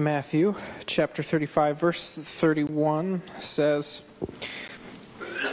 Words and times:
Matthew 0.00 0.54
chapter 0.86 1.22
35, 1.22 1.78
verse 1.78 2.16
31 2.16 3.20
says, 3.38 4.00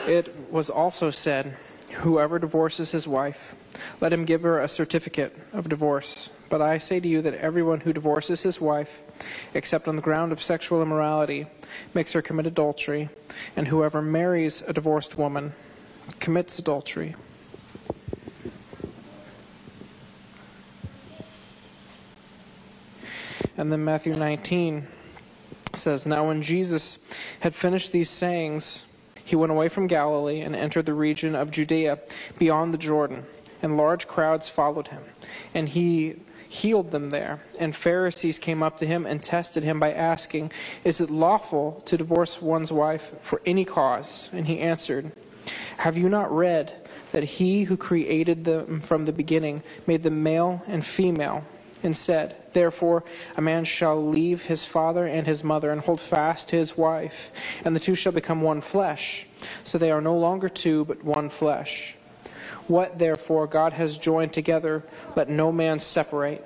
It 0.07 0.33
was 0.49 0.69
also 0.69 1.11
said, 1.11 1.57
Whoever 1.95 2.39
divorces 2.39 2.91
his 2.91 3.09
wife, 3.09 3.57
let 3.99 4.13
him 4.13 4.23
give 4.23 4.43
her 4.43 4.61
a 4.61 4.69
certificate 4.69 5.35
of 5.51 5.67
divorce. 5.67 6.29
But 6.49 6.61
I 6.61 6.77
say 6.77 7.01
to 7.01 7.07
you 7.07 7.21
that 7.23 7.33
everyone 7.33 7.81
who 7.81 7.91
divorces 7.91 8.41
his 8.41 8.61
wife, 8.61 9.01
except 9.53 9.89
on 9.89 9.97
the 9.97 10.01
ground 10.01 10.31
of 10.31 10.41
sexual 10.41 10.81
immorality, 10.81 11.47
makes 11.93 12.13
her 12.13 12.21
commit 12.21 12.47
adultery, 12.47 13.09
and 13.57 13.67
whoever 13.67 14.01
marries 14.01 14.61
a 14.61 14.71
divorced 14.71 15.17
woman 15.17 15.51
commits 16.21 16.57
adultery. 16.57 17.15
And 23.57 23.71
then 23.71 23.83
Matthew 23.83 24.15
19 24.15 24.87
says, 25.73 26.05
Now 26.05 26.27
when 26.27 26.41
Jesus 26.41 26.99
had 27.39 27.55
finished 27.55 27.91
these 27.91 28.09
sayings, 28.09 28.85
he 29.25 29.35
went 29.35 29.51
away 29.51 29.67
from 29.67 29.87
Galilee 29.87 30.41
and 30.41 30.55
entered 30.55 30.85
the 30.85 30.93
region 30.93 31.35
of 31.35 31.51
Judea 31.51 31.99
beyond 32.37 32.73
the 32.73 32.77
Jordan, 32.77 33.25
and 33.61 33.75
large 33.75 34.07
crowds 34.07 34.47
followed 34.47 34.87
him. 34.87 35.03
And 35.53 35.67
he 35.67 36.15
healed 36.47 36.91
them 36.91 37.09
there. 37.09 37.41
And 37.59 37.75
Pharisees 37.75 38.39
came 38.39 38.63
up 38.63 38.77
to 38.77 38.85
him 38.85 39.05
and 39.05 39.21
tested 39.21 39.63
him 39.63 39.79
by 39.79 39.91
asking, 39.91 40.51
Is 40.83 41.01
it 41.01 41.09
lawful 41.09 41.81
to 41.85 41.97
divorce 41.97 42.41
one's 42.41 42.71
wife 42.71 43.13
for 43.21 43.41
any 43.45 43.65
cause? 43.65 44.29
And 44.33 44.47
he 44.47 44.59
answered, 44.59 45.11
Have 45.77 45.97
you 45.97 46.09
not 46.09 46.33
read 46.33 46.73
that 47.11 47.23
he 47.23 47.63
who 47.63 47.75
created 47.75 48.43
them 48.43 48.81
from 48.81 49.05
the 49.05 49.11
beginning 49.11 49.63
made 49.87 50.03
them 50.03 50.23
male 50.23 50.61
and 50.67 50.85
female? 50.85 51.43
And 51.83 51.95
said, 51.95 52.35
Therefore, 52.53 53.03
a 53.35 53.41
man 53.41 53.63
shall 53.63 54.03
leave 54.03 54.43
his 54.43 54.65
father 54.65 55.05
and 55.05 55.27
his 55.27 55.43
mother 55.43 55.71
and 55.71 55.81
hold 55.81 56.01
fast 56.01 56.49
to 56.49 56.55
his 56.55 56.75
wife, 56.75 57.31
and 57.63 57.75
the 57.75 57.79
two 57.79 57.95
shall 57.95 58.11
become 58.11 58.41
one 58.41 58.61
flesh. 58.61 59.27
So 59.63 59.77
they 59.77 59.91
are 59.91 60.01
no 60.01 60.17
longer 60.17 60.49
two, 60.49 60.85
but 60.85 61.03
one 61.03 61.29
flesh. 61.29 61.95
What 62.67 62.99
therefore 62.99 63.47
God 63.47 63.73
has 63.73 63.97
joined 63.97 64.33
together, 64.33 64.83
let 65.15 65.29
no 65.29 65.51
man 65.51 65.79
separate. 65.79 66.43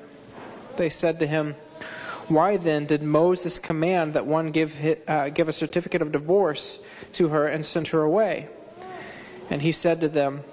They 0.78 0.90
said 0.90 1.20
to 1.20 1.28
him, 1.28 1.56
Why 2.28 2.58
then 2.58 2.86
did 2.86 3.02
Moses 3.02 3.58
command 3.58 4.14
that 4.14 4.26
one 4.26 4.52
give, 4.52 4.78
uh, 5.08 5.30
give 5.30 5.48
a 5.48 5.54
certificate 5.54 6.02
of 6.02 6.12
divorce 6.12 6.80
to 7.14 7.30
her 7.30 7.48
and 7.48 7.66
send 7.66 7.88
her 7.90 8.02
away? 8.02 8.50
And 9.50 9.62
he 9.62 9.72
said 9.72 10.02
to 10.02 10.10
them, 10.10 10.44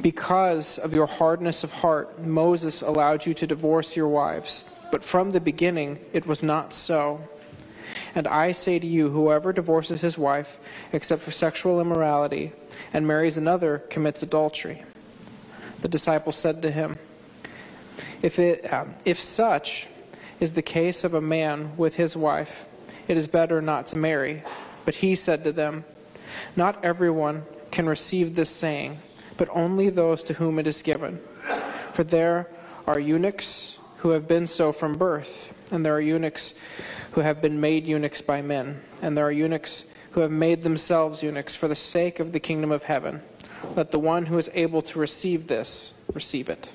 Because 0.00 0.78
of 0.78 0.92
your 0.92 1.06
hardness 1.06 1.64
of 1.64 1.72
heart, 1.72 2.20
Moses 2.22 2.82
allowed 2.82 3.24
you 3.24 3.32
to 3.34 3.46
divorce 3.46 3.96
your 3.96 4.08
wives, 4.08 4.64
but 4.92 5.02
from 5.02 5.30
the 5.30 5.40
beginning 5.40 5.98
it 6.12 6.26
was 6.26 6.42
not 6.42 6.74
so. 6.74 7.20
And 8.14 8.26
I 8.28 8.52
say 8.52 8.78
to 8.78 8.86
you, 8.86 9.08
whoever 9.08 9.52
divorces 9.52 10.00
his 10.00 10.18
wife, 10.18 10.58
except 10.92 11.22
for 11.22 11.30
sexual 11.30 11.80
immorality, 11.80 12.52
and 12.92 13.06
marries 13.06 13.36
another 13.36 13.78
commits 13.90 14.22
adultery. 14.22 14.82
The 15.80 15.88
disciples 15.88 16.36
said 16.36 16.62
to 16.62 16.70
him, 16.70 16.96
If, 18.22 18.38
it, 18.38 18.72
um, 18.72 18.94
if 19.04 19.20
such 19.20 19.88
is 20.40 20.52
the 20.52 20.62
case 20.62 21.04
of 21.04 21.14
a 21.14 21.20
man 21.20 21.76
with 21.76 21.94
his 21.94 22.16
wife, 22.16 22.66
it 23.08 23.16
is 23.16 23.28
better 23.28 23.62
not 23.62 23.86
to 23.88 23.98
marry. 23.98 24.42
But 24.84 24.96
he 24.96 25.14
said 25.14 25.44
to 25.44 25.52
them, 25.52 25.84
Not 26.54 26.84
everyone 26.84 27.44
can 27.70 27.86
receive 27.86 28.34
this 28.34 28.50
saying, 28.50 28.98
but 29.36 29.48
only 29.52 29.90
those 29.90 30.22
to 30.24 30.34
whom 30.34 30.58
it 30.58 30.66
is 30.66 30.82
given. 30.82 31.20
For 31.92 32.04
there 32.04 32.48
are 32.86 32.98
eunuchs 32.98 33.78
who 33.98 34.10
have 34.10 34.28
been 34.28 34.46
so 34.46 34.72
from 34.72 34.96
birth, 34.96 35.52
and 35.70 35.84
there 35.84 35.94
are 35.94 36.00
eunuchs 36.00 36.54
who 37.12 37.20
have 37.20 37.40
been 37.40 37.60
made 37.60 37.86
eunuchs 37.86 38.20
by 38.20 38.42
men, 38.42 38.80
and 39.02 39.16
there 39.16 39.26
are 39.26 39.32
eunuchs 39.32 39.86
who 40.12 40.20
have 40.20 40.30
made 40.30 40.62
themselves 40.62 41.22
eunuchs 41.22 41.54
for 41.54 41.68
the 41.68 41.74
sake 41.74 42.20
of 42.20 42.32
the 42.32 42.40
kingdom 42.40 42.70
of 42.70 42.84
heaven. 42.84 43.22
Let 43.74 43.90
the 43.90 43.98
one 43.98 44.26
who 44.26 44.38
is 44.38 44.50
able 44.54 44.82
to 44.82 44.98
receive 44.98 45.46
this 45.46 45.94
receive 46.14 46.48
it. 46.48 46.70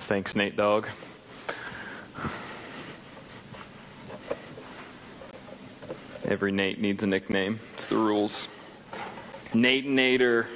Thanks, 0.00 0.36
Nate 0.36 0.56
Dog. 0.56 0.86
Every 6.26 6.52
Nate 6.52 6.80
needs 6.80 7.02
a 7.02 7.06
nickname. 7.06 7.60
It's 7.74 7.84
the 7.86 7.96
rules. 7.96 8.48
Nate 9.52 9.86
Nader. 9.86 10.46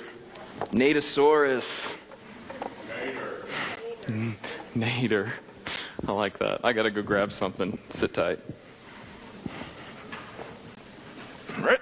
Natosaurus. 0.71 1.95
Nader. 4.07 4.37
Nader. 4.75 5.31
I 6.07 6.13
like 6.13 6.39
that. 6.39 6.65
I 6.65 6.73
gotta 6.73 6.91
go 6.91 7.03
grab 7.03 7.33
something. 7.33 7.79
Sit 7.91 8.15
tight. 8.15 8.41
Right. 11.59 11.81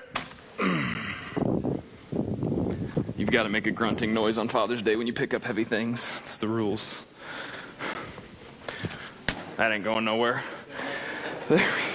You've 3.16 3.30
got 3.30 3.44
to 3.44 3.48
make 3.48 3.66
a 3.66 3.70
grunting 3.70 4.12
noise 4.12 4.36
on 4.36 4.48
Father's 4.48 4.82
Day 4.82 4.96
when 4.96 5.06
you 5.06 5.12
pick 5.12 5.32
up 5.32 5.44
heavy 5.44 5.64
things. 5.64 6.12
It's 6.20 6.36
the 6.36 6.48
rules. 6.48 7.04
That 9.56 9.72
ain't 9.72 9.84
going 9.84 10.04
nowhere. 10.04 10.42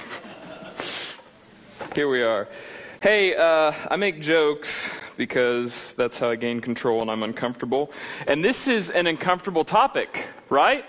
Here 1.94 2.08
we 2.08 2.22
are. 2.22 2.48
Hey, 3.02 3.36
uh, 3.36 3.70
I 3.90 3.96
make 3.96 4.18
jokes 4.22 4.90
because 5.18 5.92
that's 5.92 6.16
how 6.16 6.30
I 6.30 6.36
gain 6.36 6.58
control 6.58 7.02
and 7.02 7.10
I'm 7.10 7.22
uncomfortable. 7.22 7.92
And 8.26 8.42
this 8.42 8.66
is 8.66 8.88
an 8.88 9.06
uncomfortable 9.06 9.62
topic, 9.62 10.26
right? 10.48 10.86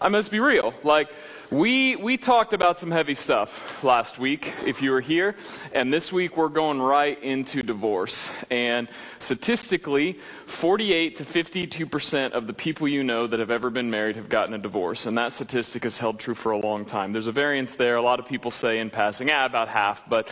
I 0.00 0.08
must 0.08 0.30
be 0.30 0.38
real. 0.38 0.72
Like, 0.84 1.08
we, 1.54 1.94
we 1.94 2.16
talked 2.16 2.52
about 2.52 2.80
some 2.80 2.90
heavy 2.90 3.14
stuff 3.14 3.84
last 3.84 4.18
week, 4.18 4.52
if 4.66 4.82
you 4.82 4.90
were 4.90 5.00
here. 5.00 5.36
And 5.72 5.92
this 5.92 6.12
week 6.12 6.36
we're 6.36 6.48
going 6.48 6.82
right 6.82 7.22
into 7.22 7.62
divorce. 7.62 8.28
And 8.50 8.88
statistically, 9.20 10.18
48 10.46 11.16
to 11.16 11.24
52% 11.24 12.32
of 12.32 12.48
the 12.48 12.52
people 12.52 12.88
you 12.88 13.04
know 13.04 13.28
that 13.28 13.38
have 13.38 13.52
ever 13.52 13.70
been 13.70 13.88
married 13.88 14.16
have 14.16 14.28
gotten 14.28 14.54
a 14.54 14.58
divorce. 14.58 15.06
And 15.06 15.16
that 15.16 15.32
statistic 15.32 15.84
has 15.84 15.96
held 15.96 16.18
true 16.18 16.34
for 16.34 16.50
a 16.50 16.58
long 16.58 16.84
time. 16.84 17.12
There's 17.12 17.28
a 17.28 17.32
variance 17.32 17.76
there. 17.76 17.96
A 17.96 18.02
lot 18.02 18.18
of 18.18 18.26
people 18.26 18.50
say 18.50 18.80
in 18.80 18.90
passing, 18.90 19.30
ah, 19.30 19.46
about 19.46 19.68
half. 19.68 20.08
But 20.08 20.30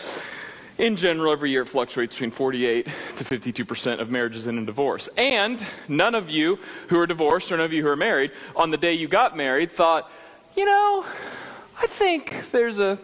in 0.76 0.96
general, 0.96 1.32
every 1.32 1.52
year 1.52 1.62
it 1.62 1.68
fluctuates 1.68 2.16
between 2.16 2.32
48 2.32 2.88
to 3.18 3.24
52% 3.24 4.00
of 4.00 4.10
marriages 4.10 4.48
end 4.48 4.58
in 4.58 4.64
divorce. 4.64 5.08
And 5.16 5.64
none 5.86 6.16
of 6.16 6.30
you 6.30 6.58
who 6.88 6.98
are 6.98 7.06
divorced 7.06 7.52
or 7.52 7.58
none 7.58 7.66
of 7.66 7.72
you 7.72 7.82
who 7.82 7.88
are 7.88 7.96
married, 7.96 8.32
on 8.56 8.72
the 8.72 8.76
day 8.76 8.94
you 8.94 9.06
got 9.06 9.36
married, 9.36 9.70
thought, 9.70 10.10
you 10.56 10.64
know, 10.64 11.04
I 11.80 11.86
think 11.86 12.50
there's 12.50 12.78
a 12.78 12.98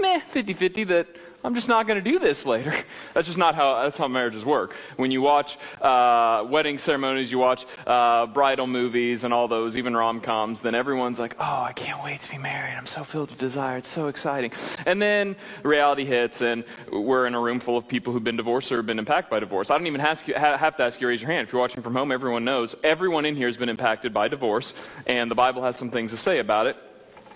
meh 0.00 0.20
50 0.20 0.52
50 0.54 0.84
that 0.84 1.06
I'm 1.44 1.54
just 1.54 1.68
not 1.68 1.86
going 1.86 2.02
to 2.02 2.10
do 2.10 2.18
this 2.18 2.44
later. 2.44 2.74
That's 3.14 3.26
just 3.26 3.38
not 3.38 3.54
how 3.54 3.82
that's 3.82 3.96
how 3.96 4.08
marriages 4.08 4.44
work. 4.44 4.74
When 4.96 5.10
you 5.10 5.22
watch 5.22 5.56
uh, 5.80 6.44
wedding 6.48 6.78
ceremonies, 6.78 7.30
you 7.30 7.38
watch 7.38 7.64
uh, 7.86 8.26
bridal 8.26 8.66
movies 8.66 9.24
and 9.24 9.32
all 9.32 9.46
those, 9.46 9.76
even 9.76 9.96
rom 9.96 10.20
coms. 10.20 10.60
Then 10.60 10.74
everyone's 10.74 11.18
like, 11.18 11.36
"Oh, 11.38 11.62
I 11.62 11.72
can't 11.72 12.02
wait 12.02 12.20
to 12.20 12.30
be 12.30 12.38
married. 12.38 12.74
I'm 12.76 12.86
so 12.86 13.02
filled 13.04 13.30
with 13.30 13.38
desire. 13.38 13.78
It's 13.78 13.88
so 13.88 14.08
exciting." 14.08 14.52
And 14.84 15.00
then 15.00 15.36
reality 15.62 16.04
hits, 16.04 16.42
and 16.42 16.64
we're 16.92 17.26
in 17.26 17.34
a 17.34 17.40
room 17.40 17.60
full 17.60 17.76
of 17.76 17.88
people 17.88 18.12
who've 18.12 18.22
been 18.22 18.36
divorced 18.36 18.70
or 18.70 18.76
have 18.76 18.86
been 18.86 18.98
impacted 18.98 19.30
by 19.30 19.40
divorce. 19.40 19.70
I 19.70 19.78
don't 19.78 19.86
even 19.86 20.00
ask 20.00 20.26
you, 20.28 20.34
have 20.34 20.76
to 20.76 20.82
ask 20.82 21.00
you 21.00 21.06
to 21.06 21.08
raise 21.08 21.22
your 21.22 21.30
hand. 21.30 21.46
If 21.46 21.52
you're 21.52 21.62
watching 21.62 21.82
from 21.82 21.94
home, 21.94 22.12
everyone 22.12 22.44
knows 22.44 22.76
everyone 22.84 23.24
in 23.24 23.36
here 23.36 23.46
has 23.46 23.56
been 23.56 23.68
impacted 23.68 24.12
by 24.12 24.28
divorce, 24.28 24.74
and 25.06 25.30
the 25.30 25.36
Bible 25.36 25.62
has 25.62 25.76
some 25.76 25.90
things 25.90 26.10
to 26.10 26.16
say 26.16 26.40
about 26.40 26.66
it 26.66 26.76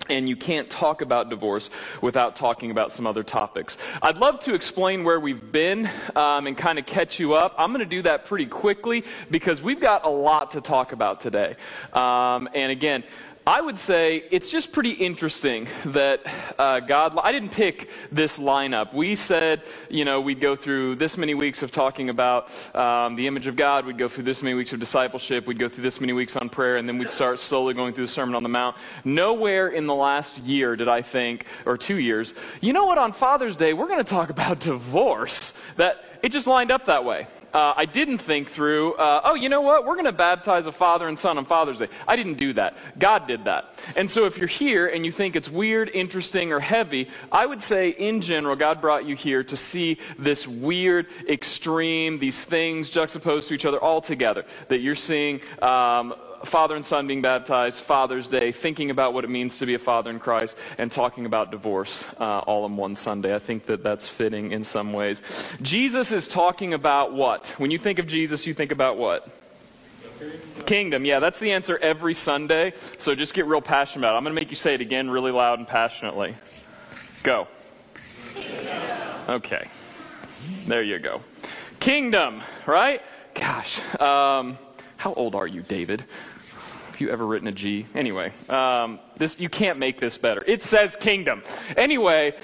and 0.09 0.29
you 0.29 0.37
can't 0.37 0.69
talk 0.69 1.01
about 1.01 1.31
divorce 1.31 1.71
without 2.01 2.37
talking 2.37 2.71
about 2.71 2.93
some 2.93 3.07
other 3.07 3.23
topics. 3.23 3.79
I'd 4.03 4.19
love 4.19 4.41
to 4.41 4.55
explain 4.55 5.05
where 5.05 5.21
we've 5.21 5.53
been 5.53 5.89
um, 6.17 6.47
and 6.47 6.57
kind 6.57 6.79
of 6.79 6.87
catch 6.87 7.19
you 7.19 7.35
up. 7.35 7.55
I'm 7.57 7.71
going 7.71 7.81
to 7.81 7.87
do 7.87 8.03
that 8.03 8.25
pretty 8.25 8.47
quickly 8.47 9.05
because 9.31 9.63
we've 9.63 9.81
got 9.81 10.05
a 10.05 10.11
lot 10.11 10.53
to 10.53 10.61
talk 10.61 10.93
about 10.93 11.21
today. 11.21 11.57
Um, 11.93 12.49
and 12.55 12.73
again, 12.73 13.05
I 13.45 13.61
would 13.61 13.77
say 13.77 14.23
it's 14.31 14.49
just 14.49 14.71
pretty 14.71 14.93
interesting 14.93 15.67
that 15.87 16.21
uh, 16.61 16.79
God. 16.79 17.19
I 17.21 17.33
didn't 17.33 17.51
pick 17.51 17.91
this 18.13 18.39
lineup. 18.39 18.95
We 18.95 19.17
said, 19.17 19.63
you 19.91 20.05
know, 20.05 20.21
we'd 20.21 20.41
go 20.41 20.55
through 20.55 20.95
this 20.95 21.19
many 21.19 21.35
weeks 21.35 21.65
of 21.65 21.73
talking 21.73 22.09
about 22.09 22.51
um, 22.77 23.17
the 23.17 23.27
image 23.27 23.49
of 23.49 23.57
God. 23.57 23.85
We'd 23.85 23.99
go 23.99 24.09
through 24.09 24.25
this 24.25 24.45
many 24.45 24.55
weeks 24.55 24.73
of 24.73 24.79
discipleship. 24.79 25.49
We'd 25.49 25.59
go 25.59 25.69
through 25.69 25.83
this 25.83 26.01
many 26.01 26.13
weeks 26.13 26.37
on 26.37 26.51
prayer, 26.51 26.77
and 26.77 26.89
then 26.89 26.99
we'd 26.99 27.09
start 27.09 27.41
slowly 27.41 27.75
going 27.75 27.95
through 27.95 28.07
the 28.07 28.13
Sermon 28.13 28.37
on 28.37 28.45
the 28.45 28.49
Mount. 28.49 28.77
Nowhere 29.05 29.71
in 29.71 29.89
the 29.89 29.95
last 29.95 30.39
year 30.39 30.77
did 30.77 30.87
I 30.87 31.03
think, 31.03 31.47
or 31.67 31.77
two 31.77 31.99
years, 31.99 32.35
you 32.61 32.73
know 32.73 32.85
what? 32.85 32.97
On 32.97 33.13
Father's 33.13 33.57
Day, 33.57 33.73
we're 33.73 33.89
going 33.89 34.05
to 34.05 34.05
talk 34.05 34.31
about 34.31 34.61
divorce. 34.61 35.53
That 35.79 36.05
it 36.23 36.29
just 36.29 36.47
lined 36.47 36.71
up 36.71 36.85
that 36.85 37.05
way. 37.05 37.27
Uh, 37.53 37.75
I 37.77 37.85
didn't 37.85 38.19
think 38.19 38.51
through, 38.51 38.95
uh, 38.95 39.21
oh, 39.25 39.35
you 39.35 39.49
know 39.49 39.61
what? 39.61 39.85
We're 39.85 39.95
going 39.95 40.07
to 40.07 40.13
baptize 40.13 40.67
a 40.67 40.73
father 40.73 41.09
and 41.09 41.19
son 41.19 41.39
on 41.39 41.45
Father's 41.45 41.79
Day. 41.79 41.89
I 42.09 42.17
didn't 42.17 42.35
do 42.35 42.53
that. 42.55 42.77
God 42.99 43.27
did 43.27 43.45
that. 43.45 43.75
And 43.97 44.11
so 44.11 44.25
if 44.25 44.39
you're 44.39 44.49
here 44.49 44.87
and 44.87 45.05
you 45.05 45.13
think 45.13 45.37
it's 45.37 45.49
weird, 45.49 45.91
interesting, 45.91 46.53
or 46.53 46.61
heavy, 46.61 47.09
I 47.31 47.47
would 47.47 47.61
say 47.61 47.91
in 47.91 48.21
general, 48.21 48.57
God 48.57 48.81
brought 48.81 49.05
you 49.05 49.17
here 49.17 49.45
to 49.45 49.57
see 49.57 49.99
this 50.19 50.47
weird, 50.47 51.07
extreme, 51.29 52.19
these 52.19 52.45
things 52.45 52.91
juxtaposed 52.91 53.49
to 53.49 53.55
each 53.55 53.65
other 53.65 53.79
all 53.79 54.01
together. 54.01 54.45
That 54.69 54.79
you're 54.79 54.95
seeing. 54.95 55.41
Um, 55.61 56.15
father 56.45 56.77
and 56.77 56.85
son 56.85 57.07
being 57.07 57.23
baptized, 57.23 57.81
Father's 57.81 58.29
Day, 58.29 58.53
thinking 58.53 58.91
about 58.91 59.15
what 59.15 59.25
it 59.25 59.31
means 59.31 59.59
to 59.59 59.67
be 59.67 59.75
a 59.75 59.79
father 59.79 60.11
in 60.11 60.19
Christ, 60.19 60.57
and 60.79 60.91
talking 60.91 61.27
about 61.27 61.51
divorce 61.51 62.07
uh, 62.19 62.39
all 62.41 62.67
in 62.67 62.77
one 62.77 62.95
Sunday. 62.95 63.35
I 63.35 63.39
think 63.39 63.67
that 63.67 63.83
that's 63.83 64.09
fitting 64.09 64.53
in 64.53 64.65
some 64.65 64.93
ways. 64.93 65.23
Jesus 65.63 66.13
is 66.13 66.29
talking 66.29 66.75
about 66.75 67.13
what? 67.13 67.49
When 67.59 67.71
you 67.71 67.79
think 67.79 67.99
of 67.99 68.07
Jesus, 68.07 68.47
you 68.47 68.55
think 68.55 68.73
about 68.73 68.97
what? 68.97 69.29
Kingdom. 70.67 71.05
Yeah, 71.05 71.19
that's 71.19 71.41
the 71.41 71.53
answer 71.53 71.79
every 71.79 72.15
Sunday. 72.15 72.75
So 72.99 73.15
just 73.15 73.35
get 73.35 73.47
real 73.47 73.61
passionate 73.61 74.01
about 74.03 74.15
it. 74.15 74.19
I'm 74.19 74.25
going 74.25 74.35
to 74.35 74.41
make 74.41 74.51
you 74.51 74.57
say 74.57 74.75
it 74.75 74.81
again 74.81 75.11
really 75.11 75.33
loud 75.33 75.59
and 75.59 75.67
passionately. 75.67 76.37
Go. 77.23 77.49
Okay. 79.29 79.69
There 80.67 80.83
you 80.83 80.99
go. 80.99 81.23
Kingdom, 81.81 82.43
right? 82.67 83.03
Gosh. 83.35 83.79
Um, 84.01 84.59
how 84.97 85.13
old 85.15 85.35
are 85.35 85.47
you, 85.47 85.63
David? 85.63 86.05
You 87.01 87.11
ever 87.11 87.27
written 87.27 87.49
a 87.49 87.53
G? 87.53 87.87
Anyway, 87.95 88.33
um, 88.49 88.99
this, 89.17 89.39
you 89.41 89.49
can't 89.49 89.79
make 89.79 89.99
this 90.01 90.19
better. 90.19 90.43
It 90.47 90.63
says 90.63 90.97
kingdom. 90.97 91.43
Anyway, 91.77 92.35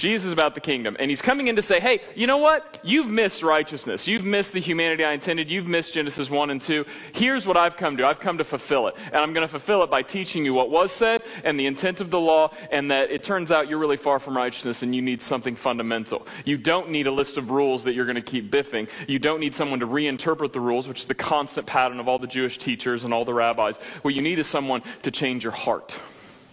Jesus 0.00 0.28
is 0.28 0.32
about 0.32 0.54
the 0.54 0.62
kingdom. 0.62 0.96
And 0.98 1.10
he's 1.10 1.20
coming 1.20 1.48
in 1.48 1.56
to 1.56 1.62
say, 1.62 1.78
hey, 1.78 2.00
you 2.16 2.26
know 2.26 2.38
what? 2.38 2.78
You've 2.82 3.06
missed 3.06 3.42
righteousness. 3.42 4.08
You've 4.08 4.24
missed 4.24 4.54
the 4.54 4.58
humanity 4.58 5.04
I 5.04 5.12
intended. 5.12 5.50
You've 5.50 5.66
missed 5.66 5.92
Genesis 5.92 6.30
1 6.30 6.48
and 6.48 6.60
2. 6.60 6.86
Here's 7.12 7.46
what 7.46 7.58
I've 7.58 7.76
come 7.76 7.98
to. 7.98 8.06
I've 8.06 8.18
come 8.18 8.38
to 8.38 8.44
fulfill 8.44 8.88
it. 8.88 8.96
And 9.08 9.16
I'm 9.16 9.34
going 9.34 9.44
to 9.44 9.48
fulfill 9.48 9.82
it 9.82 9.90
by 9.90 10.00
teaching 10.00 10.42
you 10.42 10.54
what 10.54 10.70
was 10.70 10.90
said 10.90 11.22
and 11.44 11.60
the 11.60 11.66
intent 11.66 12.00
of 12.00 12.10
the 12.10 12.18
law, 12.18 12.50
and 12.70 12.90
that 12.90 13.10
it 13.10 13.22
turns 13.22 13.52
out 13.52 13.68
you're 13.68 13.78
really 13.78 13.98
far 13.98 14.18
from 14.18 14.34
righteousness 14.34 14.82
and 14.82 14.94
you 14.94 15.02
need 15.02 15.20
something 15.20 15.54
fundamental. 15.54 16.26
You 16.46 16.56
don't 16.56 16.88
need 16.88 17.06
a 17.06 17.12
list 17.12 17.36
of 17.36 17.50
rules 17.50 17.84
that 17.84 17.92
you're 17.92 18.06
going 18.06 18.14
to 18.16 18.22
keep 18.22 18.50
biffing. 18.50 18.88
You 19.06 19.18
don't 19.18 19.38
need 19.38 19.54
someone 19.54 19.80
to 19.80 19.86
reinterpret 19.86 20.54
the 20.54 20.60
rules, 20.60 20.88
which 20.88 21.00
is 21.00 21.06
the 21.06 21.14
constant 21.14 21.66
pattern 21.66 22.00
of 22.00 22.08
all 22.08 22.18
the 22.18 22.26
Jewish 22.26 22.56
teachers 22.56 23.04
and 23.04 23.12
all 23.12 23.26
the 23.26 23.34
rabbis. 23.34 23.76
What 24.00 24.14
you 24.14 24.22
need 24.22 24.38
is 24.38 24.46
someone 24.46 24.82
to 25.02 25.10
change 25.10 25.44
your 25.44 25.52
heart. 25.52 26.00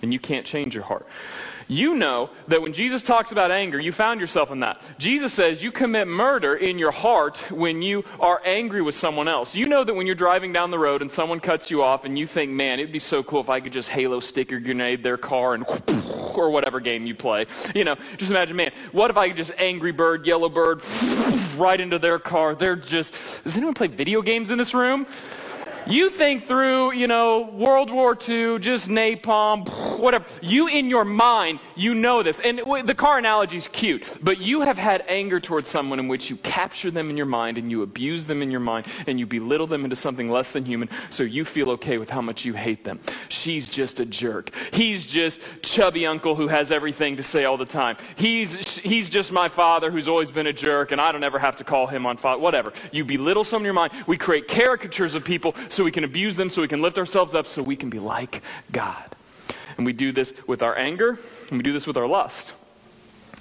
And 0.01 0.11
you 0.11 0.19
can't 0.19 0.45
change 0.45 0.75
your 0.75 0.83
heart. 0.83 1.07
You 1.67 1.95
know 1.95 2.29
that 2.47 2.61
when 2.61 2.71
Jesus 2.71 3.01
talks 3.01 3.31
about 3.31 3.51
anger, 3.51 3.79
you 3.79 3.91
found 3.91 4.21
yourself 4.21 4.51
in 4.51 4.61
that. 4.61 4.81
Jesus 4.97 5.33
says 5.33 5.61
you 5.61 5.71
commit 5.71 6.07
murder 6.07 6.55
in 6.55 6.79
your 6.79 6.91
heart 6.91 7.37
when 7.51 7.81
you 7.81 8.05
are 8.19 8.41
angry 8.45 8.81
with 8.81 8.95
someone 8.95 9.27
else. 9.27 9.53
You 9.53 9.65
know 9.65 9.83
that 9.83 9.93
when 9.93 10.07
you're 10.07 10.15
driving 10.15 10.53
down 10.53 10.71
the 10.71 10.79
road 10.79 11.01
and 11.01 11.11
someone 11.11 11.41
cuts 11.41 11.69
you 11.69 11.83
off 11.83 12.05
and 12.05 12.17
you 12.17 12.25
think, 12.25 12.51
man, 12.51 12.79
it'd 12.79 12.93
be 12.93 12.99
so 12.99 13.21
cool 13.21 13.41
if 13.41 13.49
I 13.49 13.59
could 13.59 13.73
just 13.73 13.89
halo 13.89 14.21
sticker 14.21 14.59
grenade 14.59 15.03
their 15.03 15.17
car 15.17 15.55
and 15.55 15.65
or 16.35 16.49
whatever 16.51 16.79
game 16.79 17.05
you 17.05 17.15
play. 17.15 17.47
You 17.75 17.83
know, 17.83 17.95
just 18.15 18.31
imagine, 18.31 18.55
man, 18.55 18.71
what 18.93 19.11
if 19.11 19.17
I 19.17 19.27
could 19.27 19.37
just 19.37 19.51
Angry 19.57 19.91
Bird, 19.91 20.25
Yellow 20.25 20.49
Bird 20.49 20.81
right 21.57 21.79
into 21.79 21.99
their 21.99 22.19
car? 22.19 22.55
They're 22.55 22.77
just, 22.77 23.13
does 23.43 23.57
anyone 23.57 23.73
play 23.73 23.87
video 23.87 24.21
games 24.21 24.51
in 24.51 24.57
this 24.57 24.73
room? 24.73 25.05
You 25.89 26.09
think 26.09 26.45
through, 26.45 26.93
you 26.93 27.07
know, 27.07 27.49
World 27.53 27.89
War 27.89 28.11
II, 28.11 28.59
just 28.59 28.89
napalm, 28.89 29.97
whatever. 29.97 30.25
You 30.41 30.67
in 30.67 30.89
your 30.89 31.05
mind, 31.05 31.59
you 31.75 31.93
know 31.93 32.23
this. 32.23 32.41
And 32.41 32.59
the 32.85 32.95
car 32.95 33.17
analogy 33.17 33.55
is 33.55 33.69
cute, 33.69 34.17
but 34.21 34.39
you 34.39 34.61
have 34.61 34.77
had 34.77 35.05
anger 35.07 35.39
towards 35.39 35.69
someone 35.69 35.97
in 35.99 36.09
which 36.09 36.29
you 36.29 36.35
capture 36.37 36.91
them 36.91 37.09
in 37.09 37.15
your 37.15 37.25
mind 37.25 37.57
and 37.57 37.71
you 37.71 37.83
abuse 37.83 38.25
them 38.25 38.41
in 38.41 38.51
your 38.51 38.59
mind 38.59 38.85
and 39.07 39.17
you 39.17 39.25
belittle 39.25 39.65
them 39.65 39.85
into 39.85 39.95
something 39.95 40.29
less 40.29 40.51
than 40.51 40.65
human 40.65 40.89
so 41.09 41.23
you 41.23 41.45
feel 41.45 41.69
okay 41.71 41.97
with 41.97 42.09
how 42.09 42.21
much 42.21 42.43
you 42.43 42.53
hate 42.53 42.83
them. 42.83 42.99
She's 43.29 43.69
just 43.69 44.01
a 44.01 44.05
jerk. 44.05 44.53
He's 44.73 45.05
just 45.05 45.39
chubby 45.61 46.05
uncle 46.05 46.35
who 46.35 46.49
has 46.49 46.69
everything 46.69 47.15
to 47.15 47.23
say 47.23 47.45
all 47.45 47.55
the 47.55 47.65
time. 47.65 47.95
He's, 48.17 48.77
he's 48.77 49.07
just 49.07 49.31
my 49.31 49.47
father 49.47 49.89
who's 49.89 50.09
always 50.09 50.31
been 50.31 50.47
a 50.47 50.53
jerk 50.53 50.91
and 50.91 50.99
I 50.99 51.13
don't 51.13 51.23
ever 51.23 51.39
have 51.39 51.55
to 51.57 51.63
call 51.63 51.87
him 51.87 52.05
on 52.05 52.17
father. 52.17 52.41
Whatever. 52.41 52.73
You 52.91 53.05
belittle 53.05 53.45
someone 53.45 53.61
in 53.61 53.65
your 53.65 53.73
mind. 53.73 53.93
We 54.05 54.17
create 54.17 54.49
caricatures 54.49 55.15
of 55.15 55.23
people 55.23 55.55
so 55.77 55.83
we 55.83 55.91
can 55.91 56.03
abuse 56.03 56.35
them, 56.35 56.49
so 56.49 56.63
we 56.63 56.67
can 56.67 56.81
lift 56.81 56.97
ourselves 56.97 57.35
up, 57.35 57.45
so 57.45 57.61
we 57.61 57.75
can 57.75 57.91
be 57.91 57.99
like 57.99 58.41
God. 58.71 59.15
And 59.77 59.85
we 59.85 59.93
do 59.93 60.11
this 60.11 60.33
with 60.47 60.63
our 60.63 60.75
anger, 60.75 61.19
and 61.49 61.57
we 61.57 61.61
do 61.61 61.71
this 61.71 61.85
with 61.85 61.97
our 61.97 62.07
lust. 62.07 62.53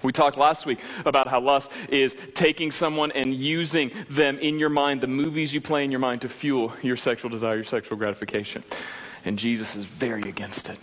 We 0.02 0.12
talked 0.12 0.36
last 0.36 0.66
week 0.66 0.78
about 1.06 1.28
how 1.28 1.40
lust 1.40 1.70
is 1.88 2.14
taking 2.34 2.70
someone 2.70 3.10
and 3.12 3.34
using 3.34 3.90
them 4.10 4.38
in 4.38 4.58
your 4.58 4.68
mind, 4.68 5.00
the 5.00 5.06
movies 5.06 5.54
you 5.54 5.62
play 5.62 5.82
in 5.82 5.90
your 5.90 5.98
mind, 5.98 6.20
to 6.20 6.28
fuel 6.28 6.74
your 6.82 6.98
sexual 6.98 7.30
desire, 7.30 7.54
your 7.54 7.64
sexual 7.64 7.96
gratification. 7.96 8.62
And 9.24 9.38
Jesus 9.38 9.74
is 9.74 9.86
very 9.86 10.28
against 10.28 10.68
it 10.68 10.78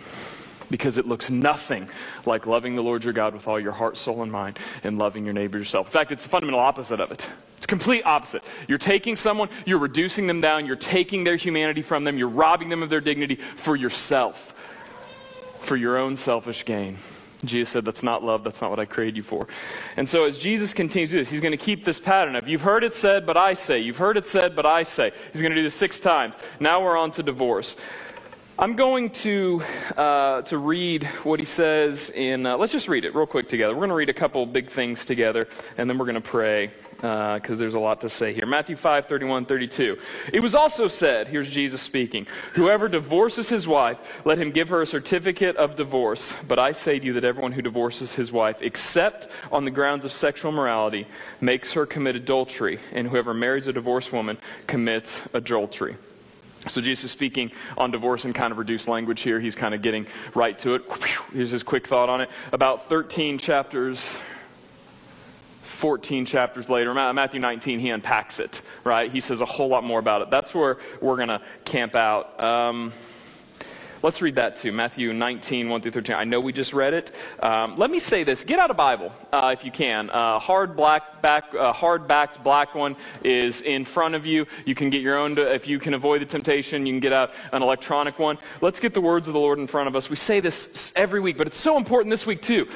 because 0.72 0.98
it 0.98 1.06
looks 1.08 1.30
nothing 1.30 1.88
like 2.26 2.48
loving 2.48 2.76
the 2.76 2.82
Lord 2.82 3.04
your 3.04 3.14
God 3.14 3.36
with 3.36 3.48
all 3.48 3.60
your 3.60 3.74
heart, 3.74 3.96
soul, 3.96 4.24
and 4.24 4.32
mind 4.32 4.58
and 4.84 4.98
loving 4.98 5.24
your 5.24 5.36
neighbor 5.36 5.60
yourself. 5.60 5.86
In 5.86 5.92
fact, 5.92 6.12
it's 6.12 6.24
the 6.24 6.30
fundamental 6.30 6.60
opposite 6.60 7.00
of 7.00 7.12
it. 7.12 7.28
It's 7.64 7.68
complete 7.70 8.06
opposite. 8.06 8.44
You're 8.68 8.78
taking 8.78 9.16
someone, 9.16 9.48
you're 9.66 9.80
reducing 9.80 10.28
them 10.28 10.42
down, 10.42 10.66
you're 10.66 10.76
taking 10.76 11.24
their 11.24 11.38
humanity 11.38 11.82
from 11.82 12.04
them, 12.04 12.18
you're 12.18 12.28
robbing 12.28 12.68
them 12.68 12.84
of 12.84 12.90
their 12.90 13.00
dignity 13.00 13.36
for 13.36 13.78
yourself, 13.78 14.54
for 15.60 15.78
your 15.78 15.98
own 15.98 16.18
selfish 16.18 16.66
gain. 16.66 16.98
Jesus 17.46 17.70
said, 17.70 17.86
That's 17.86 18.04
not 18.04 18.22
love. 18.22 18.44
That's 18.44 18.60
not 18.60 18.70
what 18.70 18.82
I 18.82 18.86
created 18.86 19.16
you 19.16 19.24
for. 19.24 19.48
And 19.96 20.10
so, 20.10 20.26
as 20.26 20.40
Jesus 20.40 20.74
continues 20.74 21.12
to 21.12 21.16
do 21.16 21.22
this, 21.22 21.30
he's 21.30 21.40
going 21.40 21.52
to 21.52 21.58
keep 21.58 21.86
this 21.86 22.02
pattern 22.02 22.36
of, 22.36 22.50
You've 22.50 22.64
heard 22.64 22.84
it 22.84 22.96
said, 22.96 23.26
but 23.26 23.38
I 23.38 23.54
say. 23.54 23.80
You've 23.80 23.96
heard 23.96 24.18
it 24.18 24.28
said, 24.28 24.58
but 24.58 24.66
I 24.66 24.84
say. 24.84 25.14
He's 25.32 25.42
going 25.42 25.52
to 25.52 25.56
do 25.56 25.64
this 25.64 25.74
six 25.74 26.02
times. 26.02 26.36
Now 26.60 26.84
we're 26.84 26.98
on 26.98 27.12
to 27.12 27.24
divorce. 27.24 27.78
I'm 28.60 28.76
going 28.76 29.10
to, 29.10 29.64
uh, 29.96 30.42
to 30.44 30.58
read 30.58 31.06
what 31.24 31.40
he 31.40 31.46
says 31.46 32.10
in, 32.10 32.46
uh, 32.46 32.58
let's 32.58 32.74
just 32.74 32.90
read 32.90 33.06
it 33.06 33.16
real 33.16 33.26
quick 33.26 33.48
together. 33.48 33.74
We're 33.74 33.80
going 33.80 33.90
to 33.90 33.96
read 33.96 34.10
a 34.10 34.14
couple 34.14 34.46
big 34.46 34.70
things 34.70 35.06
together, 35.06 35.48
and 35.78 35.90
then 35.90 35.98
we're 35.98 36.06
going 36.06 36.16
to 36.16 36.22
pray 36.22 36.72
because 37.04 37.52
uh, 37.52 37.56
there's 37.56 37.74
a 37.74 37.80
lot 37.80 38.00
to 38.00 38.08
say 38.08 38.34
here. 38.34 38.46
Matthew 38.46 38.78
5, 38.78 39.08
31, 39.08 39.46
32. 39.46 39.98
It 40.32 40.40
was 40.40 40.56
also 40.56 40.88
said, 40.88 41.28
here's 41.28 41.50
Jesus 41.50 41.82
speaking, 41.82 42.28
whoever 42.54 42.88
divorces 42.88 43.50
his 43.50 43.68
wife, 43.68 43.98
let 44.24 44.38
him 44.38 44.52
give 44.52 44.70
her 44.70 44.82
a 44.82 44.88
certificate 44.88 45.58
of 45.58 45.76
divorce. 45.76 46.34
But 46.48 46.60
I 46.60 46.72
say 46.72 47.00
to 47.00 47.06
you 47.06 47.12
that 47.14 47.26
everyone 47.26 47.52
who 47.52 47.62
divorces 47.62 48.14
his 48.14 48.32
wife, 48.32 48.62
except 48.62 49.28
on 49.52 49.66
the 49.66 49.72
grounds 49.72 50.06
of 50.06 50.14
sexual 50.14 50.54
morality, 50.54 51.06
makes 51.42 51.74
her 51.74 51.86
commit 51.86 52.16
adultery, 52.16 52.80
and 52.94 53.06
whoever 53.06 53.34
marries 53.34 53.68
a 53.68 53.74
divorced 53.74 54.14
woman 54.14 54.38
commits 54.66 55.20
adultery. 55.34 55.98
So 56.70 56.80
Jesus 56.80 57.04
is 57.04 57.12
speaking 57.12 57.52
on 57.78 57.92
divorce 57.92 58.24
in 58.24 58.32
kind 58.32 58.54
of 58.54 58.58
reduced 58.58 58.88
language 58.88 59.20
here. 59.20 59.42
He's 59.42 59.56
kind 59.56 59.76
of 59.76 59.82
getting 59.82 60.08
right 60.34 60.58
to 60.60 60.76
it. 60.76 60.84
Here's 61.34 61.52
his 61.52 61.64
quick 61.64 61.86
thought 61.86 62.08
on 62.08 62.22
it. 62.22 62.30
About 62.54 62.88
13 62.88 63.38
chapters, 63.38 64.18
14 65.84 66.26
chapters 66.26 66.70
later, 66.70 66.94
Matthew 66.94 67.42
19, 67.42 67.78
he 67.78 67.90
unpacks 67.90 68.40
it, 68.40 68.62
right? 68.86 69.12
He 69.12 69.20
says 69.20 69.42
a 69.42 69.46
whole 69.46 69.68
lot 69.68 69.84
more 69.84 70.00
about 70.00 70.22
it. 70.22 70.30
That's 70.30 70.56
where 70.56 70.78
we're 71.02 71.18
going 71.18 71.28
to 71.28 71.42
camp 71.66 71.94
out. 71.94 72.42
Um, 72.42 72.94
Let's 74.02 74.22
read 74.22 74.36
that 74.36 74.58
too. 74.58 74.74
Matthew 74.74 75.14
19, 75.14 75.70
1 75.70 75.82
through 75.82 75.92
13. 75.92 76.16
I 76.18 76.26
know 76.26 76.42
we 76.42 76.52
just 76.52 76.74
read 76.74 76.94
it. 76.94 77.14
Um, 77.42 77.78
let 77.78 77.90
me 77.90 78.00
say 78.00 78.26
this. 78.26 78.44
Get 78.44 78.60
out 78.60 78.70
a 78.70 78.74
Bible 78.74 79.14
uh, 79.32 79.52
if 79.54 79.64
you 79.64 79.72
can. 79.72 80.10
Uh, 80.10 80.40
hard 80.40 80.76
black 80.76 81.22
back, 81.22 81.54
uh, 81.54 81.72
hard 81.72 82.06
backed 82.06 82.44
black 82.44 82.76
one 82.76 82.98
is 83.24 83.62
in 83.62 83.86
front 83.86 84.16
of 84.16 84.26
you. 84.26 84.46
You 84.66 84.76
can 84.76 84.90
get 84.90 85.00
your 85.00 85.18
own. 85.18 85.38
To, 85.38 85.54
if 85.54 85.70
you 85.70 85.80
can 85.80 85.94
avoid 85.94 86.22
the 86.22 86.26
temptation, 86.26 86.86
you 86.86 86.92
can 86.92 87.00
get 87.00 87.14
out 87.14 87.34
an 87.54 87.62
electronic 87.62 88.20
one. 88.20 88.38
Let's 88.60 88.82
get 88.82 88.94
the 88.94 89.00
words 89.00 89.30
of 89.30 89.34
the 89.34 89.40
Lord 89.40 89.60
in 89.60 89.68
front 89.68 89.88
of 89.88 89.96
us. 89.96 90.10
We 90.10 90.18
say 90.18 90.42
this 90.42 90.92
every 90.98 91.22
week, 91.22 91.38
but 91.38 91.48
it's 91.48 91.60
so 91.60 91.78
important 91.78 92.10
this 92.10 92.26
week 92.26 92.42
too. 92.42 92.68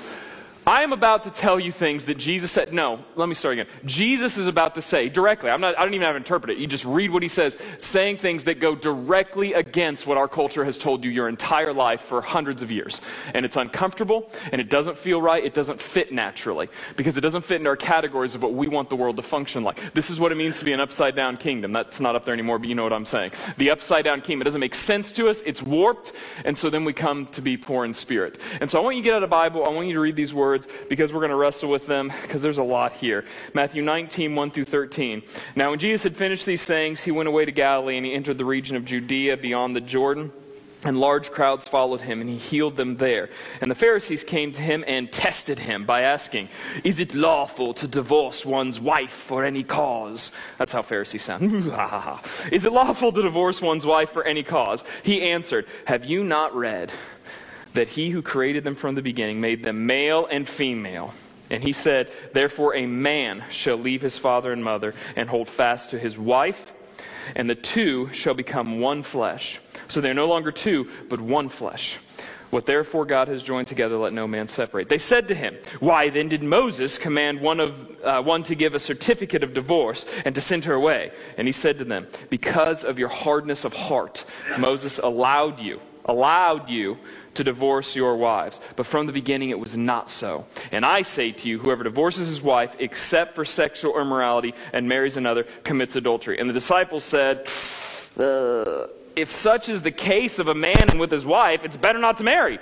I 0.67 0.83
am 0.83 0.91
about 0.91 1.23
to 1.23 1.29
tell 1.29 1.61
you 1.61 1.71
things 1.71 2.03
that 2.05 2.15
Jesus 2.15 2.51
said. 2.51 2.73
No, 2.73 3.01
let 3.15 3.29
me 3.29 3.35
start 3.35 3.53
again. 3.53 3.67
Jesus 3.85 4.37
is 4.37 4.47
about 4.47 4.75
to 4.75 4.81
say 4.81 5.07
directly, 5.07 5.49
I'm 5.49 5.61
not, 5.61 5.79
I 5.79 5.85
don't 5.85 5.93
even 5.93 6.03
have 6.03 6.15
to 6.15 6.17
interpret 6.17 6.51
it. 6.51 6.57
You 6.57 6.67
just 6.67 6.83
read 6.83 7.09
what 7.09 7.23
he 7.23 7.29
says, 7.29 7.55
saying 7.79 8.17
things 8.17 8.43
that 8.43 8.59
go 8.59 8.75
directly 8.75 9.53
against 9.53 10.05
what 10.05 10.17
our 10.17 10.27
culture 10.27 10.65
has 10.65 10.77
told 10.77 11.05
you 11.05 11.09
your 11.09 11.29
entire 11.29 11.71
life 11.71 12.01
for 12.01 12.21
hundreds 12.21 12.63
of 12.63 12.69
years. 12.69 12.99
And 13.33 13.45
it's 13.45 13.55
uncomfortable, 13.55 14.29
and 14.51 14.59
it 14.59 14.69
doesn't 14.69 14.97
feel 14.97 15.21
right. 15.21 15.41
It 15.41 15.53
doesn't 15.53 15.79
fit 15.79 16.11
naturally 16.11 16.67
because 16.97 17.15
it 17.15 17.21
doesn't 17.21 17.45
fit 17.45 17.61
into 17.61 17.69
our 17.69 17.77
categories 17.77 18.35
of 18.35 18.41
what 18.41 18.53
we 18.53 18.67
want 18.67 18.89
the 18.89 18.97
world 18.97 19.15
to 19.15 19.21
function 19.21 19.63
like. 19.63 19.93
This 19.93 20.09
is 20.09 20.19
what 20.19 20.33
it 20.33 20.35
means 20.35 20.59
to 20.59 20.65
be 20.65 20.73
an 20.73 20.81
upside 20.81 21.15
down 21.15 21.37
kingdom. 21.37 21.71
That's 21.71 22.01
not 22.01 22.17
up 22.17 22.25
there 22.25 22.33
anymore, 22.33 22.59
but 22.59 22.67
you 22.67 22.75
know 22.75 22.83
what 22.83 22.91
I'm 22.91 23.05
saying. 23.05 23.31
The 23.57 23.69
upside 23.69 24.03
down 24.03 24.19
kingdom, 24.19 24.41
it 24.41 24.43
doesn't 24.43 24.59
make 24.59 24.75
sense 24.75 25.13
to 25.13 25.29
us. 25.29 25.41
It's 25.45 25.63
warped, 25.63 26.11
and 26.43 26.57
so 26.57 26.69
then 26.69 26.83
we 26.83 26.91
come 26.91 27.27
to 27.27 27.41
be 27.41 27.55
poor 27.55 27.85
in 27.85 27.93
spirit. 27.93 28.37
And 28.59 28.69
so 28.69 28.77
I 28.77 28.83
want 28.83 28.97
you 28.97 29.01
to 29.01 29.05
get 29.05 29.15
out 29.15 29.23
a 29.23 29.27
Bible. 29.27 29.65
I 29.65 29.69
want 29.69 29.87
you 29.87 29.93
to 29.93 30.01
read 30.01 30.17
these 30.17 30.33
words 30.33 30.56
words 30.57 30.67
because 30.89 31.13
we're 31.13 31.19
going 31.19 31.29
to 31.29 31.35
wrestle 31.35 31.69
with 31.69 31.85
them 31.87 32.11
because 32.21 32.41
there's 32.41 32.57
a 32.57 32.63
lot 32.63 32.93
here. 32.93 33.25
Matthew 33.53 33.81
19, 33.81 34.35
1 34.35 34.51
through 34.51 34.65
13. 34.65 35.21
Now, 35.55 35.69
when 35.69 35.79
Jesus 35.79 36.03
had 36.03 36.15
finished 36.15 36.45
these 36.45 36.61
sayings, 36.61 37.01
he 37.01 37.11
went 37.11 37.27
away 37.27 37.45
to 37.45 37.51
Galilee 37.51 37.97
and 37.97 38.05
he 38.05 38.13
entered 38.13 38.37
the 38.37 38.45
region 38.45 38.75
of 38.75 38.85
Judea 38.85 39.37
beyond 39.37 39.75
the 39.75 39.81
Jordan. 39.81 40.31
And 40.83 40.99
large 40.99 41.31
crowds 41.31 41.67
followed 41.67 42.01
him, 42.01 42.21
and 42.21 42.29
he 42.29 42.37
healed 42.37 42.77
them 42.77 42.97
there. 42.97 43.29
And 43.61 43.71
the 43.71 43.75
Pharisees 43.75 44.23
came 44.23 44.51
to 44.51 44.61
him 44.61 44.83
and 44.87 45.11
tested 45.11 45.57
him 45.57 45.85
by 45.85 46.03
asking, 46.03 46.49
Is 46.83 46.99
it 46.99 47.15
lawful 47.15 47.73
to 47.73 47.87
divorce 47.87 48.45
one's 48.45 48.79
wife 48.79 49.11
for 49.11 49.43
any 49.43 49.63
cause? 49.63 50.31
That's 50.59 50.71
how 50.71 50.83
Pharisees 50.83 51.23
sound. 51.23 51.41
Is 52.51 52.63
it 52.63 52.71
lawful 52.71 53.11
to 53.11 53.21
divorce 53.23 53.59
one's 53.59 53.87
wife 53.87 54.11
for 54.11 54.23
any 54.23 54.43
cause? 54.43 54.83
He 55.01 55.23
answered, 55.23 55.65
Have 55.87 56.05
you 56.05 56.23
not 56.23 56.55
read 56.55 56.93
that 57.77 57.87
he 57.87 58.09
who 58.09 58.23
created 58.23 58.63
them 58.63 58.73
from 58.73 58.95
the 58.95 59.01
beginning 59.03 59.39
made 59.39 59.63
them 59.63 59.85
male 59.85 60.27
and 60.29 60.47
female? 60.47 61.13
And 61.49 61.63
he 61.63 61.73
said, 61.73 62.11
Therefore 62.33 62.75
a 62.75 62.85
man 62.85 63.43
shall 63.49 63.77
leave 63.77 64.01
his 64.01 64.17
father 64.17 64.51
and 64.51 64.63
mother 64.63 64.95
and 65.15 65.29
hold 65.29 65.47
fast 65.47 65.91
to 65.91 65.99
his 65.99 66.17
wife, 66.17 66.73
and 67.35 67.49
the 67.49 67.55
two 67.55 68.11
shall 68.13 68.33
become 68.33 68.79
one 68.79 69.03
flesh. 69.03 69.59
So 69.87 70.01
they're 70.01 70.13
no 70.13 70.27
longer 70.27 70.51
two, 70.51 70.89
but 71.07 71.21
one 71.21 71.49
flesh. 71.49 71.99
What 72.49 72.65
therefore 72.65 73.05
God 73.05 73.27
has 73.27 73.43
joined 73.43 73.67
together, 73.67 73.97
let 73.97 74.13
no 74.13 74.25
man 74.25 74.47
separate. 74.47 74.87
They 74.89 74.97
said 74.97 75.27
to 75.27 75.35
him, 75.35 75.55
Why 75.79 76.09
then 76.09 76.29
did 76.29 76.41
Moses 76.41 76.97
command 76.97 77.41
one, 77.41 77.59
of, 77.59 78.01
uh, 78.03 78.21
one 78.23 78.41
to 78.43 78.55
give 78.55 78.73
a 78.73 78.79
certificate 78.79 79.43
of 79.43 79.53
divorce 79.53 80.05
and 80.23 80.33
to 80.33 80.41
send 80.41 80.65
her 80.65 80.73
away? 80.73 81.11
And 81.37 81.45
he 81.47 81.51
said 81.51 81.77
to 81.79 81.83
them, 81.83 82.07
Because 82.29 82.85
of 82.85 82.97
your 82.97 83.09
hardness 83.09 83.65
of 83.65 83.73
heart, 83.73 84.23
Moses 84.57 84.97
allowed 84.97 85.59
you, 85.59 85.81
allowed 86.05 86.69
you 86.69 86.97
to 87.37 87.43
divorce 87.43 87.95
your 87.95 88.17
wives. 88.17 88.59
But 88.75 88.85
from 88.85 89.07
the 89.07 89.13
beginning 89.13 89.49
it 89.49 89.59
was 89.59 89.77
not 89.77 90.09
so. 90.09 90.45
And 90.71 90.85
I 90.85 91.01
say 91.03 91.31
to 91.31 91.47
you, 91.47 91.59
whoever 91.59 91.83
divorces 91.83 92.27
his 92.27 92.41
wife 92.41 92.75
except 92.79 93.35
for 93.35 93.45
sexual 93.45 93.99
immorality 93.99 94.53
and 94.73 94.87
marries 94.87 95.17
another 95.17 95.45
commits 95.63 95.95
adultery. 95.95 96.39
And 96.39 96.49
the 96.49 96.53
disciples 96.53 97.03
said, 97.03 97.49
uh, 98.19 98.87
if 99.15 99.31
such 99.31 99.69
is 99.69 99.81
the 99.81 99.91
case 99.91 100.39
of 100.39 100.47
a 100.47 100.55
man 100.55 100.99
with 100.99 101.11
his 101.11 101.25
wife, 101.25 101.63
it's 101.63 101.77
better 101.77 101.99
not 101.99 102.17
to 102.17 102.23
marry. 102.23 102.59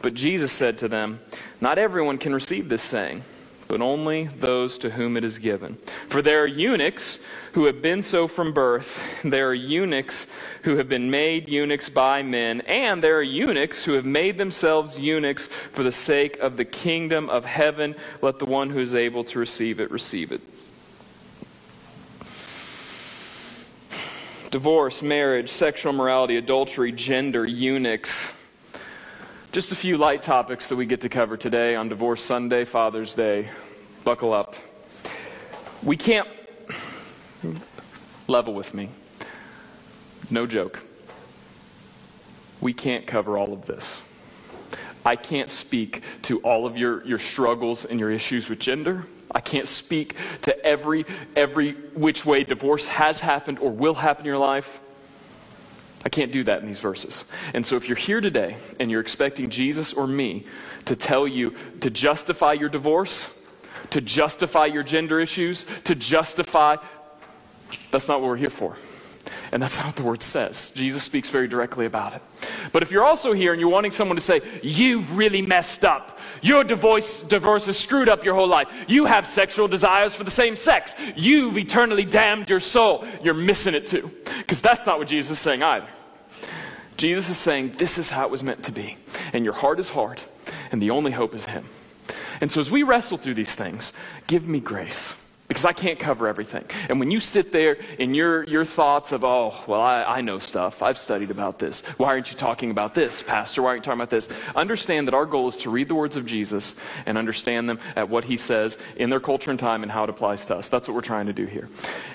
But 0.00 0.14
Jesus 0.14 0.52
said 0.52 0.78
to 0.78 0.88
them, 0.88 1.20
Not 1.60 1.78
everyone 1.78 2.18
can 2.18 2.32
receive 2.32 2.68
this 2.68 2.82
saying, 2.82 3.22
but 3.68 3.80
only 3.80 4.24
those 4.38 4.78
to 4.78 4.90
whom 4.90 5.16
it 5.16 5.24
is 5.24 5.38
given. 5.38 5.76
For 6.08 6.22
there 6.22 6.42
are 6.42 6.46
eunuchs 6.46 7.18
who 7.52 7.66
have 7.66 7.80
been 7.80 8.02
so 8.02 8.26
from 8.26 8.52
birth, 8.52 9.02
there 9.22 9.48
are 9.48 9.54
eunuchs 9.54 10.26
who 10.62 10.76
have 10.76 10.88
been 10.88 11.10
made 11.10 11.48
eunuchs 11.48 11.88
by 11.88 12.22
men, 12.22 12.62
and 12.62 13.02
there 13.02 13.16
are 13.18 13.22
eunuchs 13.22 13.84
who 13.84 13.92
have 13.92 14.06
made 14.06 14.38
themselves 14.38 14.98
eunuchs 14.98 15.48
for 15.72 15.82
the 15.82 15.92
sake 15.92 16.38
of 16.38 16.56
the 16.56 16.64
kingdom 16.64 17.30
of 17.30 17.44
heaven. 17.44 17.94
Let 18.22 18.38
the 18.38 18.46
one 18.46 18.70
who 18.70 18.80
is 18.80 18.94
able 18.94 19.24
to 19.24 19.38
receive 19.38 19.78
it 19.80 19.90
receive 19.90 20.32
it. 20.32 20.40
divorce, 24.50 25.02
marriage, 25.02 25.50
sexual 25.50 25.92
morality, 25.92 26.36
adultery, 26.36 26.92
gender, 26.92 27.44
eunuchs. 27.44 28.30
Just 29.50 29.72
a 29.72 29.74
few 29.74 29.96
light 29.96 30.20
topics 30.20 30.66
that 30.66 30.76
we 30.76 30.84
get 30.84 31.00
to 31.00 31.08
cover 31.08 31.38
today 31.38 31.74
on 31.74 31.88
Divorce 31.88 32.22
Sunday, 32.22 32.66
Father's 32.66 33.14
Day. 33.14 33.48
Buckle 34.04 34.34
up. 34.34 34.54
We 35.82 35.96
can't 35.96 36.28
level 38.26 38.52
with 38.52 38.74
me. 38.74 38.90
No 40.30 40.46
joke. 40.46 40.84
We 42.60 42.74
can't 42.74 43.06
cover 43.06 43.38
all 43.38 43.54
of 43.54 43.64
this. 43.64 44.02
I 45.06 45.16
can't 45.16 45.48
speak 45.48 46.02
to 46.24 46.40
all 46.40 46.66
of 46.66 46.76
your, 46.76 47.02
your 47.06 47.18
struggles 47.18 47.86
and 47.86 47.98
your 47.98 48.10
issues 48.10 48.50
with 48.50 48.58
gender. 48.58 49.06
I 49.30 49.40
can't 49.40 49.66
speak 49.66 50.16
to 50.42 50.62
every, 50.62 51.06
every 51.34 51.72
which 51.94 52.26
way 52.26 52.44
divorce 52.44 52.86
has 52.88 53.18
happened 53.18 53.60
or 53.60 53.70
will 53.70 53.94
happen 53.94 54.24
in 54.24 54.26
your 54.26 54.36
life. 54.36 54.82
I 56.04 56.08
can't 56.08 56.30
do 56.30 56.44
that 56.44 56.60
in 56.60 56.66
these 56.66 56.78
verses. 56.78 57.24
And 57.54 57.66
so, 57.66 57.76
if 57.76 57.88
you're 57.88 57.96
here 57.96 58.20
today 58.20 58.56
and 58.78 58.90
you're 58.90 59.00
expecting 59.00 59.50
Jesus 59.50 59.92
or 59.92 60.06
me 60.06 60.46
to 60.84 60.94
tell 60.94 61.26
you 61.26 61.54
to 61.80 61.90
justify 61.90 62.52
your 62.52 62.68
divorce, 62.68 63.28
to 63.90 64.00
justify 64.00 64.66
your 64.66 64.82
gender 64.82 65.20
issues, 65.20 65.66
to 65.84 65.94
justify, 65.94 66.76
that's 67.90 68.08
not 68.08 68.20
what 68.20 68.28
we're 68.28 68.36
here 68.36 68.50
for. 68.50 68.76
And 69.50 69.62
that's 69.62 69.78
not 69.78 69.86
what 69.86 69.96
the 69.96 70.02
word 70.02 70.22
says. 70.22 70.72
Jesus 70.74 71.02
speaks 71.02 71.30
very 71.30 71.48
directly 71.48 71.86
about 71.86 72.14
it. 72.14 72.22
But 72.72 72.82
if 72.82 72.90
you're 72.90 73.04
also 73.04 73.32
here 73.32 73.52
and 73.52 73.60
you're 73.60 73.70
wanting 73.70 73.92
someone 73.92 74.16
to 74.16 74.22
say, 74.22 74.42
You've 74.62 75.16
really 75.16 75.42
messed 75.42 75.84
up. 75.84 76.18
Your 76.42 76.64
divorce, 76.64 77.22
divorce 77.22 77.66
has 77.66 77.78
screwed 77.78 78.08
up 78.08 78.24
your 78.24 78.34
whole 78.34 78.48
life. 78.48 78.68
You 78.86 79.06
have 79.06 79.26
sexual 79.26 79.68
desires 79.68 80.14
for 80.14 80.24
the 80.24 80.30
same 80.30 80.56
sex. 80.56 80.94
You've 81.16 81.56
eternally 81.56 82.04
damned 82.04 82.50
your 82.50 82.60
soul. 82.60 83.06
You're 83.22 83.34
missing 83.34 83.74
it 83.74 83.86
too. 83.86 84.10
Because 84.38 84.60
that's 84.60 84.86
not 84.86 84.98
what 84.98 85.08
Jesus 85.08 85.32
is 85.32 85.38
saying 85.38 85.62
either. 85.62 85.88
Jesus 86.96 87.30
is 87.30 87.38
saying, 87.38 87.74
This 87.78 87.96
is 87.96 88.10
how 88.10 88.24
it 88.24 88.30
was 88.30 88.42
meant 88.42 88.64
to 88.64 88.72
be. 88.72 88.96
And 89.32 89.44
your 89.44 89.54
heart 89.54 89.80
is 89.80 89.88
hard, 89.88 90.20
and 90.72 90.82
the 90.82 90.90
only 90.90 91.12
hope 91.12 91.34
is 91.34 91.46
Him. 91.46 91.64
And 92.40 92.52
so 92.52 92.60
as 92.60 92.70
we 92.70 92.82
wrestle 92.82 93.18
through 93.18 93.34
these 93.34 93.54
things, 93.54 93.92
give 94.26 94.46
me 94.46 94.60
grace 94.60 95.16
because 95.48 95.64
I 95.64 95.72
can't 95.72 95.98
cover 95.98 96.28
everything. 96.28 96.64
And 96.90 97.00
when 97.00 97.10
you 97.10 97.20
sit 97.20 97.50
there 97.52 97.78
in 97.98 98.14
your, 98.14 98.44
your 98.44 98.66
thoughts 98.66 99.12
of, 99.12 99.24
oh, 99.24 99.54
well, 99.66 99.80
I, 99.80 100.02
I 100.02 100.20
know 100.20 100.38
stuff, 100.38 100.82
I've 100.82 100.98
studied 100.98 101.30
about 101.30 101.58
this. 101.58 101.80
Why 101.96 102.08
aren't 102.08 102.30
you 102.30 102.36
talking 102.36 102.70
about 102.70 102.94
this, 102.94 103.22
Pastor? 103.22 103.62
Why 103.62 103.70
aren't 103.70 103.80
you 103.80 103.84
talking 103.84 104.00
about 104.00 104.10
this? 104.10 104.28
Understand 104.54 105.08
that 105.08 105.14
our 105.14 105.24
goal 105.24 105.48
is 105.48 105.56
to 105.58 105.70
read 105.70 105.88
the 105.88 105.94
words 105.94 106.16
of 106.16 106.26
Jesus 106.26 106.76
and 107.06 107.16
understand 107.16 107.68
them 107.68 107.80
at 107.96 108.10
what 108.10 108.24
he 108.24 108.36
says 108.36 108.76
in 108.96 109.08
their 109.08 109.20
culture 109.20 109.50
and 109.50 109.58
time 109.58 109.82
and 109.82 109.90
how 109.90 110.04
it 110.04 110.10
applies 110.10 110.44
to 110.46 110.56
us. 110.56 110.68
That's 110.68 110.86
what 110.86 110.94
we're 110.94 111.00
trying 111.00 111.26
to 111.26 111.32
do 111.32 111.46
here. 111.46 111.68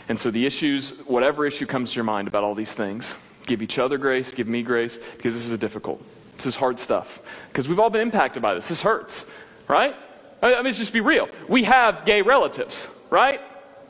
And 0.09 0.19
so 0.19 0.29
the 0.29 0.45
issues, 0.45 0.99
whatever 1.07 1.47
issue 1.47 1.65
comes 1.65 1.91
to 1.91 1.95
your 1.95 2.05
mind 2.05 2.27
about 2.27 2.43
all 2.43 2.53
these 2.53 2.75
things, 2.75 3.15
give 3.47 3.63
each 3.63 3.79
other 3.79 3.97
grace, 3.97 4.35
give 4.35 4.47
me 4.47 4.61
grace, 4.61 4.99
because 5.17 5.33
this 5.33 5.49
is 5.49 5.57
difficult. 5.57 6.03
This 6.37 6.45
is 6.45 6.55
hard 6.55 6.77
stuff. 6.77 7.21
Because 7.49 7.67
we've 7.67 7.79
all 7.79 7.89
been 7.89 8.01
impacted 8.01 8.43
by 8.43 8.53
this. 8.53 8.67
This 8.67 8.81
hurts, 8.81 9.25
right? 9.67 9.95
I 10.43 10.55
mean, 10.55 10.65
let's 10.65 10.77
just 10.77 10.93
be 10.93 11.01
real. 11.01 11.29
We 11.47 11.63
have 11.63 12.05
gay 12.05 12.21
relatives 12.21 12.87
right? 13.13 13.39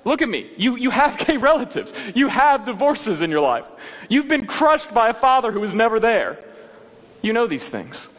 Look 0.03 0.21
at 0.21 0.27
me. 0.27 0.51
You, 0.57 0.75
you 0.75 0.89
have 0.89 1.17
gay 1.25 1.37
relatives. 1.37 1.93
You 2.13 2.27
have 2.27 2.65
divorces 2.65 3.21
in 3.21 3.31
your 3.31 3.39
life. 3.39 3.65
You've 4.09 4.27
been 4.27 4.45
crushed 4.45 4.93
by 4.93 5.09
a 5.09 5.13
father 5.13 5.49
who 5.49 5.61
was 5.61 5.73
never 5.73 5.99
there. 5.99 6.37
You 7.21 7.31
know 7.31 7.47
these 7.47 7.69
things. 7.69 8.09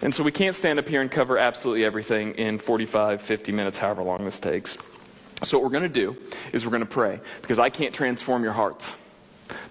And 0.00 0.14
so 0.14 0.22
we 0.22 0.32
can't 0.32 0.56
stand 0.56 0.78
up 0.78 0.88
here 0.88 1.02
and 1.02 1.10
cover 1.10 1.36
absolutely 1.36 1.84
everything 1.84 2.34
in 2.36 2.58
45, 2.58 3.20
50 3.20 3.52
minutes, 3.52 3.78
however 3.78 4.02
long 4.02 4.24
this 4.24 4.40
takes. 4.40 4.78
So 5.42 5.58
what 5.58 5.64
we're 5.64 5.78
going 5.78 5.92
to 5.92 6.00
do 6.00 6.16
is 6.54 6.64
we're 6.64 6.70
going 6.70 6.80
to 6.80 6.86
pray 6.86 7.20
because 7.42 7.58
I 7.58 7.68
can't 7.68 7.94
transform 7.94 8.42
your 8.42 8.54
hearts, 8.54 8.94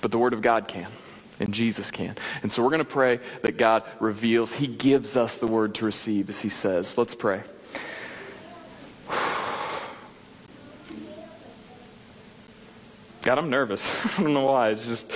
but 0.02 0.12
the 0.12 0.20
Word 0.20 0.34
of 0.34 0.44
God 0.44 0.68
can. 0.68 0.92
And 1.40 1.54
Jesus 1.54 1.90
can. 1.90 2.18
And 2.44 2.52
so 2.52 2.62
we're 2.62 2.70
going 2.70 2.80
to 2.80 2.86
pray 2.86 3.20
that 3.42 3.58
God 3.58 3.84
reveals, 4.00 4.54
He 4.54 4.68
gives 4.68 5.16
us 5.16 5.38
the 5.38 5.48
word 5.48 5.74
to 5.76 5.86
receive, 5.86 6.30
as 6.30 6.40
He 6.42 6.50
says. 6.50 6.98
Let's 6.98 7.16
pray. 7.16 7.42
God, 13.22 13.38
I'm 13.38 13.50
nervous. 13.50 13.94
I 14.18 14.22
don't 14.22 14.34
know 14.34 14.46
why. 14.46 14.70
It's 14.70 14.86
just, 14.86 15.12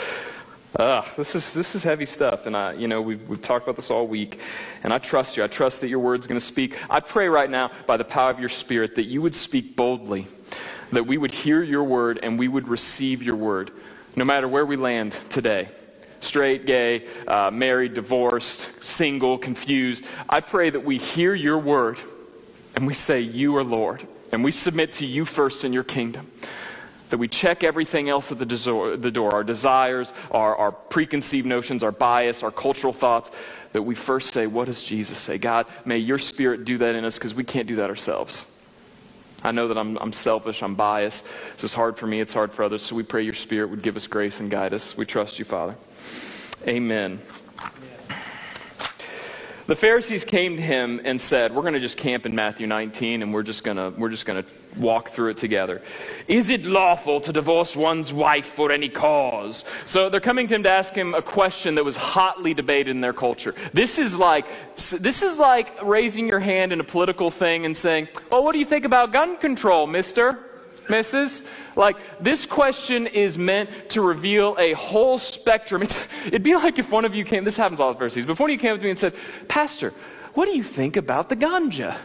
ugh, 0.78 1.06
this 1.16 1.36
is, 1.36 1.54
this 1.54 1.74
is 1.74 1.84
heavy 1.84 2.06
stuff. 2.06 2.46
And 2.46 2.56
I, 2.56 2.74
you 2.74 2.88
know, 2.88 3.02
we've, 3.02 3.28
we've 3.30 3.42
talked 3.42 3.64
about 3.64 3.78
this 3.78 3.90
all 3.90 4.08
week. 4.08 4.40
And 4.84 4.92
I 4.92 4.98
trust 4.98 5.38
you. 5.38 5.44
I 5.44 5.48
trust 5.48 5.80
that 5.82 5.88
your 5.88 6.00
word's 6.00 6.28
going 6.28 6.40
to 6.40 6.46
speak. 6.46 6.78
I 6.90 7.00
pray 7.00 7.30
right 7.30 7.50
now, 7.50 7.72
by 7.88 7.96
the 7.96 8.04
power 8.04 8.30
of 8.30 8.40
your 8.40 8.50
spirit, 8.50 8.96
that 8.96 9.06
you 9.06 9.22
would 9.22 9.36
speak 9.36 9.78
boldly, 9.78 10.28
that 10.92 11.06
we 11.06 11.18
would 11.18 11.32
hear 11.32 11.64
your 11.64 11.84
word 11.84 12.20
and 12.22 12.38
we 12.38 12.50
would 12.50 12.68
receive 12.68 13.24
your 13.24 13.38
word, 13.38 13.72
no 14.18 14.26
matter 14.26 14.48
where 14.48 14.66
we 14.66 14.76
land 14.76 15.18
today 15.30 15.70
straight, 16.20 16.66
gay, 16.66 17.06
uh, 17.28 17.52
married, 17.52 17.94
divorced, 17.94 18.70
single, 18.82 19.38
confused. 19.38 20.06
I 20.30 20.40
pray 20.40 20.70
that 20.70 20.80
we 20.80 20.98
hear 20.98 21.36
your 21.36 21.58
word 21.58 22.00
and 22.78 22.88
we 22.88 22.94
say, 22.94 23.20
You 23.20 23.58
are 23.58 23.64
Lord. 23.64 24.08
And 24.32 24.42
we 24.42 24.52
submit 24.52 24.94
to 24.94 25.06
you 25.06 25.26
first 25.26 25.64
in 25.64 25.74
your 25.74 25.84
kingdom 25.84 26.32
that 27.14 27.20
we 27.20 27.28
check 27.28 27.64
everything 27.64 28.10
else 28.10 28.32
at 28.32 28.40
the, 28.40 28.98
the 29.00 29.12
door 29.12 29.36
our 29.36 29.44
desires, 29.44 30.12
our, 30.32 30.56
our 30.56 30.72
preconceived 30.72 31.46
notions, 31.46 31.84
our 31.84 31.92
bias, 31.92 32.42
our 32.42 32.50
cultural 32.50 32.92
thoughts 32.92 33.30
that 33.72 33.84
we 33.84 33.94
first 33.94 34.34
say, 34.34 34.48
What 34.48 34.66
does 34.66 34.82
Jesus 34.82 35.20
say? 35.20 35.38
God, 35.38 35.68
may 35.86 36.00
your 36.00 36.18
spirit 36.18 36.66
do 36.66 36.80
that 36.80 36.96
in 36.96 37.06
us 37.06 37.20
because 37.20 37.36
we 37.36 37.44
can't 37.44 37.68
do 37.68 37.76
that 37.76 37.88
ourselves. 37.92 38.48
I 39.44 39.52
know 39.52 39.68
that 39.68 39.78
I'm, 39.78 39.96
I'm 39.98 40.12
selfish, 40.12 40.64
I'm 40.64 40.74
biased. 40.74 41.28
This 41.54 41.66
is 41.66 41.74
hard 41.74 42.00
for 42.00 42.08
me, 42.08 42.20
it's 42.20 42.34
hard 42.34 42.52
for 42.52 42.64
others. 42.64 42.82
So 42.82 42.96
we 42.96 43.04
pray 43.04 43.22
your 43.22 43.36
spirit 43.36 43.70
would 43.70 43.84
give 43.84 43.96
us 43.96 44.08
grace 44.08 44.40
and 44.40 44.50
guide 44.50 44.74
us. 44.74 44.98
We 44.98 45.06
trust 45.06 45.38
you, 45.38 45.46
Father. 45.46 45.76
Amen. 46.68 47.22
The 49.68 49.76
Pharisees 49.76 50.26
came 50.26 50.58
to 50.58 50.64
him 50.64 51.00
and 51.04 51.22
said, 51.22 51.54
We're 51.54 51.62
going 51.62 51.76
to 51.76 51.80
just 51.80 51.96
camp 51.96 52.26
in 52.26 52.34
Matthew 52.34 52.66
19 52.66 53.22
and 53.22 53.32
we're 53.32 53.44
just 53.44 53.64
going 53.64 53.78
to, 53.78 53.94
we're 54.00 54.10
just 54.10 54.26
going 54.26 54.44
to 54.44 54.50
walk 54.78 55.10
through 55.10 55.32
it 55.32 55.38
together. 55.38 55.82
Is 56.28 56.50
it 56.50 56.66
lawful 56.66 57.22
to 57.22 57.34
divorce 57.34 57.76
one's 57.76 58.14
wife 58.14 58.46
for 58.46 58.72
any 58.72 58.90
cause? 58.90 59.66
So 59.86 60.10
they're 60.10 60.20
coming 60.20 60.48
to 60.48 60.56
him 60.56 60.64
to 60.64 60.70
ask 60.70 60.94
him 60.94 61.14
a 61.14 61.22
question 61.22 61.76
that 61.76 61.86
was 61.86 61.96
hotly 61.96 62.54
debated 62.54 62.92
in 62.92 63.02
their 63.02 63.14
culture. 63.14 63.56
This 63.74 64.00
is 64.00 64.16
like, 64.16 64.46
this 64.76 65.22
is 65.22 65.38
like 65.38 65.82
raising 65.84 66.28
your 66.28 66.40
hand 66.40 66.74
in 66.74 66.80
a 66.80 66.84
political 66.84 67.32
thing 67.32 67.66
and 67.66 67.76
saying, 67.76 68.08
Well, 68.32 68.44
what 68.44 68.54
do 68.54 68.60
you 68.60 68.66
think 68.66 68.86
about 68.86 69.12
gun 69.12 69.38
control, 69.38 69.88
mister? 69.88 70.50
Mrs. 70.88 71.46
Like, 71.76 71.98
this 72.20 72.46
question 72.46 73.08
is 73.08 73.38
meant 73.38 73.70
to 73.92 74.02
reveal 74.02 74.56
a 74.60 74.74
whole 74.74 75.18
spectrum. 75.18 75.82
It's, 75.82 76.06
it'd 76.28 76.44
be 76.44 76.56
like 76.56 76.78
if 76.78 76.92
one 76.92 77.06
of 77.06 77.16
you 77.16 77.26
came, 77.26 77.44
this 77.44 77.58
happens 77.58 77.80
all 77.80 77.94
the 77.94 78.00
first 78.00 78.16
verses, 78.16 78.26
but 78.26 78.34
if 78.34 78.40
one 78.40 78.50
of 78.50 78.54
you 78.54 78.60
came 78.60 78.74
up 78.74 78.80
to 78.80 78.84
me 78.84 78.90
and 78.90 79.00
said, 79.00 79.16
Pastor, 79.48 79.94
what 80.34 80.46
do 80.46 80.56
you 80.56 80.64
think 80.64 80.98
about 80.98 81.30
the 81.30 81.36
ganja? 81.36 81.98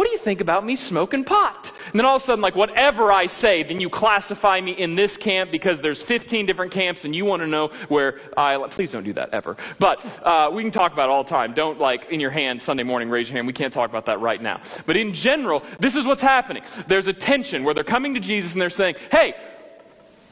What 0.00 0.06
do 0.06 0.12
you 0.12 0.18
think 0.18 0.40
about 0.40 0.64
me 0.64 0.76
smoking 0.76 1.24
pot? 1.24 1.72
And 1.90 2.00
then 2.00 2.06
all 2.06 2.16
of 2.16 2.22
a 2.22 2.24
sudden, 2.24 2.40
like, 2.40 2.56
whatever 2.56 3.12
I 3.12 3.26
say, 3.26 3.62
then 3.62 3.82
you 3.82 3.90
classify 3.90 4.58
me 4.58 4.72
in 4.72 4.94
this 4.94 5.18
camp 5.18 5.50
because 5.50 5.82
there's 5.82 6.02
15 6.02 6.46
different 6.46 6.72
camps 6.72 7.04
and 7.04 7.14
you 7.14 7.26
want 7.26 7.42
to 7.42 7.46
know 7.46 7.68
where 7.88 8.18
I. 8.34 8.56
Please 8.70 8.90
don't 8.90 9.04
do 9.04 9.12
that 9.12 9.28
ever. 9.34 9.58
But 9.78 10.02
uh, 10.24 10.50
we 10.54 10.62
can 10.62 10.72
talk 10.72 10.94
about 10.94 11.10
it 11.10 11.12
all 11.12 11.22
the 11.22 11.28
time. 11.28 11.52
Don't, 11.52 11.78
like, 11.78 12.08
in 12.08 12.18
your 12.18 12.30
hand 12.30 12.62
Sunday 12.62 12.82
morning, 12.82 13.10
raise 13.10 13.28
your 13.28 13.36
hand. 13.36 13.46
We 13.46 13.52
can't 13.52 13.74
talk 13.74 13.90
about 13.90 14.06
that 14.06 14.20
right 14.20 14.40
now. 14.40 14.62
But 14.86 14.96
in 14.96 15.12
general, 15.12 15.62
this 15.80 15.96
is 15.96 16.06
what's 16.06 16.22
happening. 16.22 16.62
There's 16.88 17.06
a 17.06 17.12
tension 17.12 17.62
where 17.62 17.74
they're 17.74 17.84
coming 17.84 18.14
to 18.14 18.20
Jesus 18.20 18.52
and 18.52 18.62
they're 18.62 18.70
saying, 18.70 18.94
hey, 19.12 19.34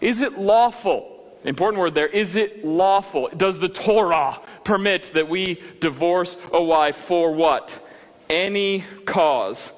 is 0.00 0.22
it 0.22 0.38
lawful? 0.38 1.14
Important 1.44 1.78
word 1.78 1.94
there. 1.94 2.08
Is 2.08 2.36
it 2.36 2.64
lawful? 2.64 3.28
Does 3.36 3.58
the 3.58 3.68
Torah 3.68 4.40
permit 4.64 5.10
that 5.12 5.28
we 5.28 5.60
divorce 5.78 6.38
a 6.54 6.62
wife 6.62 6.96
for 6.96 7.34
what? 7.34 7.84
Any 8.30 8.84
cause. 9.04 9.72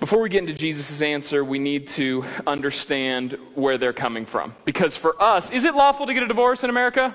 Before 0.00 0.20
we 0.20 0.30
get 0.30 0.38
into 0.38 0.54
Jesus' 0.54 1.02
answer, 1.02 1.44
we 1.44 1.58
need 1.58 1.86
to 1.88 2.24
understand 2.46 3.38
where 3.54 3.76
they're 3.76 3.92
coming 3.92 4.24
from. 4.24 4.54
Because 4.64 4.96
for 4.96 5.20
us, 5.22 5.50
is 5.50 5.64
it 5.64 5.74
lawful 5.74 6.06
to 6.06 6.14
get 6.14 6.22
a 6.22 6.26
divorce 6.28 6.64
in 6.64 6.70
America? 6.70 7.14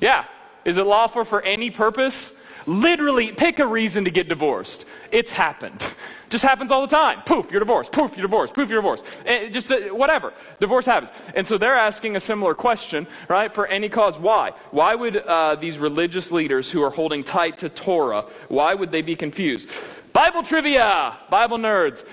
Yeah. 0.00 0.24
Is 0.64 0.76
it 0.76 0.86
lawful 0.86 1.24
for 1.24 1.42
any 1.42 1.70
purpose? 1.70 2.32
Literally, 2.68 3.32
pick 3.32 3.60
a 3.60 3.66
reason 3.66 4.04
to 4.04 4.10
get 4.10 4.28
divorced. 4.28 4.84
It's 5.10 5.32
happened. 5.32 5.82
Just 6.28 6.44
happens 6.44 6.70
all 6.70 6.82
the 6.82 6.94
time. 6.94 7.22
Poof, 7.22 7.50
you're 7.50 7.60
divorced. 7.60 7.92
Poof, 7.92 8.14
you're 8.14 8.26
divorced. 8.26 8.52
Poof, 8.52 8.68
you're 8.68 8.82
divorced. 8.82 9.06
And 9.24 9.46
eh, 9.46 9.48
just 9.48 9.72
uh, 9.72 9.88
whatever. 9.88 10.34
Divorce 10.60 10.84
happens. 10.84 11.10
And 11.34 11.46
so 11.46 11.56
they're 11.56 11.74
asking 11.74 12.16
a 12.16 12.20
similar 12.20 12.54
question, 12.54 13.06
right? 13.26 13.50
For 13.50 13.66
any 13.66 13.88
cause. 13.88 14.18
Why? 14.18 14.50
Why 14.70 14.94
would 14.94 15.16
uh, 15.16 15.54
these 15.54 15.78
religious 15.78 16.30
leaders 16.30 16.70
who 16.70 16.82
are 16.82 16.90
holding 16.90 17.24
tight 17.24 17.58
to 17.60 17.70
Torah, 17.70 18.26
why 18.48 18.74
would 18.74 18.90
they 18.90 19.00
be 19.00 19.16
confused? 19.16 19.70
Bible 20.12 20.42
trivia, 20.42 21.16
Bible 21.30 21.56
nerds. 21.56 22.04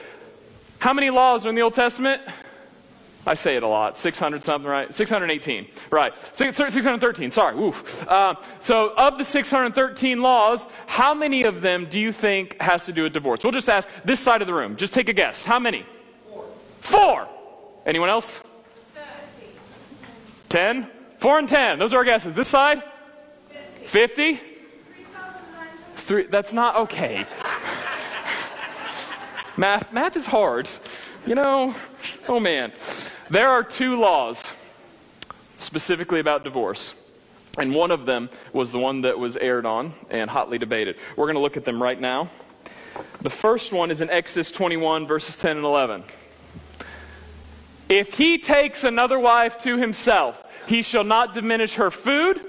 How 0.80 0.94
many 0.94 1.10
laws 1.10 1.46
are 1.46 1.50
in 1.50 1.56
the 1.56 1.62
Old 1.64 1.74
Testament? 1.74 2.22
I 3.26 3.34
say 3.34 3.56
it 3.56 3.64
a 3.64 3.68
lot. 3.68 3.98
600 3.98 4.44
something, 4.44 4.70
right? 4.70 4.94
618, 4.94 5.68
right. 5.90 6.14
613, 6.34 7.32
sorry. 7.32 7.58
Oof. 7.60 8.08
Uh, 8.08 8.36
so, 8.60 8.94
of 8.96 9.18
the 9.18 9.26
613 9.26 10.22
laws, 10.22 10.68
how 10.86 11.14
many 11.14 11.44
of 11.44 11.62
them 11.62 11.88
do 11.90 12.00
you 12.00 12.12
think 12.12 12.62
has 12.62 12.86
to 12.86 12.94
do 12.94 13.04
with 13.04 13.14
divorce? 13.14 13.44
We'll 13.44 13.52
just 13.52 13.70
ask 13.70 13.90
this 14.04 14.20
side 14.20 14.42
of 14.42 14.48
the 14.48 14.54
room. 14.54 14.76
Just 14.76 14.94
take 14.94 15.10
a 15.10 15.14
guess. 15.14 15.44
How 15.44 15.60
many? 15.60 15.86
Four. 16.30 16.46
Four. 16.82 17.28
Anyone 17.86 18.10
else? 18.10 18.42
10? 20.50 20.88
Four 21.18 21.40
and 21.40 21.50
10. 21.50 21.80
Those 21.80 21.94
are 21.94 21.98
our 21.98 22.04
guesses. 22.04 22.36
This 22.36 22.48
side? 22.48 22.84
50? 23.84 24.36
50? 24.36 24.42
Three, 25.98 26.28
that's 26.28 26.54
not 26.54 26.76
okay. 26.76 27.26
math, 29.58 29.92
math 29.92 30.16
is 30.16 30.26
hard. 30.26 30.70
You 31.26 31.34
know, 31.34 31.74
oh 32.28 32.40
man. 32.40 32.72
There 33.30 33.50
are 33.50 33.64
two 33.64 34.00
laws 34.00 34.54
specifically 35.58 36.20
about 36.20 36.44
divorce. 36.44 36.94
And 37.58 37.74
one 37.74 37.90
of 37.92 38.06
them 38.06 38.30
was 38.54 38.72
the 38.72 38.80
one 38.80 39.02
that 39.02 39.18
was 39.18 39.38
aired 39.38 39.66
on 39.66 39.94
and 40.10 40.30
hotly 40.30 40.58
debated. 40.58 40.98
We're 41.16 41.26
going 41.26 41.36
to 41.36 41.42
look 41.42 41.58
at 41.58 41.66
them 41.66 41.82
right 41.82 42.00
now. 42.00 42.30
The 43.22 43.30
first 43.30 43.72
one 43.72 43.92
is 43.92 44.02
in 44.02 44.10
Exodus 44.10 44.52
21, 44.52 45.08
verses 45.08 45.38
10 45.38 45.58
and 45.58 45.66
11. 45.66 46.04
If 47.88 48.14
he 48.16 48.38
takes 48.38 48.84
another 48.84 49.20
wife 49.20 49.58
to 49.60 49.78
himself, 49.78 50.44
he 50.68 50.82
shall 50.82 51.04
not 51.04 51.34
diminish 51.34 51.76
her 51.76 51.92
food, 51.92 52.42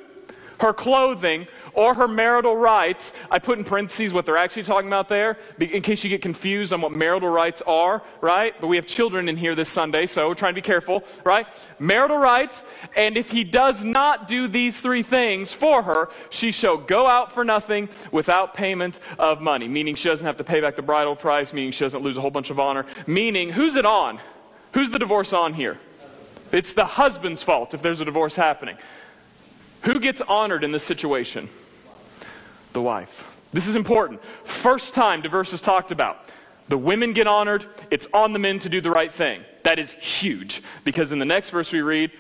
her 0.61 0.73
clothing, 0.73 1.47
or 1.76 1.95
her 1.95 2.09
marital 2.09 2.56
rights. 2.56 3.12
I 3.30 3.38
put 3.38 3.59
in 3.59 3.64
parentheses 3.64 4.12
what 4.12 4.26
they're 4.26 4.37
actually 4.37 4.64
talking 4.64 4.88
about 4.88 5.09
there, 5.09 5.38
in 5.61 5.83
case 5.83 6.02
you 6.02 6.11
get 6.11 6.23
confused 6.23 6.73
on 6.73 6.80
what 6.80 6.90
marital 6.90 7.28
rights 7.28 7.62
are, 7.66 8.02
right? 8.21 8.54
But 8.61 8.66
we 8.66 8.76
have 8.76 8.87
children 8.87 9.28
in 9.28 9.37
here 9.37 9.54
this 9.54 9.68
Sunday, 9.68 10.06
so 10.06 10.26
we're 10.26 10.35
trying 10.35 10.54
to 10.54 10.61
be 10.61 10.66
careful, 10.66 11.04
right? 11.23 11.47
Marital 11.78 12.18
rights, 12.18 12.62
and 12.97 13.16
if 13.16 13.30
he 13.30 13.45
does 13.45 13.85
not 13.85 14.26
do 14.26 14.49
these 14.49 14.76
three 14.76 15.02
things 15.02 15.52
for 15.52 15.83
her, 15.83 16.09
she 16.30 16.50
shall 16.50 16.78
go 16.78 17.06
out 17.06 17.30
for 17.33 17.45
nothing 17.45 17.88
without 18.11 18.54
payment 18.54 18.99
of 19.18 19.40
money, 19.40 19.68
meaning 19.68 19.95
she 19.95 20.09
doesn't 20.09 20.26
have 20.26 20.38
to 20.38 20.45
pay 20.45 20.61
back 20.61 20.76
the 20.76 20.83
bridal 20.83 21.14
price, 21.14 21.52
meaning 21.52 21.71
she 21.71 21.85
doesn't 21.85 22.02
lose 22.02 22.16
a 22.16 22.21
whole 22.21 22.30
bunch 22.30 22.50
of 22.50 22.59
honor, 22.59 22.87
meaning 23.06 23.50
who's 23.50 23.76
it 23.76 23.87
on? 23.87 24.18
Who's 24.73 24.90
the 24.90 24.99
divorce 24.99 25.33
on 25.33 25.52
here? 25.54 25.78
It's 26.52 26.73
the 26.73 26.86
husband's 26.86 27.43
fault 27.43 27.75
if 27.75 27.82
there's 27.82 28.00
a 28.00 28.04
divorce 28.04 28.36
happening. 28.36 28.78
Who 29.82 30.00
gets 30.00 30.21
honored 30.21 30.65
in 30.65 30.73
this 30.73 30.82
situation? 30.82 31.49
The 32.76 32.82
wife. 32.82 33.26
This 33.52 33.67
is 33.67 33.75
important. 33.75 34.21
First 34.45 34.93
time 34.93 35.23
divorce 35.23 35.54
is 35.54 35.62
talked 35.62 35.93
about. 35.93 36.19
The 36.69 36.76
women 36.76 37.15
get 37.15 37.26
honored, 37.26 37.65
it's 37.91 38.06
on 38.12 38.34
the 38.34 38.39
men 38.39 38.58
to 38.58 38.69
do 38.69 38.82
the 38.82 38.91
right 38.91 39.10
thing. 39.10 39.41
That 39.62 39.78
is 39.78 39.93
huge 39.93 40.62
because 40.84 41.10
in 41.10 41.19
the 41.19 41.25
next 41.25 41.50
verse 41.50 41.73
we 41.73 41.80
read, 41.80 42.10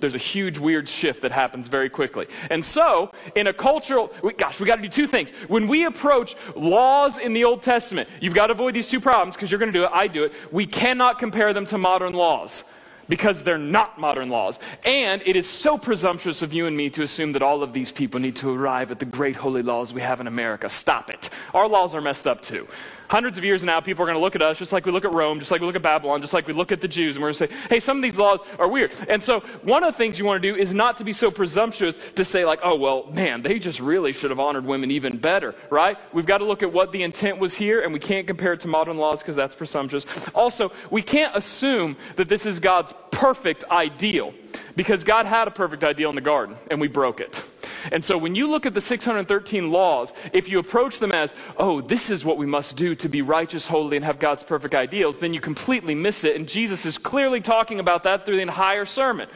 there's 0.00 0.16
a 0.16 0.18
huge 0.18 0.58
weird 0.58 0.88
shift 0.88 1.22
that 1.22 1.30
happens 1.30 1.68
very 1.68 1.88
quickly. 1.88 2.26
And 2.50 2.64
so, 2.64 3.12
in 3.36 3.46
a 3.46 3.52
cultural, 3.52 4.12
gosh, 4.36 4.58
we 4.58 4.66
got 4.66 4.76
to 4.76 4.82
do 4.82 4.88
two 4.88 5.06
things. 5.06 5.30
When 5.46 5.68
we 5.68 5.84
approach 5.84 6.34
laws 6.56 7.18
in 7.18 7.32
the 7.32 7.44
Old 7.44 7.62
Testament, 7.62 8.08
you've 8.20 8.34
got 8.34 8.48
to 8.48 8.54
avoid 8.54 8.74
these 8.74 8.88
two 8.88 9.00
problems 9.00 9.36
because 9.36 9.52
you're 9.52 9.60
going 9.60 9.72
to 9.72 9.78
do 9.78 9.84
it, 9.84 9.90
I 9.92 10.08
do 10.08 10.24
it. 10.24 10.32
We 10.50 10.66
cannot 10.66 11.20
compare 11.20 11.52
them 11.52 11.66
to 11.66 11.78
modern 11.78 12.14
laws 12.14 12.64
because 13.08 13.42
they're 13.42 13.58
not 13.58 13.98
modern 13.98 14.28
laws. 14.28 14.58
And 14.84 15.22
it 15.26 15.36
is 15.36 15.48
so 15.48 15.78
presumptuous 15.78 16.42
of 16.42 16.52
you 16.52 16.66
and 16.66 16.76
me 16.76 16.90
to 16.90 17.02
assume 17.02 17.32
that 17.32 17.42
all 17.42 17.62
of 17.62 17.72
these 17.72 17.92
people 17.92 18.20
need 18.20 18.36
to 18.36 18.50
arrive 18.50 18.90
at 18.90 18.98
the 18.98 19.04
great 19.04 19.36
holy 19.36 19.62
laws 19.62 19.92
we 19.92 20.00
have 20.00 20.20
in 20.20 20.26
America. 20.26 20.68
Stop 20.68 21.10
it. 21.10 21.30
Our 21.52 21.68
laws 21.68 21.94
are 21.94 22.00
messed 22.00 22.26
up 22.26 22.40
too. 22.40 22.66
Hundreds 23.08 23.36
of 23.36 23.44
years 23.44 23.62
now, 23.62 23.80
people 23.80 24.02
are 24.02 24.06
going 24.06 24.16
to 24.16 24.20
look 24.20 24.34
at 24.34 24.42
us 24.42 24.58
just 24.58 24.72
like 24.72 24.86
we 24.86 24.92
look 24.92 25.04
at 25.04 25.12
Rome, 25.12 25.38
just 25.38 25.50
like 25.50 25.60
we 25.60 25.66
look 25.66 25.76
at 25.76 25.82
Babylon, 25.82 26.20
just 26.20 26.32
like 26.32 26.46
we 26.46 26.52
look 26.52 26.72
at 26.72 26.80
the 26.80 26.88
Jews, 26.88 27.16
and 27.16 27.22
we're 27.22 27.32
going 27.32 27.48
to 27.48 27.54
say, 27.54 27.66
hey, 27.68 27.80
some 27.80 27.98
of 27.98 28.02
these 28.02 28.16
laws 28.16 28.40
are 28.58 28.68
weird. 28.68 28.92
And 29.08 29.22
so, 29.22 29.40
one 29.62 29.84
of 29.84 29.92
the 29.92 29.98
things 29.98 30.18
you 30.18 30.24
want 30.24 30.42
to 30.42 30.52
do 30.52 30.58
is 30.58 30.72
not 30.72 30.96
to 30.98 31.04
be 31.04 31.12
so 31.12 31.30
presumptuous 31.30 31.98
to 32.16 32.24
say, 32.24 32.44
like, 32.44 32.60
oh, 32.62 32.76
well, 32.76 33.06
man, 33.12 33.42
they 33.42 33.58
just 33.58 33.80
really 33.80 34.12
should 34.12 34.30
have 34.30 34.40
honored 34.40 34.64
women 34.64 34.90
even 34.90 35.18
better, 35.18 35.54
right? 35.70 35.98
We've 36.12 36.26
got 36.26 36.38
to 36.38 36.44
look 36.44 36.62
at 36.62 36.72
what 36.72 36.92
the 36.92 37.02
intent 37.02 37.38
was 37.38 37.54
here, 37.54 37.82
and 37.82 37.92
we 37.92 38.00
can't 38.00 38.26
compare 38.26 38.52
it 38.54 38.60
to 38.60 38.68
modern 38.68 38.96
laws 38.96 39.20
because 39.20 39.36
that's 39.36 39.54
presumptuous. 39.54 40.06
Also, 40.34 40.72
we 40.90 41.02
can't 41.02 41.36
assume 41.36 41.96
that 42.16 42.28
this 42.28 42.46
is 42.46 42.58
God's 42.58 42.92
perfect 43.10 43.64
ideal 43.70 44.34
because 44.76 45.04
God 45.04 45.26
had 45.26 45.48
a 45.48 45.50
perfect 45.50 45.84
ideal 45.84 46.08
in 46.08 46.14
the 46.14 46.20
garden, 46.20 46.56
and 46.70 46.80
we 46.80 46.88
broke 46.88 47.20
it. 47.20 47.42
And 47.92 48.04
so 48.04 48.18
when 48.18 48.34
you 48.34 48.48
look 48.48 48.66
at 48.66 48.74
the 48.74 48.80
613 48.80 49.70
laws, 49.70 50.12
if 50.32 50.48
you 50.48 50.58
approach 50.58 50.98
them 50.98 51.12
as, 51.12 51.32
oh, 51.56 51.80
this 51.80 52.10
is 52.10 52.24
what 52.24 52.38
we 52.38 52.46
must 52.46 52.76
do 52.76 52.94
to 52.96 53.08
be 53.08 53.22
righteous, 53.22 53.66
holy, 53.66 53.96
and 53.96 54.04
have 54.04 54.18
God's 54.18 54.42
perfect 54.42 54.74
ideals, 54.74 55.18
then 55.18 55.34
you 55.34 55.40
completely 55.40 55.94
miss 55.94 56.24
it. 56.24 56.36
And 56.36 56.48
Jesus 56.48 56.86
is 56.86 56.98
clearly 56.98 57.40
talking 57.40 57.80
about 57.80 58.02
that 58.04 58.24
through 58.24 58.36
the 58.36 58.42
entire 58.42 58.84
sermon. 58.84 59.28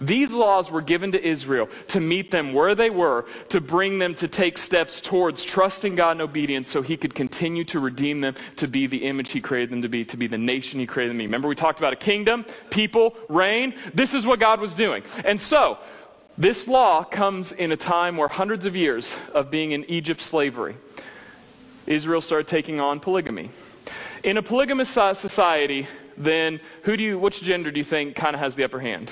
These 0.00 0.32
laws 0.32 0.70
were 0.70 0.80
given 0.80 1.12
to 1.12 1.22
Israel 1.22 1.68
to 1.88 2.00
meet 2.00 2.30
them 2.30 2.54
where 2.54 2.74
they 2.74 2.88
were, 2.88 3.26
to 3.50 3.60
bring 3.60 3.98
them 3.98 4.14
to 4.16 4.28
take 4.28 4.56
steps 4.56 5.00
towards 5.00 5.44
trusting 5.44 5.94
God 5.94 6.12
and 6.12 6.22
obedience 6.22 6.70
so 6.70 6.80
he 6.80 6.96
could 6.96 7.14
continue 7.14 7.64
to 7.64 7.80
redeem 7.80 8.22
them 8.22 8.34
to 8.56 8.66
be 8.66 8.86
the 8.86 9.04
image 9.04 9.30
he 9.32 9.40
created 9.40 9.70
them 9.70 9.82
to 9.82 9.88
be, 9.88 10.04
to 10.06 10.16
be 10.16 10.26
the 10.26 10.38
nation 10.38 10.80
he 10.80 10.86
created 10.86 11.10
them 11.10 11.18
to 11.18 11.22
be. 11.22 11.26
Remember, 11.26 11.48
we 11.48 11.54
talked 11.54 11.80
about 11.80 11.92
a 11.92 11.96
kingdom, 11.96 12.46
people, 12.70 13.14
reign. 13.28 13.74
This 13.92 14.14
is 14.14 14.26
what 14.26 14.40
God 14.40 14.60
was 14.60 14.72
doing. 14.72 15.02
And 15.24 15.38
so, 15.38 15.78
this 16.40 16.66
law 16.66 17.04
comes 17.04 17.52
in 17.52 17.70
a 17.70 17.76
time 17.76 18.16
where 18.16 18.26
hundreds 18.26 18.64
of 18.64 18.74
years 18.74 19.14
of 19.34 19.50
being 19.50 19.72
in 19.72 19.84
Egypt 19.84 20.22
slavery, 20.22 20.74
Israel 21.86 22.22
started 22.22 22.48
taking 22.48 22.80
on 22.80 22.98
polygamy. 22.98 23.50
In 24.24 24.38
a 24.38 24.42
polygamous 24.42 24.88
society, 24.88 25.86
then 26.16 26.58
who 26.84 26.96
do 26.96 27.02
you, 27.02 27.18
which 27.18 27.42
gender 27.42 27.70
do 27.70 27.78
you 27.78 27.84
think 27.84 28.16
kind 28.16 28.34
of 28.34 28.40
has 28.40 28.54
the 28.54 28.64
upper 28.64 28.80
hand? 28.80 29.10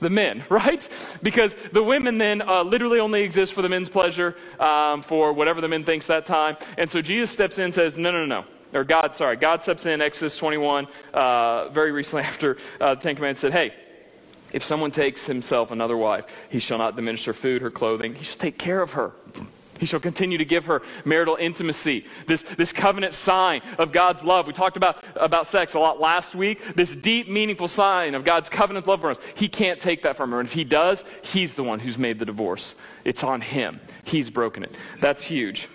the 0.00 0.10
men, 0.10 0.44
right? 0.50 0.88
Because 1.22 1.56
the 1.72 1.82
women 1.82 2.18
then 2.18 2.42
uh, 2.42 2.62
literally 2.62 3.00
only 3.00 3.22
exist 3.22 3.52
for 3.52 3.62
the 3.62 3.68
men's 3.68 3.88
pleasure, 3.88 4.36
um, 4.60 5.02
for 5.02 5.32
whatever 5.32 5.60
the 5.60 5.68
men 5.68 5.82
thinks 5.82 6.06
that 6.06 6.26
time. 6.26 6.56
And 6.78 6.88
so 6.88 7.02
Jesus 7.02 7.30
steps 7.30 7.58
in 7.58 7.64
and 7.64 7.74
says, 7.74 7.98
no, 7.98 8.12
no, 8.12 8.24
no, 8.24 8.42
no. 8.42 8.78
Or 8.78 8.84
God, 8.84 9.16
sorry, 9.16 9.36
God 9.36 9.62
steps 9.62 9.86
in, 9.86 10.00
Exodus 10.00 10.36
21, 10.36 10.86
uh, 11.12 11.68
very 11.70 11.90
recently 11.90 12.22
after 12.24 12.56
uh, 12.80 12.94
the 12.94 13.00
Ten 13.00 13.16
Commandments 13.16 13.40
said, 13.40 13.52
hey, 13.52 13.74
if 14.54 14.62
someone 14.64 14.92
takes 14.92 15.26
himself 15.26 15.72
another 15.72 15.96
wife, 15.96 16.26
he 16.48 16.60
shall 16.60 16.78
not 16.78 16.94
diminish 16.94 17.24
her 17.24 17.34
food, 17.34 17.60
her 17.60 17.72
clothing. 17.72 18.14
He 18.14 18.24
shall 18.24 18.38
take 18.38 18.56
care 18.56 18.80
of 18.80 18.92
her. 18.92 19.12
He 19.80 19.86
shall 19.86 19.98
continue 19.98 20.38
to 20.38 20.44
give 20.44 20.66
her 20.66 20.82
marital 21.04 21.34
intimacy, 21.34 22.06
this, 22.28 22.42
this 22.42 22.72
covenant 22.72 23.14
sign 23.14 23.60
of 23.78 23.90
God's 23.90 24.22
love. 24.22 24.46
We 24.46 24.52
talked 24.52 24.76
about, 24.76 25.02
about 25.16 25.48
sex 25.48 25.74
a 25.74 25.80
lot 25.80 26.00
last 26.00 26.36
week. 26.36 26.76
This 26.76 26.94
deep, 26.94 27.28
meaningful 27.28 27.66
sign 27.66 28.14
of 28.14 28.22
God's 28.22 28.48
covenant 28.48 28.86
love 28.86 29.00
for 29.00 29.10
us. 29.10 29.18
He 29.34 29.48
can't 29.48 29.80
take 29.80 30.02
that 30.02 30.16
from 30.16 30.30
her. 30.30 30.38
And 30.38 30.48
if 30.48 30.54
he 30.54 30.62
does, 30.62 31.04
he's 31.22 31.54
the 31.54 31.64
one 31.64 31.80
who's 31.80 31.98
made 31.98 32.20
the 32.20 32.24
divorce. 32.24 32.76
It's 33.04 33.24
on 33.24 33.40
him. 33.40 33.80
He's 34.04 34.30
broken 34.30 34.62
it. 34.62 34.74
That's 35.00 35.22
huge. 35.22 35.68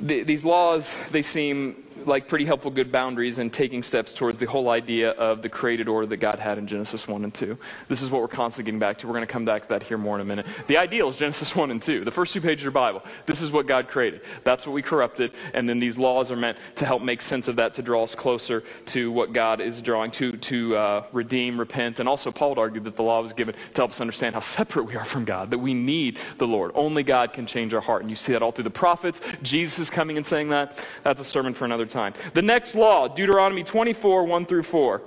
The, 0.00 0.22
these 0.22 0.42
laws, 0.42 0.96
they 1.10 1.22
seem 1.22 1.83
like 2.06 2.28
pretty 2.28 2.44
helpful 2.44 2.70
good 2.70 2.90
boundaries 2.92 3.38
and 3.38 3.52
taking 3.52 3.82
steps 3.82 4.12
towards 4.12 4.38
the 4.38 4.46
whole 4.46 4.68
idea 4.68 5.10
of 5.12 5.42
the 5.42 5.48
created 5.48 5.88
order 5.88 6.06
that 6.06 6.18
God 6.18 6.38
had 6.38 6.58
in 6.58 6.66
Genesis 6.66 7.06
1 7.08 7.24
and 7.24 7.32
2. 7.32 7.56
This 7.88 8.02
is 8.02 8.10
what 8.10 8.20
we're 8.20 8.28
constantly 8.28 8.70
getting 8.70 8.78
back 8.78 8.98
to. 8.98 9.06
We're 9.06 9.14
going 9.14 9.26
to 9.26 9.32
come 9.32 9.44
back 9.44 9.62
to 9.62 9.68
that 9.68 9.82
here 9.82 9.98
more 9.98 10.14
in 10.16 10.20
a 10.20 10.24
minute. 10.24 10.46
The 10.66 10.76
ideal 10.76 11.08
is 11.08 11.16
Genesis 11.16 11.54
1 11.54 11.70
and 11.70 11.80
2, 11.80 12.04
the 12.04 12.10
first 12.10 12.32
two 12.32 12.40
pages 12.40 12.66
of 12.66 12.72
the 12.72 12.78
Bible. 12.78 13.02
This 13.26 13.40
is 13.40 13.52
what 13.52 13.66
God 13.66 13.88
created. 13.88 14.22
That's 14.44 14.66
what 14.66 14.72
we 14.72 14.82
corrupted, 14.82 15.32
and 15.52 15.68
then 15.68 15.78
these 15.78 15.96
laws 15.96 16.30
are 16.30 16.36
meant 16.36 16.58
to 16.76 16.86
help 16.86 17.02
make 17.02 17.22
sense 17.22 17.48
of 17.48 17.56
that, 17.56 17.74
to 17.74 17.82
draw 17.82 18.02
us 18.02 18.14
closer 18.14 18.62
to 18.86 19.10
what 19.10 19.32
God 19.32 19.60
is 19.60 19.80
drawing, 19.82 20.10
to, 20.12 20.32
to 20.32 20.76
uh, 20.76 21.04
redeem, 21.12 21.58
repent, 21.58 22.00
and 22.00 22.08
also 22.08 22.30
Paul 22.30 22.50
would 22.50 22.58
argue 22.58 22.80
that 22.82 22.96
the 22.96 23.02
law 23.02 23.20
was 23.20 23.32
given 23.32 23.54
to 23.54 23.80
help 23.80 23.92
us 23.92 24.00
understand 24.00 24.34
how 24.34 24.40
separate 24.40 24.84
we 24.84 24.96
are 24.96 25.04
from 25.04 25.24
God, 25.24 25.50
that 25.50 25.58
we 25.58 25.74
need 25.74 26.18
the 26.38 26.46
Lord. 26.46 26.72
Only 26.74 27.02
God 27.02 27.32
can 27.32 27.46
change 27.46 27.74
our 27.74 27.80
heart, 27.80 28.02
and 28.02 28.10
you 28.10 28.16
see 28.16 28.32
that 28.32 28.42
all 28.42 28.52
through 28.52 28.64
the 28.64 28.70
prophets. 28.70 29.20
Jesus 29.42 29.78
is 29.78 29.90
coming 29.90 30.16
and 30.16 30.26
saying 30.26 30.50
that. 30.50 30.78
That's 31.02 31.20
a 31.20 31.24
sermon 31.24 31.54
for 31.54 31.64
another 31.64 31.86
time. 31.86 31.93
The 32.34 32.42
next 32.42 32.74
law, 32.74 33.08
Deuteronomy 33.08 33.62
24, 33.62 34.24
1 34.24 34.46
through 34.46 34.64
4. 34.64 35.02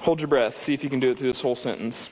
Hold 0.00 0.20
your 0.20 0.28
breath. 0.28 0.62
See 0.62 0.74
if 0.74 0.84
you 0.84 0.90
can 0.90 1.00
do 1.00 1.10
it 1.10 1.18
through 1.18 1.28
this 1.28 1.40
whole 1.40 1.56
sentence. 1.56 2.10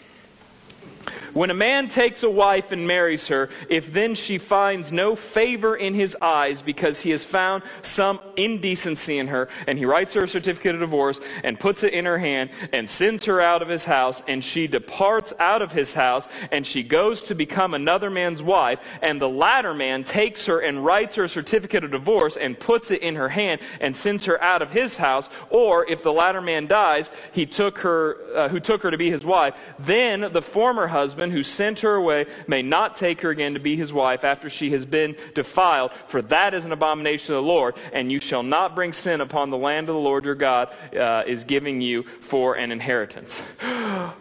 When 1.35 1.49
a 1.49 1.55
man 1.55 1.89
takes 1.89 2.23
a 2.23 2.29
wife 2.29 2.73
and 2.73 2.87
marries 2.87 3.29
her, 3.29 3.49
if 3.71 3.91
then 3.91 4.15
she 4.15 4.37
finds 4.37 4.93
no 4.93 5.17
favor 5.17 5.75
in 5.75 5.95
his 5.95 6.15
eyes 6.21 6.61
because 6.61 7.01
he 7.01 7.09
has 7.11 7.25
found 7.25 7.63
some 7.81 8.21
indecency 8.37 9.19
in 9.19 9.29
her, 9.29 9.49
and 9.67 9.79
he 9.79 9.87
writes 9.87 10.13
her 10.13 10.25
a 10.25 10.29
certificate 10.29 10.75
of 10.75 10.83
divorce 10.83 11.21
and 11.43 11.59
puts 11.59 11.85
it 11.85 11.95
in 11.95 12.05
her 12.05 12.19
hand 12.19 12.51
and 12.75 12.89
sends 12.89 13.25
her 13.25 13.41
out 13.41 13.63
of 13.63 13.69
his 13.69 13.87
house, 13.87 14.23
and 14.29 14.45
she 14.45 14.67
departs 14.67 15.33
out 15.41 15.63
of 15.63 15.73
his 15.73 15.95
house, 15.95 16.29
and 16.51 16.67
she 16.67 16.83
goes 16.83 17.23
to 17.23 17.35
become 17.35 17.73
another 17.73 18.11
man's 18.11 18.43
wife, 18.43 18.81
and 19.01 19.19
the 19.19 19.29
latter 19.29 19.73
man 19.73 20.05
takes 20.05 20.45
her 20.45 20.61
and 20.61 20.85
writes 20.85 21.15
her 21.15 21.25
a 21.25 21.29
certificate 21.29 21.83
of 21.83 21.91
divorce 21.91 22.37
and 22.37 22.61
puts 22.61 22.91
it 22.91 23.01
in 23.01 23.15
her 23.15 23.31
hand 23.31 23.63
and 23.81 23.97
sends 23.97 24.27
her 24.27 24.43
out 24.43 24.61
of 24.61 24.71
his 24.71 24.99
house, 24.99 25.31
or 25.49 25.89
if 25.89 26.03
the 26.03 26.13
latter 26.13 26.43
man 26.43 26.67
dies, 26.67 27.11
he 27.33 27.47
took 27.47 27.79
her, 27.79 28.19
uh, 28.37 28.49
who 28.51 28.61
took 28.61 28.83
her 28.83 28.91
to 28.91 28.99
be 28.99 29.11
his 29.11 29.25
wife, 29.25 29.55
then 29.79 30.31
the 30.33 30.43
former 30.43 30.87
husband 30.87 31.22
husband 31.23 31.33
who 31.33 31.43
sent 31.45 31.81
her 31.81 31.95
away 31.95 32.27
may 32.49 32.63
not 32.63 32.97
take 32.97 33.21
her 33.21 33.31
again 33.31 33.55
to 33.55 33.61
be 33.61 33.77
his 33.77 33.93
wife 33.93 34.25
after 34.25 34.51
she 34.51 34.73
has 34.73 34.85
been 34.85 35.15
defiled, 35.35 35.93
for 36.09 36.21
that 36.23 36.53
is 36.53 36.65
an 36.65 36.73
abomination 36.73 37.27
to 37.27 37.33
the 37.35 37.43
Lord, 37.43 37.77
and 37.93 38.11
you 38.11 38.19
shall 38.19 38.43
not 38.43 38.75
bring 38.75 38.93
sin 38.93 39.21
upon 39.21 39.51
the 39.51 39.57
land 39.57 39.89
of 39.89 39.95
the 39.95 40.01
Lord 40.01 40.25
your 40.25 40.35
God 40.35 40.71
uh, 40.97 41.23
is 41.25 41.45
giving 41.45 41.81
you 41.81 42.03
for 42.03 42.57
an 42.57 42.73
inheritance. 42.73 43.43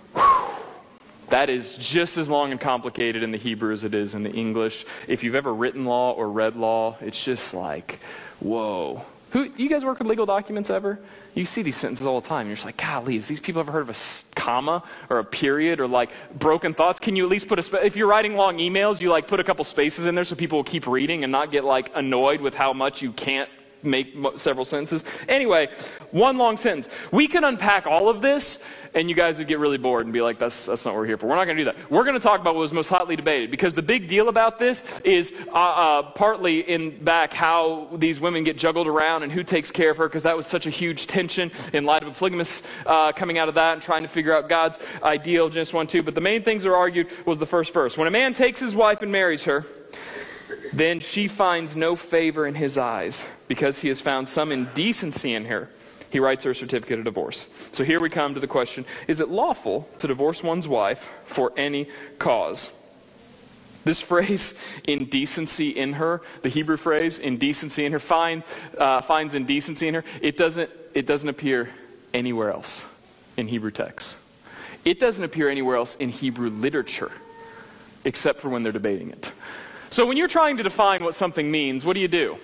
That 1.29 1.49
is 1.49 1.77
just 1.77 2.17
as 2.17 2.27
long 2.27 2.51
and 2.51 2.59
complicated 2.59 3.23
in 3.23 3.31
the 3.31 3.37
Hebrew 3.37 3.71
as 3.71 3.85
it 3.85 3.93
is 3.93 4.15
in 4.15 4.23
the 4.23 4.33
English. 4.33 4.85
If 5.07 5.23
you've 5.23 5.33
ever 5.33 5.53
written 5.53 5.85
law 5.85 6.11
or 6.11 6.29
read 6.29 6.57
law, 6.57 6.97
it's 6.99 7.23
just 7.23 7.53
like, 7.53 7.99
whoa. 8.41 9.05
Who, 9.31 9.49
you 9.55 9.69
guys 9.69 9.85
work 9.85 9.99
with 9.99 10.09
legal 10.09 10.25
documents 10.25 10.69
ever? 10.69 10.99
You 11.33 11.45
see 11.45 11.61
these 11.61 11.77
sentences 11.77 12.05
all 12.05 12.19
the 12.19 12.27
time. 12.27 12.47
You're 12.47 12.55
just 12.55 12.65
like, 12.65 12.77
golly, 12.77 13.15
has 13.15 13.27
these 13.27 13.39
people 13.39 13.61
ever 13.61 13.71
heard 13.71 13.87
of 13.87 13.89
a 13.89 14.35
comma 14.35 14.83
or 15.09 15.19
a 15.19 15.23
period 15.23 15.79
or 15.79 15.87
like 15.87 16.11
broken 16.37 16.73
thoughts? 16.73 16.99
Can 16.99 17.15
you 17.15 17.23
at 17.23 17.29
least 17.29 17.47
put 17.47 17.57
a, 17.57 17.63
spe- 17.63 17.83
if 17.83 17.95
you're 17.95 18.07
writing 18.07 18.35
long 18.35 18.57
emails, 18.57 18.99
you 18.99 19.09
like 19.09 19.27
put 19.27 19.39
a 19.39 19.43
couple 19.43 19.63
spaces 19.63 20.05
in 20.05 20.15
there 20.15 20.25
so 20.25 20.35
people 20.35 20.57
will 20.57 20.63
keep 20.63 20.87
reading 20.87 21.23
and 21.23 21.31
not 21.31 21.51
get 21.51 21.63
like 21.63 21.89
annoyed 21.95 22.41
with 22.41 22.53
how 22.53 22.73
much 22.73 23.01
you 23.01 23.13
can't 23.13 23.49
make 23.83 24.13
several 24.37 24.65
sentences. 24.65 25.03
Anyway, 25.27 25.69
one 26.11 26.37
long 26.37 26.57
sentence. 26.57 26.89
We 27.11 27.27
can 27.27 27.43
unpack 27.43 27.87
all 27.87 28.09
of 28.09 28.21
this 28.21 28.59
and 28.93 29.09
you 29.09 29.15
guys 29.15 29.37
would 29.37 29.47
get 29.47 29.59
really 29.59 29.77
bored 29.77 30.03
and 30.03 30.13
be 30.13 30.21
like, 30.21 30.39
that's, 30.39 30.65
that's 30.65 30.85
not 30.85 30.93
what 30.93 31.01
we're 31.01 31.07
here 31.07 31.17
for. 31.17 31.27
We're 31.27 31.35
not 31.35 31.45
going 31.45 31.57
to 31.57 31.63
do 31.63 31.71
that. 31.71 31.91
We're 31.91 32.03
going 32.03 32.15
to 32.15 32.19
talk 32.19 32.41
about 32.41 32.55
what 32.55 32.61
was 32.61 32.73
most 32.73 32.89
hotly 32.89 33.15
debated 33.15 33.51
because 33.51 33.73
the 33.73 33.81
big 33.81 34.07
deal 34.07 34.29
about 34.29 34.59
this 34.59 34.83
is 35.03 35.33
uh, 35.47 35.51
uh, 35.53 36.11
partly 36.11 36.59
in 36.61 37.03
back 37.03 37.33
how 37.33 37.87
these 37.93 38.19
women 38.19 38.43
get 38.43 38.57
juggled 38.57 38.87
around 38.87 39.23
and 39.23 39.31
who 39.31 39.43
takes 39.43 39.71
care 39.71 39.91
of 39.91 39.97
her 39.97 40.07
because 40.07 40.23
that 40.23 40.35
was 40.35 40.45
such 40.45 40.65
a 40.65 40.69
huge 40.69 41.07
tension 41.07 41.51
in 41.73 41.85
light 41.85 42.01
of 42.03 42.09
a 42.09 42.11
polygamous 42.11 42.63
uh, 42.85 43.11
coming 43.11 43.37
out 43.37 43.49
of 43.49 43.55
that 43.55 43.73
and 43.73 43.81
trying 43.81 44.03
to 44.03 44.09
figure 44.09 44.35
out 44.35 44.49
God's 44.49 44.79
ideal, 45.03 45.49
Genesis 45.49 45.73
1 45.73 45.87
2. 45.87 46.03
But 46.03 46.15
the 46.15 46.21
main 46.21 46.43
things 46.43 46.63
that 46.63 46.69
are 46.69 46.75
argued 46.75 47.07
was 47.25 47.39
the 47.39 47.45
first 47.45 47.73
verse. 47.73 47.97
When 47.97 48.07
a 48.07 48.11
man 48.11 48.33
takes 48.33 48.59
his 48.59 48.75
wife 48.75 49.01
and 49.01 49.11
marries 49.11 49.43
her, 49.45 49.65
then 50.73 50.99
she 50.99 51.27
finds 51.27 51.75
no 51.75 51.95
favor 51.95 52.47
in 52.47 52.55
his 52.55 52.77
eyes 52.77 53.23
because 53.47 53.79
he 53.79 53.87
has 53.89 53.99
found 54.01 54.29
some 54.29 54.51
indecency 54.51 55.33
in 55.33 55.45
her 55.45 55.69
he 56.11 56.19
writes 56.19 56.43
her 56.43 56.51
a 56.51 56.55
certificate 56.55 56.99
of 56.99 57.05
divorce. 57.05 57.47
So 57.71 57.83
here 57.83 57.99
we 57.99 58.09
come 58.09 58.33
to 58.33 58.39
the 58.39 58.47
question 58.47 58.85
Is 59.07 59.19
it 59.19 59.29
lawful 59.29 59.89
to 59.99 60.07
divorce 60.07 60.43
one's 60.43 60.67
wife 60.67 61.09
for 61.25 61.53
any 61.57 61.87
cause? 62.19 62.69
This 63.83 64.01
phrase, 64.01 64.53
indecency 64.83 65.69
in 65.69 65.93
her, 65.93 66.21
the 66.43 66.49
Hebrew 66.49 66.77
phrase, 66.77 67.17
indecency 67.17 67.85
in 67.85 67.93
her, 67.93 67.99
find, 67.99 68.43
uh, 68.77 69.01
finds 69.01 69.33
indecency 69.33 69.87
in 69.87 69.95
her, 69.95 70.03
it 70.21 70.37
doesn't, 70.37 70.69
it 70.93 71.07
doesn't 71.07 71.29
appear 71.29 71.69
anywhere 72.13 72.51
else 72.51 72.85
in 73.37 73.47
Hebrew 73.47 73.71
texts. 73.71 74.17
It 74.83 74.99
doesn't 74.99 75.23
appear 75.23 75.49
anywhere 75.49 75.77
else 75.77 75.95
in 75.95 76.09
Hebrew 76.09 76.49
literature, 76.49 77.11
except 78.03 78.41
for 78.41 78.49
when 78.49 78.63
they're 78.63 78.71
debating 78.71 79.11
it. 79.11 79.31
So 79.91 80.05
when 80.05 80.15
you're 80.15 80.29
trying 80.29 80.57
to 80.57 80.63
define 80.63 81.03
what 81.03 81.15
something 81.15 81.51
means, 81.51 81.83
what 81.83 81.93
do 81.93 81.99
you 81.99 82.07
do? 82.07 82.37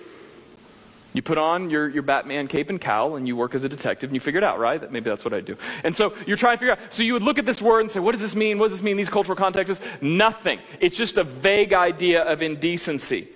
You 1.14 1.22
put 1.22 1.38
on 1.38 1.70
your, 1.70 1.88
your 1.88 2.02
Batman 2.02 2.46
cape 2.46 2.68
and 2.68 2.78
cowl 2.78 3.16
and 3.16 3.26
you 3.26 3.34
work 3.34 3.54
as 3.54 3.64
a 3.64 3.68
detective 3.70 4.10
and 4.10 4.14
you 4.14 4.20
figure 4.20 4.36
it 4.38 4.44
out, 4.44 4.58
right? 4.58 4.78
That, 4.78 4.92
maybe 4.92 5.08
that's 5.08 5.24
what 5.24 5.32
I 5.32 5.40
do. 5.40 5.56
And 5.82 5.96
so 5.96 6.14
you're 6.26 6.36
trying 6.36 6.56
to 6.56 6.60
figure 6.60 6.72
out. 6.72 6.78
So 6.90 7.02
you 7.02 7.14
would 7.14 7.22
look 7.22 7.38
at 7.38 7.46
this 7.46 7.62
word 7.62 7.80
and 7.80 7.90
say, 7.90 8.00
what 8.00 8.12
does 8.12 8.20
this 8.20 8.34
mean? 8.34 8.58
What 8.58 8.68
does 8.68 8.78
this 8.78 8.84
mean 8.84 8.98
these 8.98 9.08
cultural 9.08 9.34
contexts? 9.34 9.80
Nothing. 10.02 10.60
It's 10.78 10.94
just 10.94 11.16
a 11.16 11.24
vague 11.24 11.72
idea 11.72 12.22
of 12.22 12.42
indecency. 12.42 13.28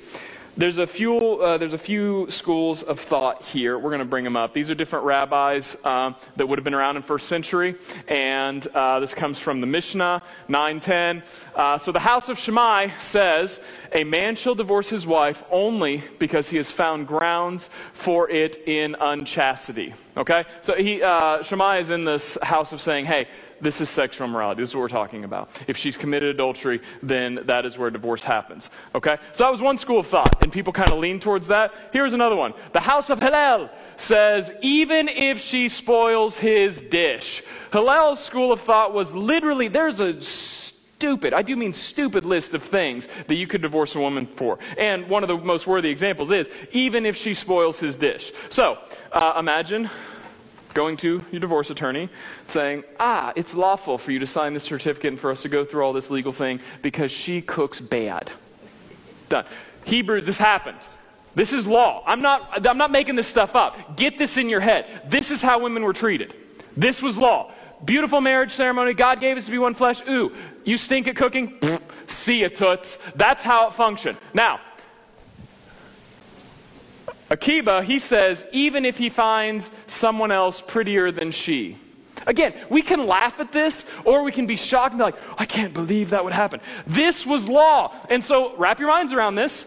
There's 0.54 0.76
a 0.76 0.86
few, 0.86 1.16
uh, 1.40 1.56
there's 1.56 1.72
a 1.72 1.78
few 1.78 2.26
schools 2.28 2.82
of 2.82 3.00
thought 3.00 3.42
here. 3.42 3.78
We're 3.78 3.88
going 3.88 4.00
to 4.00 4.04
bring 4.04 4.22
them 4.22 4.36
up. 4.36 4.52
These 4.52 4.68
are 4.68 4.74
different 4.74 5.06
rabbis 5.06 5.82
um, 5.82 6.14
that 6.36 6.46
would 6.46 6.58
have 6.58 6.64
been 6.64 6.74
around 6.74 6.96
in 6.96 7.02
first 7.02 7.26
century, 7.26 7.74
and 8.06 8.66
uh, 8.66 9.00
this 9.00 9.14
comes 9.14 9.38
from 9.38 9.62
the 9.62 9.66
Mishnah 9.66 10.22
9:10. 10.50 11.22
Uh, 11.56 11.78
so 11.78 11.90
the 11.90 12.00
house 12.00 12.28
of 12.28 12.38
Shammai 12.38 12.90
says, 12.98 13.62
"A 13.92 14.04
man 14.04 14.36
shall 14.36 14.54
divorce 14.54 14.90
his 14.90 15.06
wife 15.06 15.42
only 15.50 16.02
because 16.18 16.50
he 16.50 16.58
has 16.58 16.70
found 16.70 17.06
grounds 17.08 17.70
for 17.94 18.28
it 18.28 18.68
in 18.68 18.94
unchastity." 19.00 19.94
Okay, 20.18 20.44
so 20.60 20.74
he 20.74 21.02
uh, 21.02 21.42
Shammai 21.42 21.78
is 21.78 21.90
in 21.90 22.04
this 22.04 22.36
house 22.42 22.72
of 22.72 22.82
saying, 22.82 23.06
"Hey." 23.06 23.26
This 23.62 23.80
is 23.80 23.88
sexual 23.88 24.26
immorality. 24.26 24.60
This 24.60 24.70
is 24.70 24.74
what 24.74 24.82
we're 24.82 24.88
talking 24.88 25.24
about. 25.24 25.48
If 25.68 25.76
she's 25.76 25.96
committed 25.96 26.28
adultery, 26.34 26.82
then 27.02 27.40
that 27.44 27.64
is 27.64 27.78
where 27.78 27.90
divorce 27.90 28.24
happens. 28.24 28.70
Okay? 28.94 29.16
So 29.32 29.44
that 29.44 29.50
was 29.50 29.62
one 29.62 29.78
school 29.78 30.00
of 30.00 30.08
thought, 30.08 30.42
and 30.42 30.52
people 30.52 30.72
kind 30.72 30.90
of 30.90 30.98
lean 30.98 31.20
towards 31.20 31.46
that. 31.46 31.72
Here's 31.92 32.12
another 32.12 32.36
one. 32.36 32.54
The 32.72 32.80
House 32.80 33.08
of 33.08 33.20
Hillel 33.20 33.70
says, 33.96 34.52
even 34.60 35.08
if 35.08 35.38
she 35.38 35.68
spoils 35.68 36.36
his 36.36 36.80
dish. 36.80 37.42
Hillel's 37.72 38.22
school 38.22 38.52
of 38.52 38.60
thought 38.60 38.92
was 38.92 39.14
literally, 39.14 39.68
there's 39.68 40.00
a 40.00 40.20
stupid, 40.20 41.32
I 41.34 41.42
do 41.42 41.56
mean 41.56 41.72
stupid 41.72 42.24
list 42.24 42.54
of 42.54 42.62
things 42.62 43.08
that 43.26 43.34
you 43.34 43.46
could 43.46 43.62
divorce 43.62 43.94
a 43.94 44.00
woman 44.00 44.26
for. 44.26 44.58
And 44.76 45.08
one 45.08 45.22
of 45.22 45.28
the 45.28 45.38
most 45.38 45.66
worthy 45.66 45.88
examples 45.88 46.30
is, 46.30 46.48
even 46.72 47.06
if 47.06 47.16
she 47.16 47.34
spoils 47.34 47.80
his 47.80 47.96
dish. 47.96 48.32
So, 48.50 48.78
uh, 49.12 49.34
imagine 49.38 49.90
going 50.72 50.96
to 50.98 51.24
your 51.30 51.40
divorce 51.40 51.70
attorney 51.70 52.08
saying, 52.46 52.84
ah, 52.98 53.32
it's 53.36 53.54
lawful 53.54 53.98
for 53.98 54.12
you 54.12 54.18
to 54.18 54.26
sign 54.26 54.54
this 54.54 54.64
certificate 54.64 55.12
and 55.12 55.20
for 55.20 55.30
us 55.30 55.42
to 55.42 55.48
go 55.48 55.64
through 55.64 55.84
all 55.84 55.92
this 55.92 56.10
legal 56.10 56.32
thing 56.32 56.60
because 56.82 57.12
she 57.12 57.40
cooks 57.42 57.80
bad. 57.80 58.30
Done. 59.28 59.44
Hebrews, 59.84 60.24
this 60.24 60.38
happened. 60.38 60.78
This 61.34 61.52
is 61.52 61.66
law. 61.66 62.02
I'm 62.06 62.20
not, 62.20 62.66
I'm 62.66 62.78
not 62.78 62.90
making 62.90 63.16
this 63.16 63.26
stuff 63.26 63.56
up. 63.56 63.96
Get 63.96 64.18
this 64.18 64.36
in 64.36 64.48
your 64.48 64.60
head. 64.60 64.86
This 65.08 65.30
is 65.30 65.40
how 65.40 65.58
women 65.58 65.82
were 65.82 65.94
treated. 65.94 66.34
This 66.76 67.02
was 67.02 67.16
law. 67.16 67.52
Beautiful 67.84 68.20
marriage 68.20 68.52
ceremony. 68.52 68.94
God 68.94 69.18
gave 69.18 69.36
us 69.36 69.46
to 69.46 69.50
be 69.50 69.58
one 69.58 69.74
flesh. 69.74 70.02
Ooh, 70.08 70.32
you 70.64 70.76
stink 70.76 71.08
at 71.08 71.16
cooking? 71.16 71.58
See 72.06 72.42
ya, 72.42 72.48
toots. 72.48 72.98
That's 73.16 73.42
how 73.42 73.68
it 73.68 73.72
functioned. 73.72 74.18
Now, 74.34 74.60
Akiba, 77.32 77.82
he 77.82 77.98
says, 77.98 78.44
even 78.52 78.84
if 78.84 78.98
he 78.98 79.08
finds 79.08 79.70
someone 79.86 80.30
else 80.30 80.60
prettier 80.60 81.10
than 81.10 81.30
she. 81.30 81.78
Again, 82.26 82.52
we 82.68 82.82
can 82.82 83.06
laugh 83.06 83.40
at 83.40 83.50
this 83.50 83.86
or 84.04 84.22
we 84.22 84.30
can 84.30 84.46
be 84.46 84.56
shocked 84.56 84.92
and 84.92 84.98
be 84.98 85.04
like, 85.04 85.16
I 85.38 85.46
can't 85.46 85.72
believe 85.72 86.10
that 86.10 86.22
would 86.22 86.34
happen. 86.34 86.60
This 86.86 87.26
was 87.26 87.48
law. 87.48 87.96
And 88.10 88.22
so 88.22 88.54
wrap 88.56 88.80
your 88.80 88.90
minds 88.90 89.14
around 89.14 89.36
this. 89.36 89.64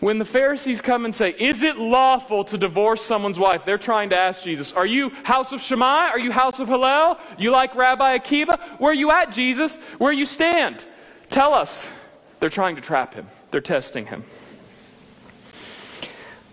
When 0.00 0.18
the 0.18 0.24
Pharisees 0.24 0.80
come 0.80 1.04
and 1.04 1.14
say, 1.14 1.34
Is 1.38 1.62
it 1.62 1.76
lawful 1.76 2.44
to 2.44 2.56
divorce 2.56 3.02
someone's 3.02 3.38
wife? 3.38 3.66
They're 3.66 3.76
trying 3.76 4.08
to 4.10 4.18
ask 4.18 4.42
Jesus, 4.42 4.72
Are 4.72 4.86
you 4.86 5.10
house 5.22 5.52
of 5.52 5.60
Shammai? 5.60 6.08
Are 6.08 6.18
you 6.18 6.32
house 6.32 6.60
of 6.60 6.68
Hillel? 6.68 7.18
You 7.38 7.50
like 7.50 7.74
Rabbi 7.74 8.14
Akiba? 8.14 8.58
Where 8.78 8.92
are 8.92 8.94
you 8.94 9.10
at, 9.10 9.32
Jesus? 9.32 9.76
Where 9.98 10.12
you 10.12 10.24
stand? 10.24 10.86
Tell 11.28 11.52
us. 11.52 11.88
They're 12.40 12.48
trying 12.48 12.76
to 12.76 12.82
trap 12.82 13.12
him, 13.12 13.28
they're 13.50 13.60
testing 13.60 14.06
him 14.06 14.24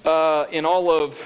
uh, 0.05 0.45
in 0.51 0.65
all 0.65 0.89
of 0.89 1.19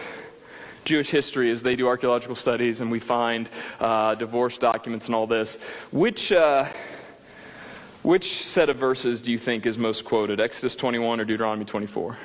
Jewish 0.85 1.09
history, 1.09 1.51
as 1.51 1.63
they 1.63 1.75
do 1.75 1.88
archaeological 1.88 2.35
studies 2.35 2.81
and 2.81 2.91
we 2.91 2.99
find 2.99 3.49
uh, 3.79 4.15
divorce 4.15 4.57
documents 4.57 5.07
and 5.07 5.15
all 5.15 5.27
this, 5.27 5.57
which, 5.91 6.31
uh, 6.31 6.65
which 8.03 8.45
set 8.45 8.69
of 8.69 8.77
verses 8.77 9.21
do 9.21 9.31
you 9.31 9.39
think 9.39 9.65
is 9.65 9.77
most 9.77 10.05
quoted? 10.05 10.39
Exodus 10.39 10.75
21 10.75 11.19
or 11.19 11.25
Deuteronomy 11.25 11.65
24? 11.65 12.17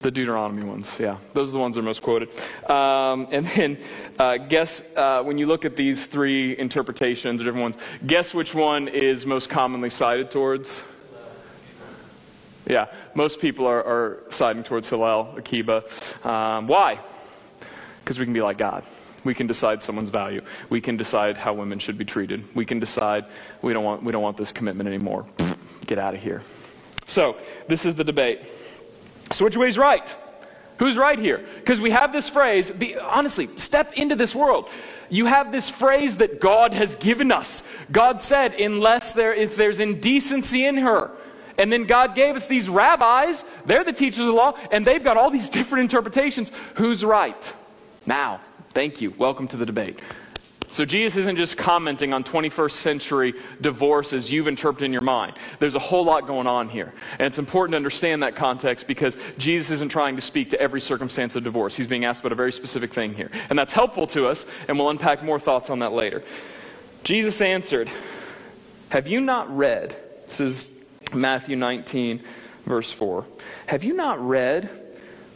The 0.00 0.10
Deuteronomy 0.10 0.64
ones, 0.64 0.96
yeah. 0.98 1.18
Those 1.32 1.50
are 1.50 1.52
the 1.52 1.58
ones 1.58 1.76
that 1.76 1.82
are 1.82 1.84
most 1.84 2.02
quoted. 2.02 2.28
Um, 2.68 3.28
and 3.30 3.46
then, 3.46 3.78
uh, 4.18 4.36
guess, 4.36 4.82
uh, 4.96 5.22
when 5.22 5.38
you 5.38 5.46
look 5.46 5.64
at 5.64 5.76
these 5.76 6.06
three 6.06 6.58
interpretations 6.58 7.40
or 7.40 7.44
different 7.44 7.62
ones, 7.62 7.76
guess 8.06 8.34
which 8.34 8.52
one 8.52 8.88
is 8.88 9.24
most 9.24 9.48
commonly 9.48 9.90
cited 9.90 10.30
towards? 10.30 10.82
Yeah, 12.66 12.86
most 13.14 13.40
people 13.40 13.66
are, 13.66 13.84
are 13.84 14.22
siding 14.30 14.62
towards 14.62 14.88
Hillel, 14.88 15.34
Akiba. 15.36 15.84
Um, 16.24 16.68
why? 16.68 17.00
Because 18.00 18.18
we 18.18 18.24
can 18.24 18.34
be 18.34 18.42
like 18.42 18.58
God. 18.58 18.84
We 19.24 19.34
can 19.34 19.46
decide 19.46 19.82
someone's 19.82 20.08
value. 20.08 20.42
We 20.68 20.80
can 20.80 20.96
decide 20.96 21.36
how 21.36 21.54
women 21.54 21.78
should 21.78 21.96
be 21.96 22.04
treated. 22.04 22.44
We 22.54 22.64
can 22.64 22.80
decide 22.80 23.26
we 23.62 23.72
don't 23.72 23.84
want, 23.84 24.02
we 24.02 24.12
don't 24.12 24.22
want 24.22 24.36
this 24.36 24.52
commitment 24.52 24.88
anymore. 24.88 25.26
Get 25.86 25.98
out 25.98 26.14
of 26.14 26.20
here. 26.20 26.42
So, 27.06 27.36
this 27.68 27.84
is 27.84 27.94
the 27.94 28.04
debate. 28.04 28.40
So, 29.32 29.44
which 29.44 29.56
way's 29.56 29.78
right? 29.78 30.14
Who's 30.78 30.96
right 30.96 31.18
here? 31.18 31.44
Because 31.56 31.80
we 31.80 31.90
have 31.90 32.12
this 32.12 32.28
phrase, 32.28 32.70
be, 32.70 32.96
honestly, 32.96 33.48
step 33.56 33.92
into 33.94 34.16
this 34.16 34.34
world. 34.34 34.68
You 35.10 35.26
have 35.26 35.52
this 35.52 35.68
phrase 35.68 36.16
that 36.16 36.40
God 36.40 36.72
has 36.72 36.96
given 36.96 37.30
us. 37.30 37.62
God 37.92 38.20
said, 38.20 38.54
unless 38.54 39.12
there, 39.12 39.34
if 39.34 39.56
there's 39.56 39.78
indecency 39.78 40.64
in 40.64 40.76
her. 40.78 41.10
And 41.58 41.72
then 41.72 41.84
God 41.84 42.14
gave 42.14 42.36
us 42.36 42.46
these 42.46 42.68
rabbis, 42.68 43.44
they're 43.66 43.84
the 43.84 43.92
teachers 43.92 44.20
of 44.20 44.26
the 44.26 44.32
law, 44.32 44.56
and 44.70 44.86
they've 44.86 45.02
got 45.02 45.16
all 45.16 45.30
these 45.30 45.50
different 45.58 45.82
interpretations. 45.82 46.50
Who's 46.76 47.04
right? 47.04 47.52
Now, 48.06 48.40
thank 48.74 49.00
you. 49.00 49.14
Welcome 49.16 49.48
to 49.48 49.56
the 49.56 49.66
debate. 49.66 49.98
So 50.72 50.86
Jesus 50.86 51.16
isn't 51.16 51.36
just 51.36 51.58
commenting 51.58 52.14
on 52.14 52.24
21st 52.24 52.70
century 52.70 53.34
divorce 53.60 54.14
as 54.14 54.32
you've 54.32 54.46
interpreted 54.46 54.86
in 54.86 54.92
your 54.94 55.02
mind. 55.02 55.36
There's 55.58 55.74
a 55.74 55.78
whole 55.78 56.02
lot 56.02 56.26
going 56.26 56.46
on 56.46 56.70
here. 56.70 56.94
And 57.18 57.26
it's 57.26 57.38
important 57.38 57.74
to 57.74 57.76
understand 57.76 58.22
that 58.22 58.36
context 58.36 58.86
because 58.86 59.18
Jesus 59.36 59.70
isn't 59.70 59.90
trying 59.90 60.16
to 60.16 60.22
speak 60.22 60.48
to 60.50 60.58
every 60.58 60.80
circumstance 60.80 61.36
of 61.36 61.44
divorce. 61.44 61.76
He's 61.76 61.86
being 61.86 62.06
asked 62.06 62.20
about 62.20 62.32
a 62.32 62.36
very 62.36 62.52
specific 62.52 62.90
thing 62.90 63.12
here. 63.12 63.30
And 63.50 63.58
that's 63.58 63.74
helpful 63.74 64.06
to 64.08 64.26
us, 64.26 64.46
and 64.66 64.78
we'll 64.78 64.88
unpack 64.88 65.22
more 65.22 65.38
thoughts 65.38 65.68
on 65.68 65.80
that 65.80 65.92
later. 65.92 66.24
Jesus 67.04 67.42
answered, 67.42 67.90
Have 68.88 69.06
you 69.06 69.20
not 69.20 69.54
read? 69.54 69.94
This 70.24 70.40
is 70.40 70.71
Matthew 71.12 71.56
19, 71.56 72.22
verse 72.66 72.92
4. 72.92 73.24
Have 73.66 73.84
you 73.84 73.94
not 73.94 74.26
read 74.26 74.68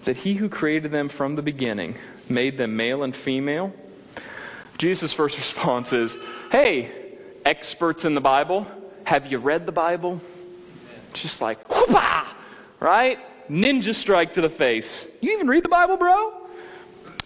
that 0.04 0.16
he 0.16 0.34
who 0.34 0.48
created 0.48 0.90
them 0.90 1.08
from 1.08 1.36
the 1.36 1.42
beginning 1.42 1.98
made 2.28 2.58
them 2.58 2.76
male 2.76 3.02
and 3.02 3.14
female? 3.14 3.72
Jesus' 4.78 5.12
first 5.12 5.36
response 5.38 5.92
is, 5.92 6.16
Hey, 6.50 6.90
experts 7.44 8.04
in 8.04 8.14
the 8.14 8.20
Bible, 8.20 8.66
have 9.04 9.30
you 9.30 9.38
read 9.38 9.66
the 9.66 9.72
Bible? 9.72 10.20
Just 11.12 11.40
like, 11.40 11.68
whoopah, 11.68 12.26
right? 12.80 13.18
Ninja 13.48 13.94
strike 13.94 14.34
to 14.34 14.40
the 14.40 14.48
face. 14.48 15.06
You 15.20 15.32
even 15.32 15.46
read 15.46 15.64
the 15.64 15.68
Bible, 15.68 15.96
bro? 15.96 16.45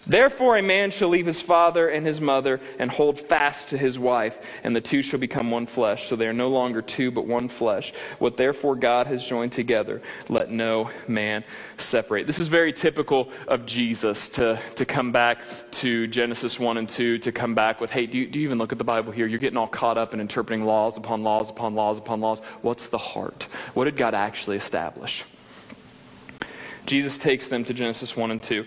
Therefore, 0.07 0.57
a 0.57 0.63
man 0.63 0.89
shall 0.89 1.09
leave 1.09 1.27
his 1.27 1.39
father 1.39 1.89
and 1.89 2.05
his 2.05 2.19
mother 2.19 2.59
and 2.79 2.89
hold 2.89 3.19
fast 3.19 3.69
to 3.69 3.77
his 3.77 3.99
wife, 3.99 4.39
and 4.63 4.75
the 4.75 4.81
two 4.81 5.03
shall 5.03 5.19
become 5.19 5.51
one 5.51 5.67
flesh. 5.67 6.07
So 6.07 6.15
they 6.15 6.27
are 6.27 6.33
no 6.33 6.49
longer 6.49 6.81
two, 6.81 7.11
but 7.11 7.27
one 7.27 7.47
flesh. 7.47 7.93
What 8.17 8.35
therefore 8.35 8.75
God 8.75 9.05
has 9.07 9.23
joined 9.23 9.51
together, 9.51 10.01
let 10.27 10.49
no 10.49 10.89
man 11.07 11.43
separate. 11.77 12.25
This 12.25 12.39
is 12.39 12.47
very 12.47 12.73
typical 12.73 13.29
of 13.47 13.67
Jesus 13.67 14.27
to, 14.29 14.59
to 14.75 14.85
come 14.85 15.11
back 15.11 15.45
to 15.71 16.07
Genesis 16.07 16.59
1 16.59 16.77
and 16.77 16.89
2, 16.89 17.19
to 17.19 17.31
come 17.31 17.53
back 17.53 17.79
with, 17.79 17.91
hey, 17.91 18.07
do 18.07 18.17
you, 18.17 18.27
do 18.27 18.39
you 18.39 18.45
even 18.45 18.57
look 18.57 18.71
at 18.71 18.79
the 18.79 18.83
Bible 18.83 19.11
here? 19.11 19.27
You're 19.27 19.39
getting 19.39 19.57
all 19.57 19.67
caught 19.67 19.99
up 19.99 20.15
in 20.15 20.19
interpreting 20.19 20.65
laws 20.65 20.97
upon 20.97 21.21
laws 21.21 21.51
upon 21.51 21.75
laws 21.75 21.99
upon 21.99 22.21
laws. 22.21 22.39
What's 22.61 22.87
the 22.87 22.97
heart? 22.97 23.47
What 23.75 23.85
did 23.85 23.97
God 23.97 24.15
actually 24.15 24.57
establish? 24.57 25.25
Jesus 26.87 27.19
takes 27.19 27.47
them 27.47 27.63
to 27.65 27.73
Genesis 27.73 28.17
1 28.17 28.31
and 28.31 28.41
2. 28.41 28.65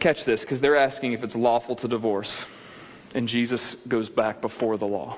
Catch 0.00 0.24
this, 0.24 0.42
because 0.42 0.60
they're 0.60 0.76
asking 0.76 1.12
if 1.12 1.24
it's 1.24 1.34
lawful 1.34 1.74
to 1.76 1.88
divorce. 1.88 2.46
And 3.14 3.26
Jesus 3.26 3.74
goes 3.74 4.08
back 4.08 4.40
before 4.40 4.76
the 4.76 4.86
law. 4.86 5.16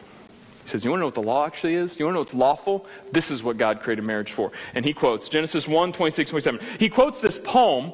He 0.62 0.68
says, 0.68 0.84
You 0.84 0.90
want 0.90 0.98
to 0.98 1.02
know 1.02 1.06
what 1.06 1.14
the 1.14 1.22
law 1.22 1.46
actually 1.46 1.74
is? 1.74 1.98
You 1.98 2.04
want 2.04 2.14
to 2.14 2.16
know 2.16 2.20
what's 2.20 2.34
lawful? 2.34 2.86
This 3.12 3.30
is 3.30 3.42
what 3.42 3.58
God 3.58 3.80
created 3.80 4.02
marriage 4.02 4.32
for. 4.32 4.52
And 4.74 4.84
he 4.84 4.92
quotes 4.92 5.28
Genesis 5.28 5.66
1 5.66 5.92
26, 5.92 6.30
27. 6.30 6.60
He 6.78 6.88
quotes 6.88 7.18
this 7.18 7.38
poem. 7.38 7.92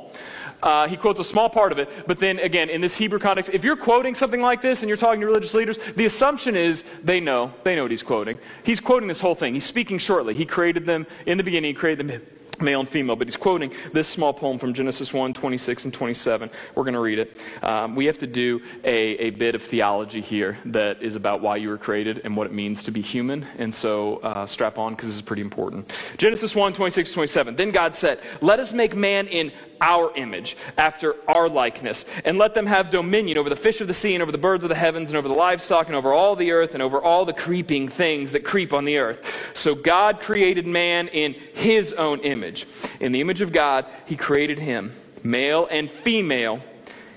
Uh, 0.63 0.89
he 0.89 0.97
quotes 0.97 1.21
a 1.21 1.25
small 1.25 1.51
part 1.51 1.71
of 1.71 1.79
it, 1.79 1.89
but 2.07 2.19
then 2.19 2.39
again, 2.39 2.71
in 2.71 2.81
this 2.81 2.97
Hebrew 2.97 3.19
context, 3.19 3.51
if 3.53 3.63
you're 3.63 3.77
quoting 3.77 4.15
something 4.15 4.41
like 4.41 4.63
this 4.63 4.81
and 4.83 4.89
you're 4.89 4.97
talking 4.97 5.21
to 5.21 5.27
religious 5.27 5.53
leaders, 5.53 5.79
the 5.97 6.07
assumption 6.07 6.57
is 6.57 6.83
they 7.05 7.21
know. 7.21 7.53
They 7.63 7.77
know 7.77 7.83
what 7.83 7.91
he's 7.91 8.03
quoting. 8.03 8.39
He's 8.65 8.81
quoting 8.81 9.07
this 9.07 9.21
whole 9.21 9.35
thing. 9.35 9.53
He's 9.53 9.67
speaking 9.67 9.99
shortly. 9.99 10.33
He 10.33 10.47
created 10.47 10.87
them 10.87 11.07
in 11.27 11.37
the 11.37 11.45
beginning, 11.45 11.75
he 11.75 11.75
created 11.75 12.09
them 12.09 12.23
male 12.61 12.81
and 12.81 12.89
female, 12.89 13.17
but 13.17 13.27
he's 13.27 13.37
quoting 13.37 13.73
this 13.93 14.09
small 14.09 14.33
poem 14.33 14.59
from 14.59 14.75
Genesis 14.75 15.13
1 15.13 15.35
26 15.35 15.85
and 15.85 15.95
27. 15.95 16.51
We're 16.75 16.83
going 16.83 16.95
to 16.95 17.01
read 17.01 17.19
it. 17.19 17.37
Um, 17.63 17.95
we 17.95 18.07
have 18.07 18.19
to 18.19 18.27
do 18.27 18.61
a, 18.85 19.17
a 19.19 19.31
bit 19.31 19.55
of 19.55 19.63
theology 19.63 20.21
here 20.21 20.59
that 20.67 21.03
is 21.03 21.17
about 21.17 21.41
why 21.41 21.57
you 21.57 21.69
were 21.69 21.79
created 21.79 22.23
and 22.25 22.37
what 22.37 22.47
it 22.47 22.53
means 22.53 22.83
to 22.85 22.91
be 22.91 23.01
human. 23.01 23.47
And 23.59 23.75
so 23.75 24.17
uh, 24.19 24.47
strap 24.47 24.79
on 24.79 24.95
because 24.95 25.07
this 25.07 25.17
is 25.17 25.23
pretty 25.23 25.43
important. 25.43 25.91
Genesis 26.19 26.55
1 26.55 26.73
26 26.73 27.13
27. 27.13 27.57
Then 27.57 27.71
God 27.71 27.95
said, 27.95 28.21
Let 28.41 28.61
us 28.61 28.73
make 28.73 28.95
man 28.95 29.27
in 29.29 29.53
our 29.81 30.15
image, 30.17 30.57
after 30.79 31.17
our 31.29 31.49
likeness, 31.49 32.05
and 32.25 32.39
let 32.39 32.55
them 32.55 32.67
have 32.67 32.91
dominion 32.91 33.39
over 33.39 33.49
the 33.49 33.57
fish 33.57 33.81
of 33.81 33.87
the 33.87 33.95
sea, 33.95 34.15
and 34.15 34.23
over 34.23 34.33
the 34.33 34.39
birds 34.39 34.65
of 34.65 34.69
the 34.69 34.75
heavens, 34.75 35.11
and 35.11 35.17
over 35.17 35.29
the 35.29 35.35
livestock, 35.35 35.87
and 35.87 35.97
over 35.97 36.13
all 36.13 36.37
the 36.37 36.53
earth, 36.53 36.75
and 36.75 36.83
over 36.83 37.01
all 37.01 37.25
the 37.25 37.33
creeping 37.33 37.89
things 37.89 38.33
that 38.33 38.45
creep 38.45 38.73
on 38.73 38.85
the 38.85 38.99
earth. 38.99 39.25
So 39.55 39.75
God 39.75 40.21
created 40.21 40.67
man 40.67 41.09
in 41.09 41.35
his 41.55 41.93
own 41.93 42.21
image. 42.21 42.67
In 43.01 43.13
the 43.13 43.21
image 43.21 43.41
of 43.41 43.53
God, 43.53 43.87
he 44.07 44.17
created 44.17 44.59
him. 44.59 44.93
Male 45.23 45.67
and 45.71 45.91
female, 45.91 46.61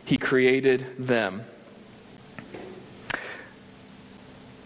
he 0.06 0.18
created 0.18 0.86
them. 0.98 1.44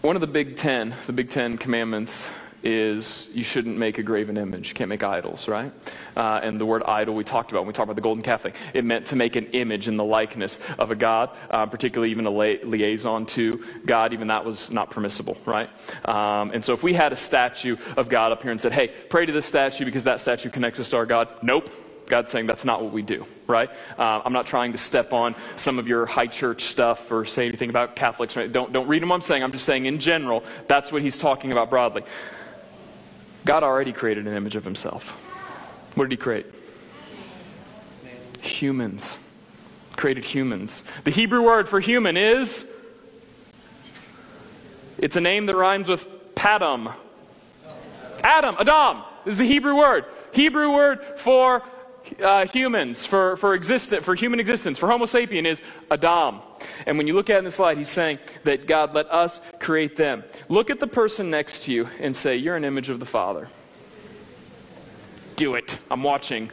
One 0.00 0.16
of 0.16 0.20
the 0.20 0.26
Big 0.26 0.56
Ten, 0.56 0.94
the 1.06 1.12
Big 1.12 1.30
Ten 1.30 1.56
commandments, 1.56 2.28
is 2.64 3.28
you 3.32 3.44
shouldn't 3.44 3.76
make 3.76 3.98
a 3.98 4.02
graven 4.02 4.36
image. 4.36 4.68
You 4.68 4.74
can't 4.74 4.88
make 4.88 5.02
idols, 5.02 5.46
right? 5.48 5.70
Uh, 6.16 6.40
and 6.42 6.60
the 6.60 6.66
word 6.66 6.82
idol 6.84 7.14
we 7.14 7.24
talked 7.24 7.50
about 7.50 7.60
when 7.60 7.68
we 7.68 7.72
talked 7.72 7.86
about 7.86 7.96
the 7.96 8.02
golden 8.02 8.22
calf 8.22 8.42
thing. 8.42 8.54
It 8.72 8.84
meant 8.84 9.06
to 9.06 9.16
make 9.16 9.36
an 9.36 9.46
image 9.52 9.88
in 9.88 9.96
the 9.96 10.04
likeness 10.04 10.58
of 10.78 10.90
a 10.90 10.94
god, 10.94 11.30
uh, 11.50 11.66
particularly 11.66 12.10
even 12.10 12.26
a 12.26 12.30
la- 12.30 12.62
liaison 12.64 13.26
to 13.26 13.64
God. 13.84 14.12
Even 14.12 14.28
that 14.28 14.44
was 14.44 14.70
not 14.70 14.90
permissible, 14.90 15.36
right? 15.44 15.68
Um, 16.06 16.50
and 16.52 16.64
so 16.64 16.72
if 16.72 16.82
we 16.82 16.94
had 16.94 17.12
a 17.12 17.16
statue 17.16 17.76
of 17.96 18.08
God 18.08 18.32
up 18.32 18.42
here 18.42 18.50
and 18.50 18.60
said, 18.60 18.72
hey, 18.72 18.88
pray 19.08 19.26
to 19.26 19.32
this 19.32 19.46
statue 19.46 19.84
because 19.84 20.04
that 20.04 20.20
statue 20.20 20.50
connects 20.50 20.80
us 20.80 20.88
to 20.90 20.96
our 20.96 21.06
God, 21.06 21.32
nope. 21.42 21.70
God's 22.06 22.30
saying 22.30 22.46
that's 22.46 22.64
not 22.64 22.82
what 22.82 22.92
we 22.92 23.00
do, 23.00 23.26
right? 23.46 23.70
Uh, 23.98 24.20
I'm 24.24 24.32
not 24.32 24.46
trying 24.46 24.72
to 24.72 24.78
step 24.78 25.12
on 25.12 25.34
some 25.56 25.78
of 25.78 25.88
your 25.88 26.04
high 26.04 26.26
church 26.26 26.64
stuff 26.64 27.10
or 27.10 27.24
say 27.24 27.48
anything 27.48 27.70
about 27.70 27.96
Catholics. 27.96 28.36
Right? 28.36 28.52
Don't, 28.52 28.72
don't 28.72 28.88
read 28.88 29.00
them 29.00 29.08
what 29.08 29.16
I'm 29.16 29.20
saying. 29.22 29.42
I'm 29.42 29.52
just 29.52 29.64
saying 29.64 29.86
in 29.86 29.98
general, 29.98 30.44
that's 30.68 30.92
what 30.92 31.00
he's 31.00 31.16
talking 31.16 31.50
about 31.50 31.70
broadly. 31.70 32.02
God 33.44 33.62
already 33.62 33.92
created 33.92 34.26
an 34.26 34.34
image 34.34 34.56
of 34.56 34.64
himself. 34.64 35.10
What 35.94 36.04
did 36.04 36.12
he 36.12 36.16
create? 36.16 36.46
Humans. 38.40 39.18
Created 39.96 40.24
humans. 40.24 40.82
The 41.04 41.10
Hebrew 41.10 41.42
word 41.42 41.68
for 41.68 41.80
human 41.80 42.16
is 42.16 42.66
it's 44.98 45.16
a 45.16 45.20
name 45.20 45.46
that 45.46 45.56
rhymes 45.56 45.88
with 45.88 46.06
Padam. 46.34 46.94
Adam, 48.22 48.56
Adam 48.58 49.02
is 49.26 49.36
the 49.36 49.46
Hebrew 49.46 49.76
word. 49.76 50.06
Hebrew 50.32 50.72
word 50.72 51.04
for 51.18 51.62
uh, 52.22 52.46
humans, 52.46 53.06
for, 53.06 53.36
for, 53.36 53.54
existent, 53.54 54.04
for 54.04 54.14
human 54.14 54.40
existence, 54.40 54.78
for 54.78 54.88
Homo 54.88 55.06
sapien 55.06 55.46
is 55.46 55.62
Adam. 55.90 56.40
And 56.86 56.98
when 56.98 57.06
you 57.06 57.14
look 57.14 57.30
at 57.30 57.36
it 57.36 57.38
in 57.38 57.44
the 57.44 57.50
slide, 57.50 57.78
he's 57.78 57.88
saying 57.88 58.18
that 58.44 58.66
God 58.66 58.94
let 58.94 59.10
us 59.10 59.40
create 59.58 59.96
them. 59.96 60.24
Look 60.48 60.70
at 60.70 60.80
the 60.80 60.86
person 60.86 61.30
next 61.30 61.64
to 61.64 61.72
you 61.72 61.88
and 62.00 62.14
say, 62.14 62.36
You're 62.36 62.56
an 62.56 62.64
image 62.64 62.90
of 62.90 63.00
the 63.00 63.06
Father. 63.06 63.48
Do 65.36 65.54
it. 65.54 65.78
I'm 65.90 66.02
watching. 66.02 66.50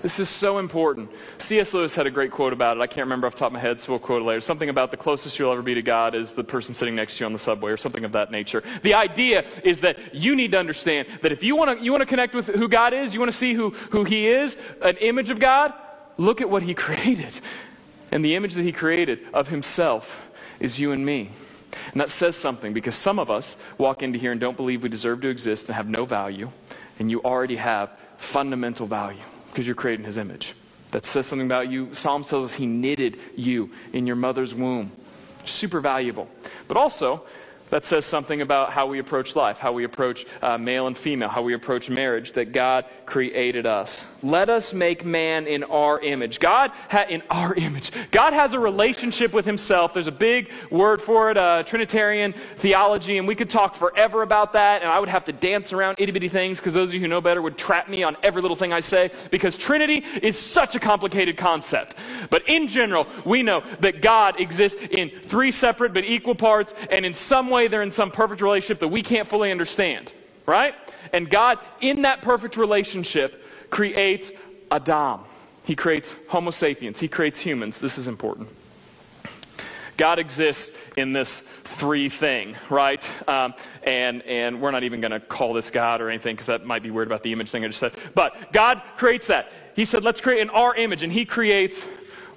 This 0.00 0.20
is 0.20 0.28
so 0.28 0.58
important. 0.58 1.10
C.S. 1.38 1.74
Lewis 1.74 1.94
had 1.94 2.06
a 2.06 2.10
great 2.10 2.30
quote 2.30 2.52
about 2.52 2.76
it. 2.76 2.80
I 2.80 2.86
can't 2.86 3.06
remember 3.06 3.26
off 3.26 3.32
the 3.32 3.40
top 3.40 3.48
of 3.48 3.54
my 3.54 3.58
head, 3.58 3.80
so 3.80 3.92
we'll 3.92 3.98
quote 3.98 4.22
it 4.22 4.24
later. 4.24 4.40
Something 4.40 4.68
about 4.68 4.92
the 4.92 4.96
closest 4.96 5.38
you'll 5.38 5.50
ever 5.50 5.62
be 5.62 5.74
to 5.74 5.82
God 5.82 6.14
is 6.14 6.30
the 6.30 6.44
person 6.44 6.72
sitting 6.72 6.94
next 6.94 7.16
to 7.16 7.24
you 7.24 7.26
on 7.26 7.32
the 7.32 7.38
subway, 7.38 7.72
or 7.72 7.76
something 7.76 8.04
of 8.04 8.12
that 8.12 8.30
nature. 8.30 8.62
The 8.82 8.94
idea 8.94 9.44
is 9.64 9.80
that 9.80 10.14
you 10.14 10.36
need 10.36 10.52
to 10.52 10.58
understand 10.58 11.08
that 11.22 11.32
if 11.32 11.42
you 11.42 11.56
want 11.56 11.78
to 11.78 11.84
you 11.84 11.90
want 11.90 12.02
to 12.02 12.06
connect 12.06 12.34
with 12.34 12.46
who 12.46 12.68
God 12.68 12.94
is, 12.94 13.12
you 13.12 13.18
want 13.18 13.32
to 13.32 13.36
see 13.36 13.54
who, 13.54 13.70
who 13.90 14.04
He 14.04 14.28
is, 14.28 14.56
an 14.82 14.96
image 14.98 15.30
of 15.30 15.40
God, 15.40 15.72
look 16.16 16.40
at 16.40 16.48
what 16.48 16.62
He 16.62 16.74
created. 16.86 17.40
And 18.12 18.24
the 18.24 18.36
image 18.36 18.54
that 18.54 18.64
He 18.64 18.72
created 18.72 19.26
of 19.34 19.48
Himself 19.48 20.22
is 20.60 20.78
you 20.78 20.92
and 20.92 21.04
me. 21.04 21.30
And 21.92 22.00
that 22.00 22.10
says 22.10 22.36
something 22.36 22.72
because 22.72 22.94
some 22.94 23.18
of 23.18 23.30
us 23.30 23.56
walk 23.78 24.02
into 24.02 24.18
here 24.18 24.30
and 24.30 24.40
don't 24.40 24.56
believe 24.56 24.84
we 24.84 24.88
deserve 24.88 25.20
to 25.22 25.28
exist 25.28 25.66
and 25.66 25.74
have 25.74 25.88
no 25.88 26.04
value, 26.04 26.50
and 27.00 27.10
you 27.10 27.20
already 27.22 27.56
have 27.56 27.90
fundamental 28.16 28.86
value 28.86 29.18
because 29.50 29.66
you're 29.66 29.76
created 29.76 30.00
in 30.00 30.06
his 30.06 30.18
image. 30.18 30.54
That 30.90 31.04
says 31.04 31.26
something 31.26 31.46
about 31.46 31.70
you. 31.70 31.92
Psalm 31.92 32.24
tells 32.24 32.44
us 32.44 32.54
he 32.54 32.66
knitted 32.66 33.18
you 33.36 33.70
in 33.92 34.06
your 34.06 34.16
mother's 34.16 34.54
womb. 34.54 34.90
Super 35.44 35.80
valuable. 35.80 36.28
But 36.66 36.76
also, 36.76 37.24
That 37.70 37.84
says 37.84 38.06
something 38.06 38.40
about 38.40 38.72
how 38.72 38.86
we 38.86 38.98
approach 38.98 39.36
life, 39.36 39.58
how 39.58 39.72
we 39.72 39.84
approach 39.84 40.26
uh, 40.40 40.56
male 40.56 40.86
and 40.86 40.96
female, 40.96 41.28
how 41.28 41.42
we 41.42 41.54
approach 41.54 41.90
marriage, 41.90 42.32
that 42.32 42.52
God 42.52 42.86
created 43.04 43.66
us. 43.66 44.06
Let 44.22 44.48
us 44.48 44.72
make 44.72 45.04
man 45.04 45.46
in 45.46 45.64
our 45.64 46.00
image. 46.00 46.40
God, 46.40 46.70
ha- 46.88 47.06
in 47.08 47.22
our 47.30 47.54
image. 47.56 47.92
God 48.10 48.32
has 48.32 48.54
a 48.54 48.58
relationship 48.58 49.32
with 49.32 49.44
himself. 49.44 49.92
There's 49.92 50.06
a 50.06 50.12
big 50.12 50.50
word 50.70 51.02
for 51.02 51.30
it, 51.30 51.36
uh, 51.36 51.62
Trinitarian 51.64 52.32
theology, 52.56 53.18
and 53.18 53.28
we 53.28 53.34
could 53.34 53.50
talk 53.50 53.74
forever 53.74 54.22
about 54.22 54.54
that, 54.54 54.82
and 54.82 54.90
I 54.90 54.98
would 54.98 55.08
have 55.08 55.24
to 55.26 55.32
dance 55.32 55.72
around 55.72 55.96
itty 55.98 56.12
bitty 56.12 56.28
things 56.28 56.58
because 56.58 56.74
those 56.74 56.88
of 56.88 56.94
you 56.94 57.00
who 57.00 57.08
know 57.08 57.20
better 57.20 57.42
would 57.42 57.58
trap 57.58 57.88
me 57.88 58.02
on 58.02 58.16
every 58.22 58.40
little 58.40 58.56
thing 58.56 58.72
I 58.72 58.80
say 58.80 59.10
because 59.30 59.56
Trinity 59.56 60.04
is 60.22 60.38
such 60.38 60.74
a 60.74 60.80
complicated 60.80 61.36
concept. 61.36 61.96
But 62.30 62.48
in 62.48 62.68
general, 62.68 63.06
we 63.24 63.42
know 63.42 63.62
that 63.80 64.00
God 64.00 64.40
exists 64.40 64.80
in 64.90 65.10
three 65.24 65.50
separate 65.50 65.92
but 65.92 66.04
equal 66.04 66.34
parts, 66.34 66.74
and 66.90 67.04
in 67.04 67.12
some 67.12 67.50
way, 67.50 67.57
way 67.58 67.68
they're 67.68 67.82
in 67.82 67.90
some 67.90 68.10
perfect 68.10 68.40
relationship 68.40 68.78
that 68.80 68.88
we 68.88 69.02
can't 69.02 69.28
fully 69.28 69.50
understand, 69.50 70.12
right? 70.46 70.74
And 71.12 71.28
God, 71.28 71.58
in 71.80 72.02
that 72.02 72.22
perfect 72.22 72.56
relationship, 72.56 73.42
creates 73.70 74.30
Adam. 74.70 75.20
He 75.64 75.74
creates 75.74 76.14
Homo 76.28 76.50
sapiens. 76.50 77.00
He 77.00 77.08
creates 77.08 77.40
humans. 77.40 77.78
This 77.78 77.98
is 77.98 78.08
important. 78.08 78.48
God 79.96 80.20
exists 80.20 80.76
in 80.96 81.12
this 81.12 81.42
three 81.64 82.08
thing, 82.08 82.54
right? 82.70 83.10
Um, 83.28 83.54
and, 83.82 84.22
and 84.22 84.60
we're 84.60 84.70
not 84.70 84.84
even 84.84 85.00
going 85.00 85.10
to 85.10 85.20
call 85.20 85.52
this 85.52 85.70
God 85.70 86.00
or 86.00 86.08
anything 86.08 86.36
because 86.36 86.46
that 86.46 86.64
might 86.64 86.84
be 86.84 86.92
weird 86.92 87.08
about 87.08 87.24
the 87.24 87.32
image 87.32 87.50
thing 87.50 87.64
I 87.64 87.66
just 87.66 87.80
said. 87.80 87.92
But 88.14 88.52
God 88.52 88.80
creates 88.96 89.26
that. 89.26 89.50
He 89.74 89.84
said, 89.84 90.04
let's 90.04 90.20
create 90.20 90.40
in 90.40 90.50
our 90.50 90.74
image. 90.76 91.02
And 91.02 91.12
He 91.12 91.24
creates 91.24 91.84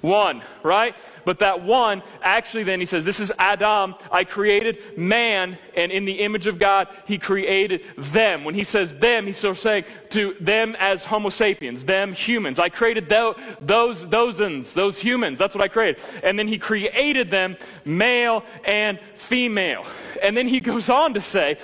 one, 0.02 0.42
right? 0.62 0.94
But 1.24 1.38
that 1.38 1.62
one, 1.62 2.02
actually, 2.22 2.64
then 2.64 2.80
he 2.80 2.86
says, 2.86 3.04
This 3.04 3.20
is 3.20 3.32
Adam. 3.38 3.94
I 4.10 4.24
created 4.24 4.98
man, 4.98 5.56
and 5.74 5.90
in 5.90 6.04
the 6.04 6.20
image 6.20 6.46
of 6.46 6.58
God, 6.58 6.88
he 7.06 7.18
created 7.18 7.82
them. 7.96 8.44
When 8.44 8.54
he 8.54 8.64
says 8.64 8.94
them, 8.94 9.26
he's 9.26 9.38
still 9.38 9.54
saying 9.54 9.84
to 10.10 10.36
them 10.40 10.76
as 10.78 11.04
Homo 11.04 11.30
sapiens, 11.30 11.84
them 11.84 12.12
humans. 12.12 12.58
I 12.58 12.68
created 12.68 13.08
those, 13.08 13.36
those, 13.60 14.08
those, 14.08 14.72
those 14.72 14.98
humans. 14.98 15.38
That's 15.38 15.54
what 15.54 15.64
I 15.64 15.68
created. 15.68 16.02
And 16.22 16.38
then 16.38 16.48
he 16.48 16.58
created 16.58 17.30
them 17.30 17.56
male 17.84 18.44
and 18.64 18.98
female. 19.14 19.86
And 20.22 20.36
then 20.36 20.48
he 20.48 20.60
goes 20.60 20.88
on 20.88 21.14
to 21.14 21.20
say, 21.20 21.58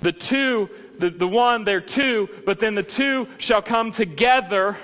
The 0.00 0.12
two, 0.12 0.70
the, 0.98 1.10
the 1.10 1.28
one, 1.28 1.64
they're 1.64 1.80
two, 1.80 2.28
but 2.46 2.58
then 2.58 2.74
the 2.74 2.82
two 2.82 3.28
shall 3.38 3.62
come 3.62 3.92
together 3.92 4.76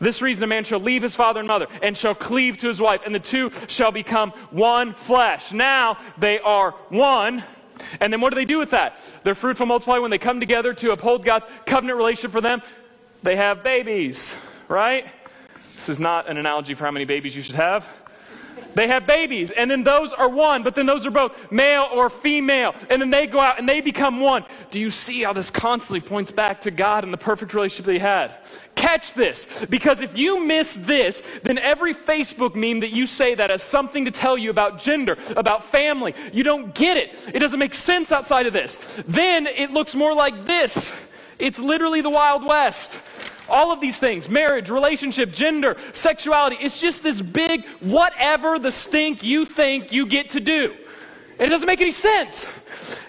this 0.00 0.22
reason 0.22 0.42
a 0.42 0.46
man 0.46 0.64
shall 0.64 0.80
leave 0.80 1.02
his 1.02 1.14
father 1.14 1.40
and 1.40 1.46
mother 1.46 1.66
and 1.82 1.96
shall 1.96 2.14
cleave 2.14 2.56
to 2.58 2.68
his 2.68 2.80
wife, 2.80 3.02
and 3.04 3.14
the 3.14 3.20
two 3.20 3.50
shall 3.68 3.92
become 3.92 4.30
one 4.50 4.94
flesh. 4.94 5.52
Now 5.52 5.98
they 6.18 6.38
are 6.40 6.72
one. 6.88 7.44
And 8.00 8.12
then 8.12 8.20
what 8.20 8.30
do 8.30 8.36
they 8.36 8.44
do 8.44 8.58
with 8.58 8.70
that? 8.70 9.00
They're 9.24 9.34
fruitful, 9.34 9.66
multiply. 9.66 9.98
When 9.98 10.10
they 10.10 10.18
come 10.18 10.40
together 10.40 10.74
to 10.74 10.92
uphold 10.92 11.24
God's 11.24 11.46
covenant 11.66 11.96
relationship 11.96 12.32
for 12.32 12.40
them, 12.40 12.62
they 13.22 13.36
have 13.36 13.62
babies, 13.62 14.34
right? 14.68 15.06
This 15.74 15.88
is 15.88 15.98
not 15.98 16.28
an 16.28 16.36
analogy 16.36 16.74
for 16.74 16.84
how 16.84 16.90
many 16.90 17.06
babies 17.06 17.34
you 17.34 17.42
should 17.42 17.54
have. 17.54 17.86
They 18.74 18.86
have 18.86 19.06
babies, 19.06 19.50
and 19.50 19.70
then 19.70 19.84
those 19.84 20.12
are 20.12 20.28
one, 20.28 20.62
but 20.62 20.74
then 20.74 20.86
those 20.86 21.06
are 21.06 21.10
both 21.10 21.50
male 21.50 21.88
or 21.92 22.08
female, 22.10 22.74
and 22.88 23.00
then 23.00 23.10
they 23.10 23.26
go 23.26 23.40
out 23.40 23.58
and 23.58 23.68
they 23.68 23.80
become 23.80 24.20
one. 24.20 24.44
Do 24.70 24.78
you 24.78 24.90
see 24.90 25.22
how 25.22 25.32
this 25.32 25.50
constantly 25.50 26.00
points 26.00 26.30
back 26.30 26.60
to 26.62 26.70
God 26.70 27.04
and 27.04 27.12
the 27.12 27.18
perfect 27.18 27.54
relationship 27.54 27.86
they 27.86 27.98
had? 27.98 28.34
Catch 28.74 29.14
this, 29.14 29.46
because 29.68 30.00
if 30.00 30.16
you 30.16 30.44
miss 30.44 30.74
this, 30.80 31.22
then 31.42 31.58
every 31.58 31.94
Facebook 31.94 32.54
meme 32.54 32.80
that 32.80 32.92
you 32.92 33.06
say 33.06 33.34
that 33.34 33.50
has 33.50 33.62
something 33.62 34.04
to 34.04 34.10
tell 34.10 34.38
you 34.38 34.50
about 34.50 34.78
gender, 34.78 35.18
about 35.36 35.64
family, 35.64 36.14
you 36.32 36.42
don't 36.42 36.74
get 36.74 36.96
it. 36.96 37.14
It 37.34 37.40
doesn't 37.40 37.58
make 37.58 37.74
sense 37.74 38.12
outside 38.12 38.46
of 38.46 38.52
this. 38.52 38.78
Then 39.06 39.46
it 39.46 39.70
looks 39.70 39.94
more 39.94 40.14
like 40.14 40.46
this. 40.46 40.92
It's 41.38 41.58
literally 41.58 42.00
the 42.00 42.10
Wild 42.10 42.44
West. 42.44 43.00
All 43.50 43.72
of 43.72 43.80
these 43.80 43.98
things 43.98 44.28
marriage, 44.28 44.70
relationship, 44.70 45.32
gender, 45.32 45.76
sexuality 45.92 46.56
it's 46.60 46.80
just 46.80 47.02
this 47.02 47.20
big 47.20 47.66
whatever 47.80 48.58
the 48.58 48.70
stink 48.70 49.22
you 49.22 49.44
think 49.44 49.92
you 49.92 50.06
get 50.06 50.30
to 50.30 50.40
do. 50.40 50.74
It 51.38 51.48
doesn't 51.48 51.66
make 51.66 51.80
any 51.80 51.90
sense. 51.90 52.46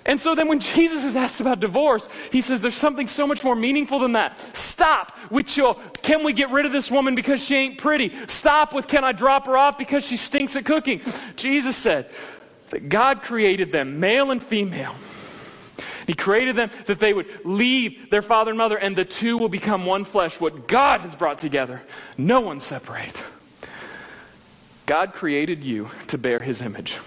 And 0.05 0.19
so 0.19 0.35
then 0.35 0.47
when 0.47 0.59
Jesus 0.75 1.03
is 1.03 1.15
asked 1.17 1.41
about 1.41 1.59
divorce, 1.59 2.07
he 2.31 2.39
says 2.41 2.61
there's 2.61 2.75
something 2.75 3.07
so 3.07 3.27
much 3.27 3.43
more 3.43 3.55
meaningful 3.55 3.99
than 3.99 4.13
that. 4.13 4.37
Stop 4.55 5.17
with 5.29 5.55
your, 5.57 5.75
can 6.01 6.23
we 6.23 6.31
get 6.31 6.49
rid 6.49 6.65
of 6.65 6.71
this 6.71 6.89
woman 6.89 7.13
because 7.13 7.43
she 7.43 7.55
ain't 7.55 7.77
pretty? 7.77 8.13
Stop 8.27 8.73
with, 8.73 8.87
can 8.87 9.03
I 9.03 9.11
drop 9.11 9.45
her 9.47 9.57
off 9.57 9.77
because 9.77 10.05
she 10.05 10.15
stinks 10.15 10.55
at 10.55 10.65
cooking? 10.65 11.01
Jesus 11.35 11.75
said 11.75 12.09
that 12.69 12.87
God 12.87 13.21
created 13.21 13.71
them, 13.73 13.99
male 13.99 14.31
and 14.31 14.41
female. 14.41 14.95
He 16.11 16.15
created 16.15 16.57
them 16.57 16.71
that 16.87 16.99
they 16.99 17.13
would 17.13 17.25
leave 17.45 18.09
their 18.09 18.21
father 18.21 18.51
and 18.51 18.57
mother, 18.57 18.75
and 18.75 18.97
the 18.97 19.05
two 19.05 19.37
will 19.37 19.47
become 19.47 19.85
one 19.85 20.03
flesh. 20.03 20.41
What 20.41 20.67
God 20.67 20.99
has 20.99 21.15
brought 21.15 21.39
together, 21.39 21.81
no 22.17 22.41
one 22.41 22.59
separate. 22.59 23.23
God 24.85 25.13
created 25.13 25.63
you 25.63 25.89
to 26.07 26.17
bear 26.17 26.39
his 26.39 26.61
image. 26.61 26.97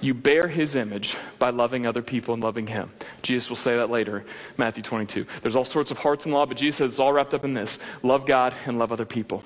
You 0.00 0.14
bear 0.14 0.46
his 0.46 0.76
image 0.76 1.16
by 1.40 1.50
loving 1.50 1.88
other 1.88 2.02
people 2.02 2.34
and 2.34 2.40
loving 2.40 2.68
him. 2.68 2.92
Jesus 3.22 3.48
will 3.48 3.56
say 3.56 3.78
that 3.78 3.90
later, 3.90 4.24
Matthew 4.56 4.84
22. 4.84 5.26
There's 5.42 5.56
all 5.56 5.64
sorts 5.64 5.90
of 5.90 5.98
hearts 5.98 6.24
in 6.24 6.30
law, 6.30 6.46
but 6.46 6.56
Jesus 6.56 6.76
says 6.76 6.90
it's 6.90 7.00
all 7.00 7.12
wrapped 7.12 7.34
up 7.34 7.44
in 7.44 7.52
this 7.52 7.80
love 8.04 8.26
God 8.26 8.54
and 8.66 8.78
love 8.78 8.92
other 8.92 9.06
people. 9.06 9.42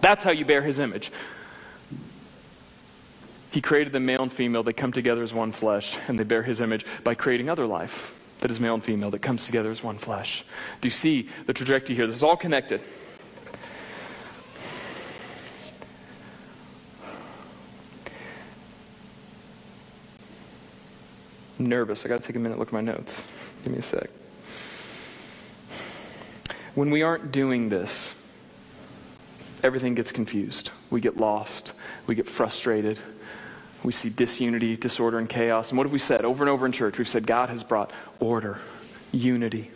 That's 0.00 0.22
how 0.22 0.30
you 0.30 0.44
bear 0.44 0.62
his 0.62 0.78
image. 0.78 1.10
He 3.50 3.60
created 3.60 3.92
the 3.92 4.00
male 4.00 4.22
and 4.22 4.32
female. 4.32 4.62
They 4.62 4.72
come 4.72 4.92
together 4.92 5.22
as 5.22 5.34
one 5.34 5.52
flesh, 5.52 5.98
and 6.08 6.18
they 6.18 6.24
bear 6.24 6.42
his 6.42 6.60
image 6.60 6.86
by 7.02 7.14
creating 7.14 7.48
other 7.48 7.66
life 7.66 8.16
that 8.40 8.50
is 8.50 8.58
male 8.58 8.74
and 8.74 8.82
female, 8.82 9.10
that 9.10 9.20
comes 9.20 9.44
together 9.44 9.70
as 9.70 9.82
one 9.82 9.98
flesh. 9.98 10.44
Do 10.80 10.86
you 10.86 10.90
see 10.90 11.28
the 11.46 11.52
trajectory 11.52 11.94
here? 11.94 12.06
This 12.06 12.16
is 12.16 12.22
all 12.22 12.36
connected. 12.36 12.80
I'm 21.58 21.66
nervous. 21.66 22.06
I 22.06 22.08
got 22.08 22.20
to 22.20 22.26
take 22.26 22.36
a 22.36 22.38
minute 22.38 22.54
to 22.54 22.58
look 22.58 22.68
at 22.68 22.72
my 22.72 22.80
notes. 22.80 23.22
Give 23.62 23.74
me 23.74 23.80
a 23.80 23.82
sec. 23.82 24.08
When 26.74 26.90
we 26.90 27.02
aren't 27.02 27.30
doing 27.32 27.68
this, 27.68 28.14
everything 29.62 29.94
gets 29.94 30.12
confused. 30.12 30.70
We 30.88 31.02
get 31.02 31.18
lost. 31.18 31.72
We 32.06 32.14
get 32.14 32.26
frustrated. 32.26 32.98
We 33.82 33.92
see 33.92 34.10
disunity, 34.10 34.76
disorder, 34.76 35.18
and 35.18 35.28
chaos. 35.28 35.70
And 35.70 35.78
what 35.78 35.84
have 35.86 35.92
we 35.92 35.98
said 35.98 36.24
over 36.24 36.42
and 36.42 36.50
over 36.50 36.66
in 36.66 36.72
church? 36.72 36.98
We've 36.98 37.08
said 37.08 37.26
God 37.26 37.48
has 37.48 37.62
brought 37.62 37.90
order, 38.18 38.58
unity. 39.12 39.70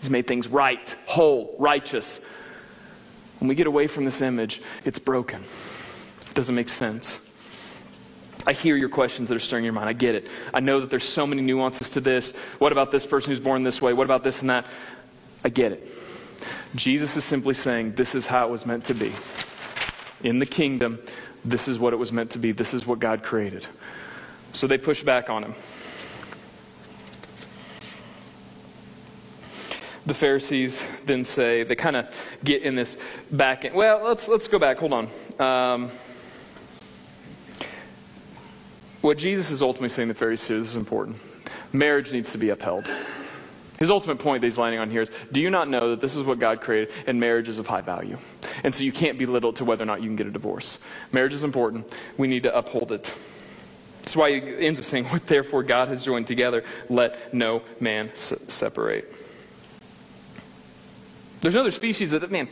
He's 0.00 0.10
made 0.10 0.26
things 0.26 0.48
right, 0.48 0.94
whole, 1.06 1.54
righteous. 1.58 2.20
When 3.38 3.48
we 3.48 3.54
get 3.54 3.66
away 3.66 3.88
from 3.88 4.04
this 4.04 4.20
image, 4.20 4.62
it's 4.84 4.98
broken. 4.98 5.42
It 6.28 6.34
doesn't 6.34 6.54
make 6.54 6.68
sense. 6.68 7.20
I 8.46 8.52
hear 8.52 8.76
your 8.76 8.88
questions 8.88 9.28
that 9.28 9.36
are 9.36 9.40
stirring 9.40 9.64
your 9.64 9.72
mind. 9.72 9.88
I 9.88 9.92
get 9.92 10.14
it. 10.14 10.26
I 10.52 10.60
know 10.60 10.80
that 10.80 10.90
there's 10.90 11.08
so 11.08 11.26
many 11.26 11.42
nuances 11.42 11.88
to 11.90 12.00
this. 12.00 12.36
What 12.58 12.72
about 12.72 12.90
this 12.90 13.06
person 13.06 13.30
who's 13.30 13.40
born 13.40 13.62
this 13.62 13.80
way? 13.80 13.92
What 13.92 14.04
about 14.04 14.24
this 14.24 14.40
and 14.40 14.50
that? 14.50 14.66
I 15.44 15.48
get 15.48 15.72
it. 15.72 15.92
Jesus 16.74 17.16
is 17.16 17.24
simply 17.24 17.54
saying 17.54 17.94
this 17.94 18.14
is 18.14 18.26
how 18.26 18.46
it 18.46 18.50
was 18.50 18.66
meant 18.66 18.84
to 18.86 18.94
be. 18.94 19.12
In 20.24 20.38
the 20.38 20.46
kingdom, 20.46 21.00
this 21.44 21.68
is 21.68 21.78
what 21.78 21.92
it 21.92 21.96
was 21.96 22.12
meant 22.12 22.30
to 22.32 22.38
be. 22.38 22.52
This 22.52 22.74
is 22.74 22.86
what 22.86 22.98
God 22.98 23.22
created. 23.22 23.66
So 24.52 24.66
they 24.66 24.78
push 24.78 25.02
back 25.02 25.30
on 25.30 25.44
him. 25.44 25.54
The 30.04 30.14
Pharisees 30.14 30.84
then 31.06 31.24
say, 31.24 31.62
they 31.62 31.76
kind 31.76 31.96
of 31.96 32.12
get 32.42 32.62
in 32.62 32.74
this 32.74 32.96
back 33.30 33.64
end. 33.64 33.74
Well, 33.74 34.02
let's, 34.02 34.26
let's 34.26 34.48
go 34.48 34.58
back. 34.58 34.78
Hold 34.78 34.92
on. 34.92 35.08
Um, 35.38 35.90
what 39.00 39.16
Jesus 39.16 39.50
is 39.50 39.62
ultimately 39.62 39.88
saying 39.88 40.08
to 40.08 40.14
the 40.14 40.18
Pharisees, 40.18 40.68
is 40.68 40.76
important. 40.76 41.18
Marriage 41.72 42.12
needs 42.12 42.32
to 42.32 42.38
be 42.38 42.50
upheld. 42.50 42.90
His 43.82 43.90
ultimate 43.90 44.20
point 44.20 44.42
that 44.42 44.46
he's 44.46 44.58
landing 44.58 44.78
on 44.78 44.92
here 44.92 45.02
is 45.02 45.10
do 45.32 45.40
you 45.40 45.50
not 45.50 45.68
know 45.68 45.90
that 45.90 46.00
this 46.00 46.14
is 46.14 46.22
what 46.22 46.38
God 46.38 46.60
created 46.60 46.94
and 47.08 47.18
marriage 47.18 47.48
is 47.48 47.58
of 47.58 47.66
high 47.66 47.80
value? 47.80 48.16
And 48.62 48.72
so 48.72 48.84
you 48.84 48.92
can't 48.92 49.18
belittle 49.18 49.52
to 49.54 49.64
whether 49.64 49.82
or 49.82 49.86
not 49.86 50.00
you 50.00 50.06
can 50.06 50.14
get 50.14 50.28
a 50.28 50.30
divorce. 50.30 50.78
Marriage 51.10 51.32
is 51.32 51.42
important. 51.42 51.92
We 52.16 52.28
need 52.28 52.44
to 52.44 52.56
uphold 52.56 52.92
it. 52.92 53.12
That's 53.98 54.14
why 54.14 54.38
he 54.38 54.66
ends 54.66 54.78
up 54.78 54.86
saying, 54.86 55.06
What 55.06 55.26
therefore 55.26 55.64
God 55.64 55.88
has 55.88 56.04
joined 56.04 56.28
together, 56.28 56.62
let 56.88 57.34
no 57.34 57.62
man 57.80 58.10
s- 58.10 58.34
separate. 58.46 59.12
There's 61.40 61.56
another 61.56 61.72
species 61.72 62.12
that, 62.12 62.30
man, 62.30 62.50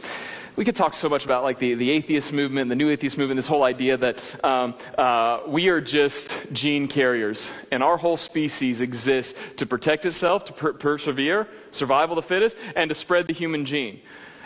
we 0.56 0.64
could 0.64 0.76
talk 0.76 0.94
so 0.94 1.08
much 1.08 1.24
about 1.24 1.42
like 1.42 1.58
the, 1.58 1.74
the 1.74 1.90
atheist 1.90 2.32
movement, 2.32 2.68
the 2.68 2.74
new 2.74 2.90
atheist 2.90 3.16
movement, 3.18 3.36
this 3.36 3.46
whole 3.46 3.64
idea 3.64 3.96
that 3.96 4.44
um, 4.44 4.74
uh, 4.98 5.40
we 5.46 5.68
are 5.68 5.80
just 5.80 6.34
gene 6.52 6.88
carriers, 6.88 7.50
and 7.70 7.82
our 7.82 7.96
whole 7.96 8.16
species 8.16 8.80
exists 8.80 9.38
to 9.56 9.66
protect 9.66 10.04
itself, 10.06 10.44
to 10.46 10.52
per- 10.52 10.72
persevere, 10.72 11.48
survival 11.70 12.18
of 12.18 12.24
the 12.24 12.28
fittest, 12.28 12.56
and 12.76 12.88
to 12.88 12.94
spread 12.94 13.26
the 13.26 13.32
human 13.32 13.64
gene. 13.64 14.00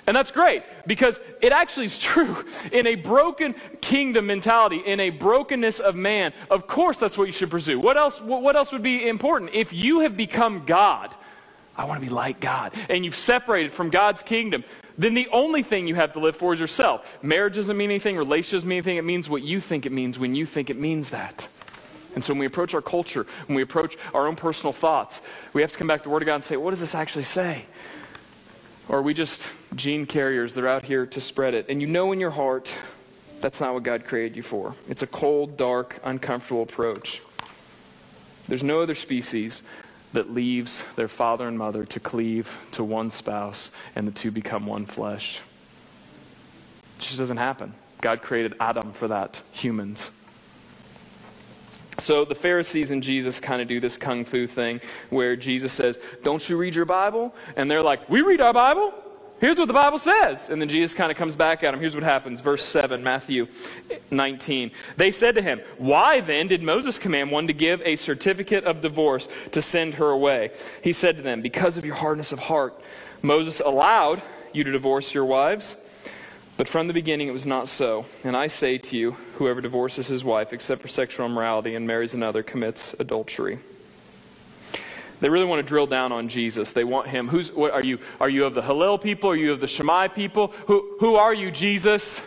And 0.07 0.15
that's 0.15 0.31
great 0.31 0.63
because 0.87 1.19
it 1.41 1.53
actually 1.53 1.87
is 1.87 1.99
true. 1.99 2.45
In 2.73 2.87
a 2.87 2.95
broken 2.95 3.55
kingdom 3.81 4.27
mentality, 4.27 4.83
in 4.85 5.01
a 5.01 5.11
brokenness 5.11 5.81
of 5.81 5.95
man, 5.95 6.33
of 6.51 6.67
course 6.67 6.99
that's 6.99 7.17
what 7.17 7.25
you 7.25 7.33
should 7.33 7.51
pursue. 7.51 7.79
What 7.81 7.97
else, 7.97 8.21
what 8.21 8.57
else 8.57 8.73
would 8.73 8.83
be 8.83 9.09
important? 9.09 9.53
If 9.55 9.73
you 9.73 10.01
have 10.01 10.17
become 10.17 10.65
God, 10.67 11.15
I 11.77 11.87
want 11.87 12.01
to 12.01 12.07
be 12.07 12.13
like 12.13 12.41
God, 12.41 12.73
and 12.89 13.05
you've 13.05 13.17
separated 13.17 13.73
from 13.73 13.91
God's 13.91 14.23
kingdom, 14.23 14.65
then 14.97 15.15
the 15.15 15.29
only 15.33 15.63
thing 15.63 15.87
you 15.87 15.95
have 15.97 16.13
to 16.13 16.21
live 16.21 16.37
for 16.37 16.53
is 16.53 16.61
yourself. 16.61 17.19
Marriage 17.23 17.57
doesn't 17.57 17.77
mean 17.77 17.91
anything, 17.91 18.17
relationships 18.17 18.63
doesn't 18.63 18.69
mean 18.69 18.79
anything. 18.79 18.97
It 18.97 19.05
means 19.05 19.29
what 19.29 19.43
you 19.43 19.61
think 19.61 19.87
it 19.87 19.93
means 19.93 20.19
when 20.19 20.35
you 20.35 20.47
think 20.47 20.71
it 20.71 20.79
means 20.79 21.11
that. 21.11 21.49
And 22.15 22.25
so 22.25 22.33
when 22.33 22.39
we 22.39 22.47
approach 22.47 22.75
our 22.75 22.83
culture, 22.83 23.27
when 23.47 23.57
we 23.57 23.63
approach 23.63 23.97
our 24.13 24.29
own 24.29 24.37
personal 24.37 24.73
thoughts, 24.73 25.21
we 25.53 25.63
have 25.63 25.73
to 25.73 25.79
come 25.79 25.89
back 25.89 26.01
to 26.01 26.05
the 26.05 26.11
Word 26.11 26.23
of 26.23 26.27
God 26.27 26.37
and 26.37 26.45
say, 26.45 26.57
what 26.57 26.71
does 26.71 26.81
this 26.81 26.95
actually 26.95 27.25
say? 27.25 27.65
Or 28.89 28.99
are 28.99 29.03
we 29.03 29.15
just 29.15 29.49
gene 29.75 30.07
carriers 30.07 30.55
that 30.55 30.63
are 30.63 30.69
out 30.69 30.85
here 30.85 31.07
to 31.07 31.21
spread 31.21 31.55
it? 31.55 31.67
And 31.69 31.81
you 31.81 31.89
know 31.89 32.13
in 32.13 32.21
your 32.21 32.31
heart 32.31 32.75
that's 33.41 33.61
not 33.61 33.75
what 33.75 33.83
God 33.83 34.07
created 34.07 34.37
you 34.37 34.43
for. 34.43 34.75
It's 34.89 35.03
a 35.03 35.07
cold, 35.07 35.59
dark, 35.59 36.01
uncomfortable 36.03 36.63
approach. 36.63 37.21
There's 38.49 38.63
no 38.63 38.81
other 38.81 38.95
species 38.95 39.63
that 40.15 40.33
leaves 40.33 40.85
their 40.97 41.09
father 41.09 41.47
and 41.47 41.59
mother 41.59 41.85
to 41.85 42.01
cleave 42.01 42.57
to 42.71 42.83
one 42.83 43.11
spouse 43.11 43.71
and 43.95 44.07
the 44.09 44.13
two 44.13 44.31
become 44.31 44.65
one 44.65 44.87
flesh. 44.87 45.41
It 46.99 47.03
just 47.03 47.19
doesn't 47.19 47.37
happen. 47.37 47.75
God 48.01 48.23
created 48.23 48.55
Adam 48.61 48.93
for 48.93 49.09
that, 49.09 49.41
humans. 49.51 50.11
So 51.99 52.25
the 52.25 52.35
Pharisees 52.35 52.91
and 52.91 53.03
Jesus 53.03 53.41
kind 53.41 53.61
of 53.61 53.69
do 53.69 53.81
this 53.81 53.97
kung 53.97 54.25
fu 54.25 54.47
thing 54.47 54.81
where 55.11 55.37
Jesus 55.37 55.73
says, 55.73 55.99
Don't 56.23 56.49
you 56.49 56.57
read 56.57 56.75
your 56.75 56.85
Bible? 56.85 57.35
And 57.57 57.71
they're 57.71 57.83
like, 57.83 58.09
We 58.09 58.23
read 58.23 58.41
our 58.41 58.53
Bible. 58.53 58.95
Here's 59.41 59.59
what 59.59 59.67
the 59.67 59.75
Bible 59.75 59.99
says. 59.99 60.49
And 60.49 60.61
then 60.61 60.69
Jesus 60.69 60.95
kind 60.95 61.11
of 61.11 61.19
comes 61.19 61.37
back 61.37 61.65
at 61.65 61.75
him. 61.75 61.81
Here's 61.81 61.95
what 61.95 62.05
happens. 62.05 62.41
Verse 62.41 62.65
7, 62.65 63.03
Matthew 63.03 63.49
19. 64.11 64.71
They 64.97 65.11
said 65.11 65.35
to 65.35 65.43
him, 65.43 65.61
Why 65.77 66.21
then 66.21 66.49
did 66.49 66.63
Moses 66.63 66.99
command 66.99 67.31
one 67.31 67.47
to 67.49 67.53
give 67.53 67.83
a 67.85 67.97
certificate 67.97 68.65
of 68.65 68.81
divorce 68.81 69.29
to 69.53 69.61
send 69.61 69.95
her 69.95 70.11
away? 70.11 70.53
He 70.83 70.93
said 70.93 71.17
to 71.17 71.23
them, 71.23 71.43
Because 71.43 71.77
of 71.77 71.85
your 71.85 71.97
hardness 71.97 72.33
of 72.33 72.39
heart, 72.39 72.81
Moses 73.23 73.61
allowed 73.61 74.23
you 74.53 74.65
to 74.65 74.71
divorce 74.71 75.13
your 75.13 75.25
wives. 75.25 75.77
But 76.57 76.69
from 76.69 76.87
the 76.87 76.95
beginning 76.95 77.27
it 77.27 77.33
was 77.33 77.47
not 77.47 77.67
so. 77.67 78.07
And 78.23 78.37
I 78.37 78.47
say 78.47 78.79
to 78.79 78.97
you, 78.97 79.13
whoever 79.35 79.61
divorces 79.61 80.07
his 80.07 80.23
wife 80.23 80.53
except 80.53 80.81
for 80.81 80.89
sexual 80.89 81.27
immorality 81.27 81.75
and 81.75 81.87
marries 81.87 82.15
another 82.15 82.45
commits 82.45 82.95
adultery. 83.01 83.59
They 85.21 85.29
really 85.29 85.45
want 85.45 85.61
to 85.61 85.69
drill 85.69 85.87
down 85.87 86.13
on 86.13 86.29
Jesus. 86.29 86.73
They 86.73 86.85
want 86.85 87.09
him. 87.09 87.29
Who's 87.29 87.53
what 87.53 87.73
are 87.73 87.85
you? 87.85 87.99
Are 88.21 88.29
you 88.29 88.45
of 88.45 88.55
the 88.55 88.63
Hillel 88.63 88.99
people? 88.99 89.31
Are 89.31 89.37
you 89.37 89.53
of 89.53 89.61
the 89.61 89.67
Shammai 89.67 90.09
people? 90.09 90.49
Who 90.67 90.97
who 91.01 91.15
are 91.17 91.35
you, 91.35 91.51
Jesus? 91.51 92.21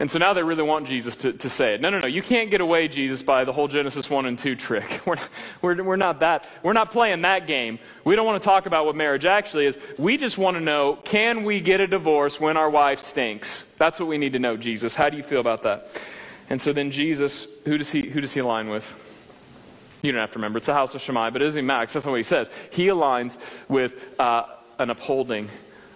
And 0.00 0.10
so 0.10 0.18
now 0.18 0.32
they 0.32 0.42
really 0.42 0.62
want 0.62 0.88
Jesus 0.88 1.14
to, 1.16 1.32
to 1.34 1.48
say 1.48 1.74
it. 1.74 1.80
No, 1.80 1.88
no, 1.88 2.00
no. 2.00 2.08
You 2.08 2.22
can't 2.22 2.50
get 2.50 2.60
away, 2.60 2.88
Jesus, 2.88 3.22
by 3.22 3.44
the 3.44 3.52
whole 3.52 3.68
Genesis 3.68 4.10
1 4.10 4.26
and 4.26 4.38
2 4.38 4.56
trick. 4.56 5.00
We're 5.06 5.14
not, 5.14 5.28
we're, 5.62 5.82
we're 5.82 5.96
not 5.96 6.20
that. 6.20 6.46
We're 6.62 6.72
not 6.72 6.90
playing 6.90 7.22
that 7.22 7.46
game. 7.46 7.78
We 8.04 8.16
don't 8.16 8.26
want 8.26 8.42
to 8.42 8.44
talk 8.44 8.66
about 8.66 8.86
what 8.86 8.96
marriage 8.96 9.24
actually 9.24 9.66
is. 9.66 9.78
We 9.96 10.16
just 10.16 10.36
want 10.36 10.56
to 10.56 10.60
know 10.60 10.98
can 11.04 11.44
we 11.44 11.60
get 11.60 11.80
a 11.80 11.86
divorce 11.86 12.40
when 12.40 12.56
our 12.56 12.70
wife 12.70 13.00
stinks? 13.00 13.64
That's 13.76 14.00
what 14.00 14.08
we 14.08 14.18
need 14.18 14.32
to 14.32 14.38
know, 14.38 14.56
Jesus. 14.56 14.94
How 14.94 15.10
do 15.10 15.16
you 15.16 15.22
feel 15.22 15.40
about 15.40 15.62
that? 15.62 15.88
And 16.50 16.60
so 16.60 16.72
then 16.72 16.90
Jesus, 16.90 17.46
who 17.64 17.78
does 17.78 17.90
he, 17.90 18.08
who 18.08 18.20
does 18.20 18.34
he 18.34 18.40
align 18.40 18.68
with? 18.68 18.94
You 20.04 20.12
don't 20.12 20.20
have 20.20 20.32
to 20.32 20.38
remember. 20.38 20.58
It's 20.58 20.66
the 20.66 20.74
house 20.74 20.94
of 20.94 21.00
Shammai, 21.00 21.30
but 21.30 21.40
it 21.40 21.48
isn't 21.48 21.64
Max. 21.64 21.94
That's 21.94 22.04
not 22.04 22.10
what 22.10 22.18
he 22.18 22.24
says. 22.24 22.50
He 22.68 22.88
aligns 22.88 23.38
with 23.68 24.20
uh, 24.20 24.44
an 24.78 24.90
upholding 24.90 25.48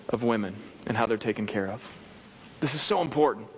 of 0.08 0.22
women 0.22 0.56
and 0.86 0.96
how 0.96 1.04
they're 1.04 1.18
taken 1.18 1.46
care 1.46 1.68
of. 1.68 1.82
This 2.60 2.74
is 2.74 2.80
so 2.80 3.02
important. 3.02 3.48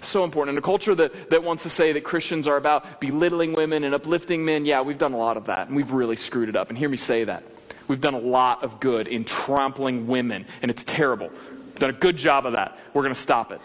So 0.00 0.22
important. 0.22 0.54
In 0.54 0.58
a 0.58 0.64
culture 0.64 0.94
that, 0.94 1.30
that 1.30 1.42
wants 1.42 1.64
to 1.64 1.70
say 1.70 1.90
that 1.90 2.04
Christians 2.04 2.46
are 2.46 2.56
about 2.56 3.00
belittling 3.00 3.54
women 3.54 3.82
and 3.82 3.96
uplifting 3.96 4.44
men, 4.44 4.64
yeah, 4.64 4.80
we've 4.80 4.96
done 4.96 5.12
a 5.12 5.18
lot 5.18 5.36
of 5.36 5.46
that, 5.46 5.66
and 5.66 5.76
we've 5.76 5.90
really 5.90 6.14
screwed 6.14 6.48
it 6.48 6.54
up. 6.54 6.68
And 6.68 6.78
hear 6.78 6.88
me 6.88 6.96
say 6.96 7.24
that. 7.24 7.42
We've 7.88 8.00
done 8.00 8.14
a 8.14 8.20
lot 8.20 8.62
of 8.62 8.78
good 8.78 9.08
in 9.08 9.24
trampling 9.24 10.06
women, 10.06 10.46
and 10.62 10.70
it's 10.70 10.84
terrible. 10.84 11.30
We've 11.30 11.78
done 11.80 11.90
a 11.90 11.94
good 11.94 12.16
job 12.16 12.46
of 12.46 12.52
that. 12.52 12.78
We're 12.94 13.02
going 13.02 13.14
to 13.14 13.20
stop 13.20 13.50
it. 13.50 13.60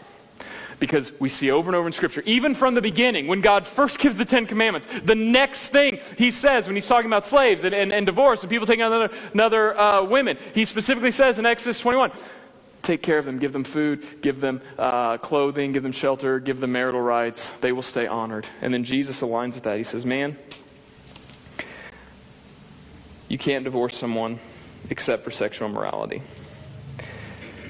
Because 0.79 1.17
we 1.19 1.29
see 1.29 1.51
over 1.51 1.69
and 1.69 1.75
over 1.75 1.87
in 1.87 1.93
Scripture, 1.93 2.23
even 2.25 2.55
from 2.55 2.73
the 2.73 2.81
beginning, 2.81 3.27
when 3.27 3.41
God 3.41 3.67
first 3.67 3.99
gives 3.99 4.15
the 4.15 4.25
Ten 4.25 4.45
Commandments, 4.45 4.87
the 5.03 5.15
next 5.15 5.69
thing 5.69 5.99
he 6.17 6.31
says 6.31 6.67
when 6.67 6.75
he's 6.75 6.87
talking 6.87 7.07
about 7.07 7.25
slaves 7.25 7.63
and, 7.63 7.73
and, 7.73 7.91
and 7.91 8.05
divorce 8.05 8.41
and 8.41 8.49
people 8.49 8.67
taking 8.67 8.83
another, 8.83 9.13
another 9.33 9.77
uh, 9.79 10.03
women, 10.03 10.37
he 10.53 10.65
specifically 10.65 11.11
says 11.11 11.39
in 11.39 11.45
Exodus 11.45 11.79
21 11.79 12.11
take 12.83 13.01
care 13.01 13.17
of 13.17 13.25
them, 13.25 13.39
give 13.39 13.53
them 13.53 13.63
food, 13.63 14.21
give 14.21 14.39
them 14.41 14.61
uh, 14.77 15.17
clothing, 15.17 15.71
give 15.71 15.83
them 15.83 15.91
shelter, 15.91 16.39
give 16.39 16.59
them 16.59 16.73
marital 16.73 17.01
rights. 17.01 17.49
They 17.61 17.71
will 17.71 17.81
stay 17.81 18.05
honored. 18.05 18.45
And 18.61 18.73
then 18.73 18.83
Jesus 18.83 19.21
aligns 19.21 19.55
with 19.55 19.63
that. 19.63 19.77
He 19.77 19.83
says, 19.83 20.05
Man, 20.05 20.37
you 23.29 23.37
can't 23.37 23.63
divorce 23.63 23.97
someone 23.97 24.39
except 24.89 25.23
for 25.23 25.31
sexual 25.31 25.69
immorality. 25.69 26.21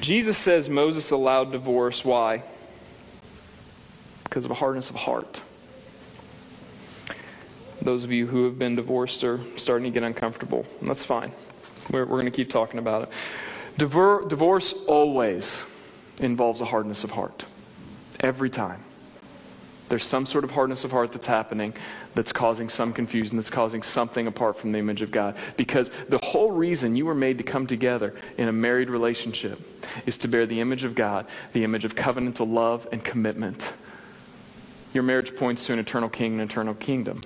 Jesus 0.02 0.38
says 0.38 0.70
Moses 0.70 1.12
allowed 1.12 1.54
divorce. 1.54 2.04
Why? 2.04 2.44
Because 4.34 4.46
of 4.46 4.52
a 4.52 4.56
hardness 4.56 4.90
of 4.90 4.96
heart. 4.96 5.44
Those 7.84 8.04
of 8.04 8.12
you 8.12 8.26
who 8.26 8.46
have 8.46 8.58
been 8.58 8.76
divorced 8.76 9.24
are 9.24 9.40
starting 9.58 9.84
to 9.84 9.92
get 9.92 10.02
uncomfortable. 10.02 10.66
That's 10.82 11.06
fine. 11.06 11.32
We're, 11.92 12.06
we're 12.06 12.20
going 12.20 12.26
to 12.26 12.32
keep 12.32 12.50
talking 12.50 12.80
about 12.80 13.04
it. 13.04 13.10
Divor- 13.78 14.28
divorce 14.28 14.74
always 14.88 15.64
involves 16.18 16.62
a 16.62 16.66
hardness 16.66 17.04
of 17.04 17.12
heart. 17.12 17.46
Every 18.22 18.50
time. 18.50 18.84
There's 19.90 20.04
some 20.04 20.26
sort 20.26 20.44
of 20.44 20.50
hardness 20.50 20.84
of 20.84 20.90
heart 20.90 21.12
that's 21.12 21.28
happening 21.28 21.76
that's 22.16 22.32
causing 22.32 22.70
some 22.70 22.92
confusion, 22.92 23.38
that's 23.38 23.52
causing 23.52 23.84
something 23.84 24.26
apart 24.26 24.58
from 24.58 24.72
the 24.72 24.80
image 24.80 25.04
of 25.04 25.12
God. 25.12 25.36
Because 25.58 25.92
the 26.10 26.18
whole 26.18 26.50
reason 26.50 26.96
you 26.96 27.06
were 27.06 27.14
made 27.14 27.38
to 27.38 27.44
come 27.44 27.68
together 27.68 28.16
in 28.40 28.48
a 28.48 28.52
married 28.52 28.90
relationship 28.90 29.60
is 30.08 30.18
to 30.18 30.28
bear 30.28 30.48
the 30.48 30.60
image 30.60 30.86
of 30.86 30.96
God, 30.96 31.28
the 31.52 31.64
image 31.64 31.86
of 31.86 31.94
covenantal 31.94 32.52
love 32.52 32.88
and 32.92 33.04
commitment. 33.04 33.74
Your 34.94 35.04
marriage 35.04 35.36
points 35.36 35.66
to 35.66 35.74
an 35.74 35.80
eternal 35.80 36.10
king 36.10 36.40
and 36.40 36.50
eternal 36.50 36.76
kingdom. 36.76 37.22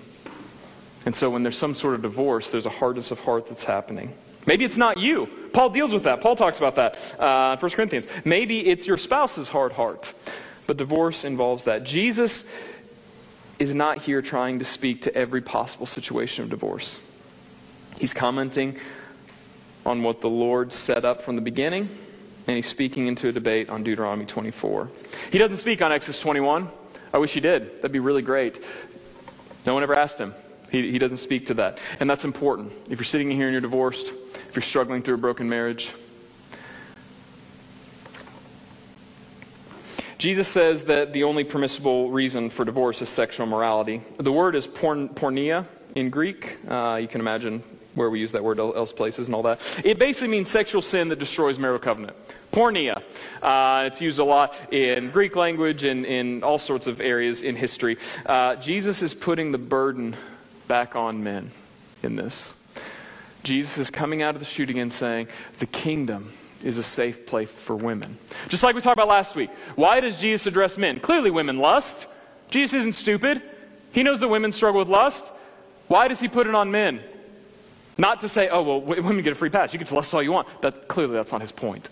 And 1.06 1.16
so 1.16 1.30
when 1.30 1.44
there's 1.44 1.58
some 1.58 1.74
sort 1.74 1.94
of 1.94 2.02
divorce, 2.02 2.50
there's 2.50 2.66
a 2.66 2.72
hardness 2.72 3.12
of 3.12 3.20
heart 3.20 3.48
that's 3.48 3.64
happening. 3.64 4.14
Maybe 4.46 4.64
it's 4.64 4.78
not 4.78 4.98
you. 4.98 5.28
Paul 5.54 5.70
deals 5.70 5.94
with 5.94 6.04
that. 6.04 6.22
Paul 6.22 6.36
talks 6.36 6.58
about 6.58 6.76
that 6.76 6.96
uh, 7.20 7.54
in 7.54 7.60
1 7.60 7.72
Corinthians. 7.72 8.08
Maybe 8.24 8.68
it's 8.68 8.88
your 8.88 8.98
spouse's 8.98 9.48
hard 9.50 9.74
heart. 9.74 10.14
But 10.68 10.78
divorce 10.78 11.24
involves 11.24 11.66
that. 11.66 11.84
Jesus 11.84 12.46
is 13.60 13.74
not 13.74 14.00
here 14.00 14.22
trying 14.22 14.60
to 14.60 14.66
speak 14.66 15.02
to 15.04 15.16
every 15.16 15.42
possible 15.42 15.86
situation 15.86 16.44
of 16.44 16.50
divorce. 16.50 17.00
He's 18.00 18.14
commenting 18.14 18.78
on 19.86 20.04
what 20.04 20.22
the 20.22 20.30
Lord 20.30 20.72
set 20.72 21.06
up 21.06 21.22
from 21.22 21.36
the 21.36 21.42
beginning, 21.42 21.90
and 22.48 22.56
he's 22.56 22.68
speaking 22.68 23.08
into 23.08 23.30
a 23.30 23.32
debate 23.32 23.70
on 23.70 23.84
Deuteronomy 23.84 24.26
24. 24.26 24.90
He 25.32 25.38
doesn't 25.38 25.58
speak 25.58 25.82
on 25.82 25.92
Exodus 25.92 26.20
21. 26.20 26.70
I 27.14 27.18
wish 27.18 27.34
he 27.34 27.40
did. 27.40 27.78
That'd 27.78 27.92
be 27.92 28.00
really 28.00 28.22
great. 28.22 28.64
No 29.66 29.74
one 29.74 29.84
ever 29.84 29.98
asked 29.98 30.20
him. 30.20 30.34
He, 30.72 30.92
he 30.92 31.00
doesn't 31.00 31.18
speak 31.18 31.46
to 31.48 31.54
that. 31.56 31.80
And 32.00 32.10
that's 32.10 32.26
important. 32.26 32.74
If 32.90 33.00
you're 33.00 33.06
sitting 33.06 33.32
here 33.32 33.48
and 33.48 33.54
you're 33.54 33.62
divorced, 33.62 34.14
if 34.50 34.56
you're 34.56 34.62
struggling 34.62 35.02
through 35.02 35.16
a 35.16 35.20
broken 35.20 35.48
marriage, 35.48 35.92
Jesus 40.18 40.48
says 40.48 40.84
that 40.86 41.14
the 41.14 41.24
only 41.24 41.44
permissible 41.44 42.10
reason 42.10 42.50
for 42.50 42.66
divorce 42.66 43.02
is 43.02 43.10
sexual 43.10 43.46
morality. 43.46 44.02
The 44.18 44.32
word 44.32 44.56
is 44.56 44.66
porn, 44.66 45.10
porneia 45.10 45.66
in 45.96 46.10
Greek. 46.10 46.58
Uh, 46.68 46.98
you 47.00 47.08
can 47.08 47.22
imagine 47.22 47.64
where 47.98 48.10
we 48.10 48.20
use 48.20 48.32
that 48.32 48.44
word 48.44 48.60
else 48.60 48.94
places 48.94 49.28
and 49.28 49.36
all 49.36 49.44
that. 49.44 49.60
It 49.84 50.00
basically 50.00 50.30
means 50.30 50.50
sexual 50.50 50.82
sin 50.82 51.10
that 51.10 51.20
destroys 51.20 51.60
marital 51.60 51.80
covenant. 51.80 52.16
Porneia. 52.52 53.02
Uh, 53.42 53.84
it's 53.88 54.00
used 54.00 54.20
a 54.20 54.24
lot 54.24 54.56
in 54.72 55.12
Greek 55.12 55.36
language 55.36 55.84
and 55.84 56.06
in 56.06 56.44
all 56.44 56.58
sorts 56.58 56.88
of 56.88 57.02
areas 57.02 57.42
in 57.42 57.56
history. 57.56 57.98
Uh, 58.26 58.56
Jesus 58.56 59.02
is 59.02 59.14
putting 59.14 59.52
the 59.52 59.58
burden 59.58 60.16
back 60.68 60.96
on 60.96 61.24
men 61.24 61.52
in 62.04 62.16
this. 62.16 62.54
Jesus 63.44 63.78
is 63.78 63.90
coming 63.90 64.22
out 64.22 64.36
of 64.36 64.40
the 64.40 64.46
shooting 64.46 64.80
and 64.80 64.92
saying, 64.92 65.28
the 65.60 65.68
kingdom 65.68 66.34
is 66.64 66.78
a 66.78 66.84
safe 66.84 67.26
place 67.26 67.50
for 67.50 67.76
women. 67.76 68.18
Just 68.50 68.64
like 68.64 68.76
we 68.76 68.82
talked 68.82 68.98
about 68.98 69.08
last 69.08 69.36
week. 69.36 69.50
Why 69.76 70.00
does 70.00 70.18
Jesus 70.18 70.48
address 70.48 70.78
men? 70.78 71.00
Clearly, 71.00 71.32
women 71.32 71.60
lust. 71.60 72.08
Jesus 72.50 72.80
isn't 72.80 72.94
stupid. 72.94 73.42
He 73.92 74.04
knows 74.04 74.20
that 74.20 74.28
women 74.28 74.52
struggle 74.52 74.80
with 74.80 74.90
lust. 74.90 75.26
Why 75.88 76.08
does 76.08 76.20
he 76.20 76.28
put 76.28 76.48
it 76.48 76.56
on 76.56 76.72
men? 76.72 77.02
Not 77.98 78.20
to 78.20 78.30
say, 78.30 78.50
oh, 78.50 78.62
well, 78.62 78.82
women 78.82 79.24
get 79.24 79.34
a 79.34 79.36
free 79.36 79.50
pass. 79.50 79.74
You 79.74 79.80
can 79.80 79.96
lust 79.96 80.14
all 80.14 80.22
you 80.22 80.32
want. 80.32 80.48
That, 80.62 80.88
clearly, 80.88 81.14
that's 81.14 81.32
not 81.32 81.42
his 81.42 81.52
point. 81.52 81.90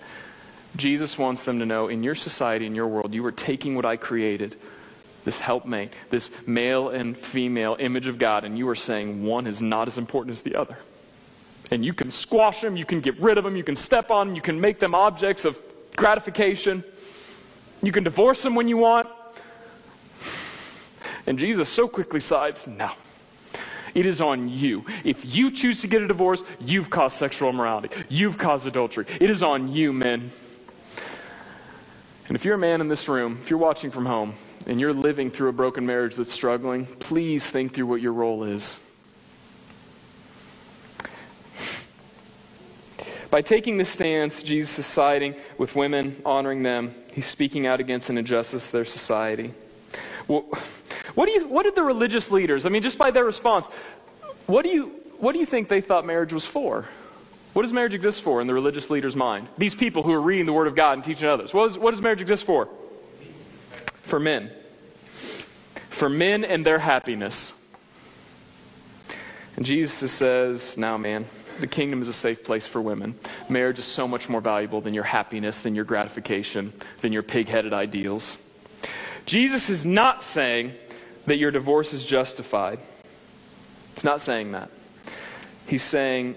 Jesus 0.75 1.17
wants 1.17 1.45
them 1.45 1.59
to 1.59 1.65
know 1.65 1.87
in 1.87 2.03
your 2.03 2.15
society, 2.15 2.65
in 2.65 2.75
your 2.75 2.87
world, 2.87 3.13
you 3.13 3.25
are 3.25 3.31
taking 3.31 3.75
what 3.75 3.85
I 3.85 3.95
created 3.95 4.55
this 5.23 5.39
helpmate, 5.39 5.91
this 6.11 6.29
male 6.45 6.89
and 6.89 7.17
female 7.17 7.75
image 7.79 8.05
of 8.05 8.19
God, 8.19 8.43
and 8.43 8.57
you 8.57 8.69
are 8.69 8.75
saying 8.75 9.23
one 9.23 9.47
is 9.47 9.61
not 9.61 9.87
as 9.87 9.97
important 9.97 10.33
as 10.33 10.43
the 10.43 10.55
other. 10.55 10.77
And 11.71 11.83
you 11.83 11.93
can 11.93 12.11
squash 12.11 12.61
them, 12.61 12.77
you 12.77 12.85
can 12.85 13.01
get 13.01 13.19
rid 13.19 13.39
of 13.39 13.43
them, 13.43 13.55
you 13.55 13.63
can 13.63 13.75
step 13.75 14.11
on 14.11 14.27
them, 14.27 14.35
you 14.35 14.41
can 14.41 14.61
make 14.61 14.77
them 14.77 14.93
objects 14.93 15.43
of 15.43 15.57
gratification. 15.95 16.83
You 17.81 17.91
can 17.91 18.03
divorce 18.03 18.43
them 18.43 18.55
when 18.55 18.67
you 18.67 18.77
want. 18.77 19.07
And 21.27 21.39
Jesus 21.39 21.69
so 21.69 21.87
quickly 21.87 22.19
sides, 22.19 22.67
no. 22.67 22.91
It 23.95 24.05
is 24.05 24.21
on 24.21 24.49
you. 24.49 24.85
If 25.03 25.35
you 25.35 25.49
choose 25.49 25.81
to 25.81 25.87
get 25.87 26.03
a 26.03 26.07
divorce, 26.07 26.43
you've 26.59 26.91
caused 26.91 27.17
sexual 27.17 27.49
immorality. 27.49 27.89
You've 28.09 28.37
caused 28.37 28.67
adultery. 28.67 29.07
It 29.19 29.29
is 29.31 29.41
on 29.41 29.71
you, 29.71 29.91
men. 29.91 30.31
And 32.27 32.35
if 32.35 32.45
you're 32.45 32.55
a 32.55 32.59
man 32.59 32.81
in 32.81 32.87
this 32.87 33.07
room, 33.07 33.39
if 33.41 33.49
you're 33.49 33.57
watching 33.57 33.89
from 33.89 34.05
home, 34.05 34.35
and 34.67 34.79
you're 34.79 34.93
living 34.93 35.29
through 35.29 35.49
a 35.49 35.53
broken 35.53 35.85
marriage 35.85 36.15
that's 36.15 36.33
struggling, 36.33 36.85
please 36.85 37.49
think 37.49 37.73
through 37.73 37.85
what 37.85 38.01
your 38.01 38.13
role 38.13 38.43
is. 38.43 38.77
By 43.29 43.41
taking 43.41 43.77
this 43.77 43.89
stance, 43.89 44.41
Jesus 44.41 44.79
is 44.79 44.85
siding 44.85 45.35
with 45.57 45.75
women, 45.75 46.21
honoring 46.25 46.63
them. 46.63 46.95
He's 47.13 47.25
speaking 47.25 47.67
out 47.67 47.79
against 47.79 48.09
an 48.09 48.17
injustice 48.17 48.67
to 48.67 48.71
their 48.71 48.85
society. 48.85 49.53
Well, 50.27 50.45
what, 51.15 51.25
do 51.25 51.31
you, 51.31 51.47
what 51.47 51.63
did 51.63 51.75
the 51.75 51.83
religious 51.83 52.29
leaders, 52.31 52.65
I 52.65 52.69
mean, 52.69 52.83
just 52.83 52.97
by 52.97 53.11
their 53.11 53.25
response, 53.25 53.67
what 54.45 54.63
do, 54.63 54.69
you, 54.69 54.91
what 55.17 55.33
do 55.33 55.39
you 55.39 55.45
think 55.45 55.69
they 55.69 55.81
thought 55.81 56.05
marriage 56.05 56.33
was 56.33 56.45
for? 56.45 56.87
What 57.53 57.61
does 57.61 57.71
marriage 57.71 57.93
exist 57.93 58.21
for 58.21 58.41
in 58.41 58.47
the 58.47 58.53
religious 58.53 58.89
leader's 58.89 59.15
mind? 59.15 59.47
These 59.57 59.75
people 59.75 60.03
who 60.03 60.11
are 60.11 60.21
reading 60.21 60.45
the 60.45 60.53
Word 60.53 60.67
of 60.67 60.75
God 60.75 60.93
and 60.93 61.03
teaching 61.03 61.27
others. 61.27 61.53
What, 61.53 61.71
is, 61.71 61.77
what 61.77 61.91
does 61.91 62.01
marriage 62.01 62.21
exist 62.21 62.45
for? 62.45 62.67
For 64.01 64.19
men. 64.19 64.51
For 65.89 66.09
men 66.09 66.43
and 66.43 66.65
their 66.65 66.79
happiness. 66.79 67.53
And 69.55 69.65
Jesus 69.65 70.11
says, 70.11 70.77
now, 70.77 70.97
man, 70.97 71.25
the 71.61 71.67
kingdom 71.67 72.01
is 72.01 72.09
a 72.09 72.13
safe 72.13 72.43
place 72.43 72.65
for 72.65 72.81
women. 72.81 73.17
Marriage 73.47 73.79
is 73.79 73.85
so 73.85 74.05
much 74.05 74.27
more 74.27 74.41
valuable 74.41 74.81
than 74.81 74.93
your 74.93 75.05
happiness, 75.05 75.61
than 75.61 75.75
your 75.75 75.85
gratification, 75.85 76.73
than 76.99 77.13
your 77.13 77.23
pig 77.23 77.47
headed 77.47 77.71
ideals. 77.71 78.37
Jesus 79.25 79.69
is 79.69 79.85
not 79.85 80.21
saying 80.21 80.73
that 81.25 81.37
your 81.37 81.51
divorce 81.51 81.93
is 81.93 82.05
justified. 82.05 82.79
He's 83.93 84.03
not 84.03 84.21
saying 84.21 84.51
that. 84.51 84.69
He's 85.67 85.83
saying 85.83 86.35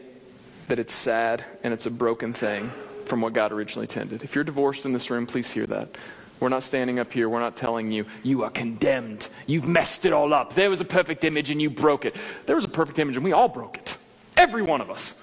that 0.68 0.78
it's 0.78 0.94
sad 0.94 1.44
and 1.62 1.74
it's 1.74 1.86
a 1.86 1.90
broken 1.90 2.32
thing 2.32 2.70
from 3.04 3.20
what 3.20 3.32
God 3.32 3.52
originally 3.52 3.84
intended. 3.84 4.22
If 4.22 4.34
you're 4.34 4.44
divorced 4.44 4.84
in 4.84 4.92
this 4.92 5.10
room, 5.10 5.26
please 5.26 5.50
hear 5.50 5.66
that. 5.66 5.88
We're 6.40 6.50
not 6.50 6.62
standing 6.62 6.98
up 6.98 7.12
here. 7.12 7.28
We're 7.28 7.40
not 7.40 7.56
telling 7.56 7.90
you, 7.90 8.06
you 8.22 8.44
are 8.44 8.50
condemned. 8.50 9.26
You've 9.46 9.66
messed 9.66 10.06
it 10.06 10.12
all 10.12 10.32
up. 10.32 10.54
There 10.54 10.70
was 10.70 10.80
a 10.80 10.84
perfect 10.84 11.24
image 11.24 11.50
and 11.50 11.60
you 11.60 11.68
broke 11.68 12.04
it. 12.04 12.14
There 12.46 12.54
was 12.54 12.64
a 12.64 12.68
perfect 12.68 12.98
image 12.98 13.16
and 13.16 13.24
we 13.24 13.32
all 13.32 13.48
broke 13.48 13.76
it. 13.76 13.96
Every 14.36 14.62
one 14.62 14.80
of 14.80 14.90
us. 14.90 15.20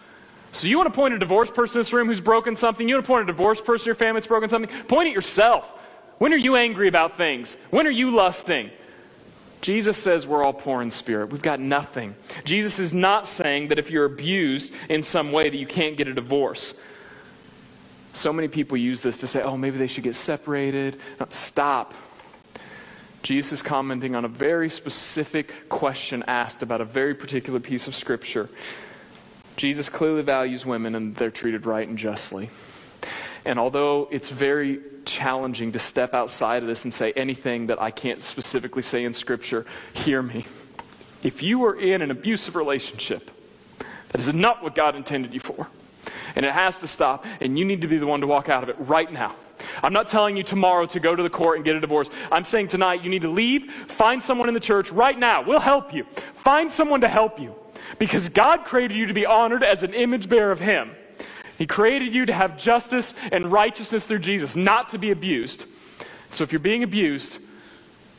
So 0.52 0.68
you 0.68 0.78
want 0.78 0.92
to 0.92 0.96
point 0.96 1.14
a 1.14 1.20
divorced 1.20 1.54
person 1.54 1.78
in 1.78 1.80
this 1.82 1.94
room 1.94 2.08
who's 2.08 2.22
broken 2.22 2.56
something? 2.56 2.88
You 2.88 2.96
want 2.96 3.06
to 3.06 3.08
point 3.08 3.24
a 3.24 3.32
divorced 3.32 3.66
person 3.66 3.84
in 3.84 3.88
your 3.88 3.96
family 3.96 4.20
that's 4.20 4.28
broken 4.28 4.50
something? 4.50 4.72
Point 4.88 5.08
at 5.08 5.14
yourself. 5.14 5.70
When 6.18 6.34
are 6.34 6.38
you 6.38 6.56
angry 6.56 6.88
about 6.88 7.18
things? 7.18 7.58
When 7.72 7.88
are 7.88 7.92
you 7.92 8.12
lusting? 8.12 8.72
Jesus 9.66 9.98
says 9.98 10.28
we're 10.28 10.44
all 10.44 10.54
poor 10.54 10.84
in 10.84 10.92
spirit. 10.92 11.32
We've 11.32 11.42
got 11.42 11.60
nothing. 11.60 12.14
Jesus 12.44 12.78
is 12.78 12.94
not 12.94 13.28
saying 13.28 13.70
that 13.70 13.80
if 13.80 13.90
you're 13.90 14.06
abused 14.06 14.72
in 14.90 15.02
some 15.02 15.32
way 15.32 15.50
that 15.50 15.58
you 15.58 15.66
can't 15.66 15.98
get 15.98 16.08
a 16.08 16.14
divorce. 16.14 16.76
So 18.14 18.32
many 18.32 18.48
people 18.48 18.78
use 18.78 19.02
this 19.02 19.18
to 19.22 19.28
say, 19.28 19.42
oh, 19.42 19.58
maybe 19.58 19.80
they 19.80 19.88
should 19.88 20.04
get 20.04 20.14
separated. 20.14 21.00
No, 21.20 21.26
stop. 21.32 21.96
Jesus 23.24 23.54
is 23.54 23.62
commenting 23.64 24.14
on 24.14 24.24
a 24.24 24.28
very 24.28 24.70
specific 24.70 25.68
question 25.68 26.24
asked 26.28 26.62
about 26.62 26.80
a 26.80 26.86
very 26.86 27.16
particular 27.16 27.60
piece 27.60 27.88
of 27.88 27.96
scripture. 27.96 28.52
Jesus 29.56 29.90
clearly 29.90 30.22
values 30.22 30.64
women 30.64 30.94
and 30.94 31.16
they're 31.16 31.32
treated 31.32 31.66
right 31.66 31.88
and 31.88 31.98
justly. 31.98 32.52
And 33.46 33.58
although 33.58 34.10
it's 34.12 34.30
very 34.30 34.82
challenging 35.06 35.72
to 35.74 35.80
step 35.80 36.14
outside 36.14 36.64
of 36.64 36.68
this 36.68 36.84
and 36.84 36.94
say 36.94 37.12
anything 37.14 37.68
that 37.68 37.82
I 37.82 37.92
can't 37.92 38.22
specifically 38.22 38.82
say 38.82 39.06
in 39.06 39.14
Scripture, 39.14 39.66
hear 39.94 40.22
me. 40.22 40.46
If 41.24 41.42
you 41.42 41.64
are 41.66 41.76
in 41.76 42.02
an 42.02 42.12
abusive 42.12 42.56
relationship, 42.56 43.32
that 44.10 44.22
is 44.22 44.34
not 44.34 44.64
what 44.64 44.76
God 44.76 44.96
intended 44.96 45.34
you 45.34 45.40
for. 45.40 45.68
And 46.36 46.46
it 46.46 46.52
has 46.52 46.80
to 46.80 46.88
stop, 46.88 47.26
and 47.42 47.58
you 47.58 47.66
need 47.66 47.82
to 47.82 47.88
be 47.88 47.98
the 47.98 48.06
one 48.06 48.22
to 48.22 48.28
walk 48.28 48.50
out 48.50 48.64
of 48.64 48.70
it 48.70 48.76
right 48.80 49.12
now. 49.12 49.36
I'm 49.82 49.94
not 49.94 50.08
telling 50.08 50.38
you 50.38 50.44
tomorrow 50.44 50.86
to 50.86 51.00
go 51.00 51.16
to 51.16 51.24
the 51.24 51.30
court 51.30 51.58
and 51.58 51.66
get 51.66 51.76
a 51.76 51.80
divorce. 51.80 52.10
I'm 52.32 52.46
saying 52.46 52.68
tonight 52.68 53.04
you 53.04 53.10
need 53.10 53.22
to 53.24 53.30
leave, 53.30 53.72
find 53.88 54.22
someone 54.22 54.48
in 54.48 54.54
the 54.54 54.60
church 54.60 54.92
right 54.92 55.18
now. 55.18 55.42
We'll 55.42 55.60
help 55.60 55.94
you. 55.94 56.06
Find 56.36 56.72
someone 56.72 57.02
to 57.02 57.08
help 57.08 57.40
you. 57.40 57.56
Because 58.00 58.30
God 58.30 58.66
created 58.66 58.98
you 58.98 59.06
to 59.06 59.14
be 59.14 59.26
honored 59.26 59.64
as 59.64 59.84
an 59.84 59.94
image 59.94 60.28
bearer 60.28 60.52
of 60.52 60.60
Him. 60.60 60.92
He 61.58 61.66
created 61.66 62.14
you 62.14 62.26
to 62.26 62.34
have 62.34 62.58
justice 62.58 63.14
and 63.32 63.52
righteousness 63.52 64.06
through 64.06 64.20
Jesus, 64.20 64.56
not 64.56 64.90
to 64.90 64.98
be 64.98 65.12
abused. 65.12 65.66
So 66.32 66.44
if 66.44 66.52
you're 66.52 66.60
being 66.60 66.84
abused, 66.84 67.40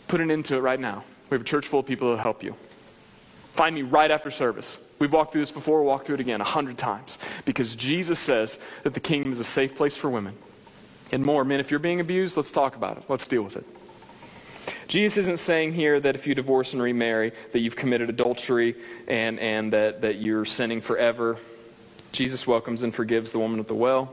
put 0.09 0.21
an 0.21 0.31
end 0.31 0.47
to 0.47 0.57
it 0.57 0.61
right 0.61 0.81
now. 0.81 1.05
We 1.29 1.35
have 1.35 1.43
a 1.43 1.45
church 1.45 1.67
full 1.67 1.81
of 1.81 1.87
people 1.87 2.11
who 2.11 2.17
help 2.17 2.43
you. 2.43 2.55
Find 3.55 3.75
me 3.75 3.83
right 3.83 4.11
after 4.11 4.31
service. 4.31 4.79
We've 4.99 5.13
walked 5.13 5.33
through 5.33 5.43
this 5.43 5.53
before, 5.53 5.79
we'll 5.79 5.89
walk 5.89 6.07
through 6.07 6.17
it 6.17 6.21
again 6.21 6.41
a 6.41 6.45
hundred 6.45 6.79
times. 6.79 7.19
Because 7.45 7.75
Jesus 7.77 8.19
says 8.19 8.59
that 8.85 8.95
the 8.95 9.01
kingdom 9.01 9.33
is 9.33 9.41
a 9.41 9.45
safe 9.45 9.77
place 9.77 9.97
for 9.97 10.09
women. 10.09 10.35
And 11.13 11.25
more, 11.25 11.45
men, 11.45 11.61
if 11.61 11.71
you're 11.71 11.81
being 11.81 12.01
abused, 12.01 12.37
let's 12.37 12.51
talk 12.51 12.77
about 12.77 12.97
it. 12.97 13.05
Let's 13.09 13.27
deal 13.27 13.43
with 13.43 13.57
it. 13.57 13.67
Jesus 14.89 15.19
isn't 15.19 15.39
saying 15.39 15.75
here 15.75 16.01
that 16.01 16.15
if 16.15 16.27
you 16.27 16.35
divorce 16.35 16.73
and 16.73 16.83
remarry, 16.83 17.33
that 17.53 17.61
you've 17.61 17.77
committed 17.77 18.09
adultery 18.09 18.77
and, 19.07 19.39
and 19.39 19.73
that, 19.73 20.01
that 20.01 20.17
you're 20.17 20.45
sinning 20.45 20.81
forever. 20.81 21.39
Jesus 22.17 22.47
welcomes 22.47 22.83
and 22.83 22.95
forgives 22.95 23.31
the 23.31 23.39
woman 23.39 23.61
at 23.61 23.69
the 23.69 23.75
well. 23.75 24.13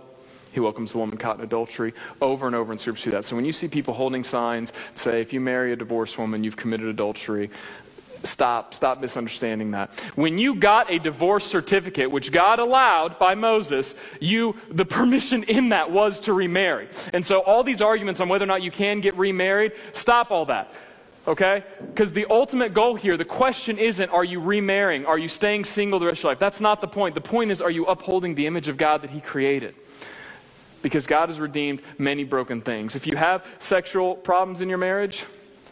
He 0.51 0.59
welcomes 0.59 0.91
the 0.91 0.97
woman 0.97 1.17
caught 1.17 1.37
in 1.37 1.43
adultery 1.43 1.93
over 2.21 2.45
and 2.45 2.55
over 2.55 2.73
in 2.73 2.77
Scripture. 2.77 3.11
That. 3.11 3.25
So 3.25 3.35
when 3.35 3.45
you 3.45 3.53
see 3.53 3.67
people 3.67 3.93
holding 3.93 4.23
signs, 4.23 4.73
say, 4.93 5.21
if 5.21 5.31
you 5.31 5.39
marry 5.39 5.71
a 5.71 5.75
divorced 5.75 6.17
woman, 6.17 6.43
you've 6.43 6.57
committed 6.57 6.87
adultery. 6.87 7.49
Stop, 8.23 8.73
stop 8.73 9.01
misunderstanding 9.01 9.71
that. 9.71 9.91
When 10.15 10.37
you 10.37 10.55
got 10.55 10.91
a 10.91 10.99
divorce 10.99 11.45
certificate, 11.45 12.11
which 12.11 12.31
God 12.31 12.59
allowed 12.59 13.17
by 13.19 13.35
Moses, 13.35 13.95
you, 14.19 14.55
the 14.69 14.85
permission 14.85 15.43
in 15.43 15.69
that 15.69 15.89
was 15.89 16.19
to 16.21 16.33
remarry. 16.33 16.89
And 17.13 17.25
so 17.25 17.39
all 17.39 17.63
these 17.63 17.81
arguments 17.81 18.19
on 18.19 18.29
whether 18.29 18.43
or 18.43 18.47
not 18.47 18.61
you 18.61 18.71
can 18.71 18.99
get 18.99 19.15
remarried, 19.17 19.71
stop 19.93 20.29
all 20.29 20.45
that. 20.45 20.73
Okay? 21.27 21.63
Because 21.79 22.11
the 22.11 22.25
ultimate 22.29 22.73
goal 22.73 22.95
here, 22.95 23.15
the 23.15 23.25
question 23.25 23.77
isn't, 23.77 24.09
are 24.09 24.25
you 24.25 24.41
remarrying? 24.41 25.05
Are 25.05 25.17
you 25.17 25.29
staying 25.29 25.65
single 25.65 25.99
the 25.99 26.05
rest 26.05 26.19
of 26.19 26.23
your 26.23 26.31
life? 26.31 26.39
That's 26.39 26.59
not 26.59 26.81
the 26.81 26.87
point. 26.87 27.15
The 27.15 27.21
point 27.21 27.51
is, 27.51 27.61
are 27.61 27.71
you 27.71 27.85
upholding 27.85 28.35
the 28.35 28.45
image 28.45 28.67
of 28.67 28.77
God 28.77 29.01
that 29.03 29.09
He 29.09 29.21
created? 29.21 29.75
Because 30.81 31.07
God 31.07 31.29
has 31.29 31.39
redeemed 31.39 31.81
many 31.97 32.25
broken 32.25 32.59
things. 32.61 32.97
If 32.97 33.07
you 33.07 33.15
have 33.15 33.45
sexual 33.59 34.15
problems 34.15 34.61
in 34.61 34.67
your 34.67 34.77
marriage, 34.77 35.23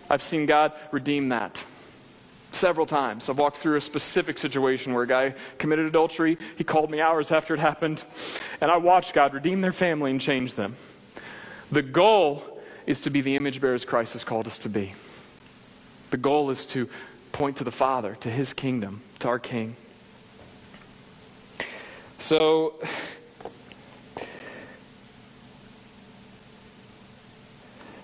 I've 0.10 0.24
seen 0.24 0.46
God 0.46 0.72
redeem 0.92 1.30
that 1.30 1.64
several 2.54 2.86
times. 2.86 3.30
I've 3.30 3.38
walked 3.38 3.58
through 3.58 3.78
a 3.78 3.82
specific 3.82 4.38
situation 4.38 4.94
where 4.94 5.04
a 5.04 5.08
guy 5.08 5.36
committed 5.58 5.86
adultery. 5.86 6.38
He 6.58 6.64
called 6.64 6.92
me 6.92 7.02
hours 7.02 7.32
after 7.32 7.54
it 7.54 7.60
happened, 7.60 8.04
and 8.62 8.72
I 8.72 8.78
watched 8.78 9.14
God 9.14 9.34
redeem 9.34 9.62
their 9.62 9.72
family 9.72 10.12
and 10.12 10.20
change 10.20 10.54
them. 10.54 10.76
The 11.72 11.82
goal 11.82 12.44
is 12.86 13.02
to 13.02 13.10
be 13.10 13.22
the 13.22 13.36
image 13.36 13.62
bearers 13.62 13.86
Christ 13.86 14.14
has 14.14 14.24
called 14.24 14.48
us 14.48 14.58
to 14.60 14.70
be. 14.70 14.94
The 16.12 16.18
goal 16.18 16.50
is 16.50 16.66
to 16.68 16.90
point 17.32 17.58
to 17.58 17.64
the 17.64 17.72
Father, 17.72 18.16
to 18.20 18.30
his 18.30 18.54
kingdom, 18.54 19.02
to 19.20 19.30
our 19.30 19.40
King. 19.40 19.76
So, 22.20 22.76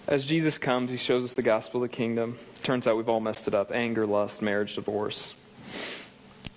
as 0.07 0.23
Jesus 0.25 0.57
comes, 0.57 0.89
he 0.89 0.97
shows 0.97 1.25
us 1.25 1.33
the 1.33 1.41
gospel 1.41 1.83
of 1.83 1.91
the 1.91 1.95
kingdom. 1.95 2.39
Turns 2.63 2.87
out 2.87 2.95
we've 2.95 3.09
all 3.09 3.19
messed 3.19 3.47
it 3.47 3.53
up 3.53 3.71
anger, 3.73 4.07
lust, 4.07 4.41
marriage, 4.41 4.75
divorce. 4.75 5.35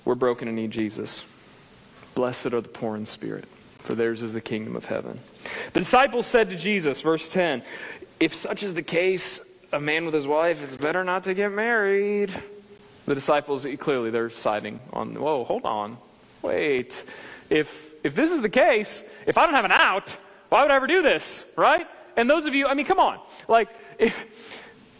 We're 0.04 0.14
broken 0.14 0.46
and 0.46 0.56
need 0.56 0.70
Jesus. 0.70 1.22
Blessed 2.14 2.46
are 2.46 2.60
the 2.60 2.68
poor 2.68 2.96
in 2.96 3.06
spirit, 3.06 3.46
for 3.80 3.96
theirs 3.96 4.22
is 4.22 4.32
the 4.32 4.40
kingdom 4.40 4.76
of 4.76 4.84
heaven. 4.84 5.18
The 5.72 5.80
disciples 5.80 6.26
said 6.26 6.50
to 6.50 6.56
Jesus, 6.56 7.00
verse 7.00 7.28
10, 7.28 7.62
If 8.20 8.34
such 8.34 8.62
is 8.62 8.74
the 8.74 8.82
case, 8.82 9.40
a 9.72 9.80
man 9.80 10.04
with 10.04 10.14
his 10.14 10.26
wife, 10.26 10.62
it's 10.62 10.76
better 10.76 11.04
not 11.04 11.22
to 11.24 11.34
get 11.34 11.52
married. 11.52 12.32
The 13.06 13.14
disciples, 13.14 13.64
eh, 13.66 13.76
clearly, 13.76 14.10
they're 14.10 14.30
siding 14.30 14.80
on, 14.92 15.14
whoa, 15.14 15.44
hold 15.44 15.64
on. 15.64 15.96
Wait. 16.42 17.04
If, 17.48 17.90
if 18.02 18.14
this 18.14 18.30
is 18.30 18.42
the 18.42 18.48
case, 18.48 19.04
if 19.26 19.38
I 19.38 19.44
don't 19.44 19.54
have 19.54 19.64
an 19.64 19.72
out, 19.72 20.16
why 20.48 20.62
would 20.62 20.70
I 20.70 20.76
ever 20.76 20.86
do 20.86 21.02
this, 21.02 21.50
right? 21.56 21.86
And 22.16 22.28
those 22.28 22.46
of 22.46 22.54
you, 22.54 22.66
I 22.66 22.74
mean, 22.74 22.86
come 22.86 22.98
on. 22.98 23.20
Like, 23.48 23.68
if, 23.98 24.26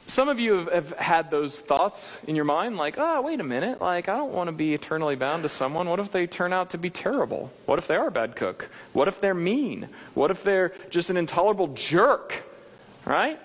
some 0.07 0.29
of 0.29 0.41
you 0.41 0.55
have, 0.55 0.73
have, 0.73 0.93
had 0.99 1.31
those 1.31 1.61
thoughts 1.61 2.18
in 2.27 2.35
your 2.35 2.45
mind, 2.45 2.77
like, 2.77 2.97
oh, 2.99 3.21
wait 3.23 3.41
a 3.41 3.45
minute, 3.45 3.81
like, 3.81 4.09
I 4.09 4.16
don't 4.16 4.33
want 4.33 4.49
to 4.49 4.53
be 4.53 4.75
eternally 4.75 5.16
bound 5.16 5.43
to 5.45 5.49
someone. 5.49 5.89
What 5.89 6.01
if 6.01 6.11
they 6.11 6.27
turn 6.27 6.53
out 6.53 6.71
to 6.71 6.79
be 6.79 6.91
terrible? 6.91 7.53
What 7.66 7.79
if 7.79 7.87
they 7.87 7.97
are 7.97 8.09
a 8.09 8.11
bad 8.11 8.37
cook? 8.37 8.68
What 8.93 9.09
if 9.09 9.21
they're 9.21 9.35
mean? 9.35 9.89
What 10.14 10.31
if 10.31 10.43
they're 10.43 10.73
just 10.91 11.11
an 11.11 11.16
intolerable 11.16 11.68
jerk? 11.68 12.43
Right? 13.05 13.41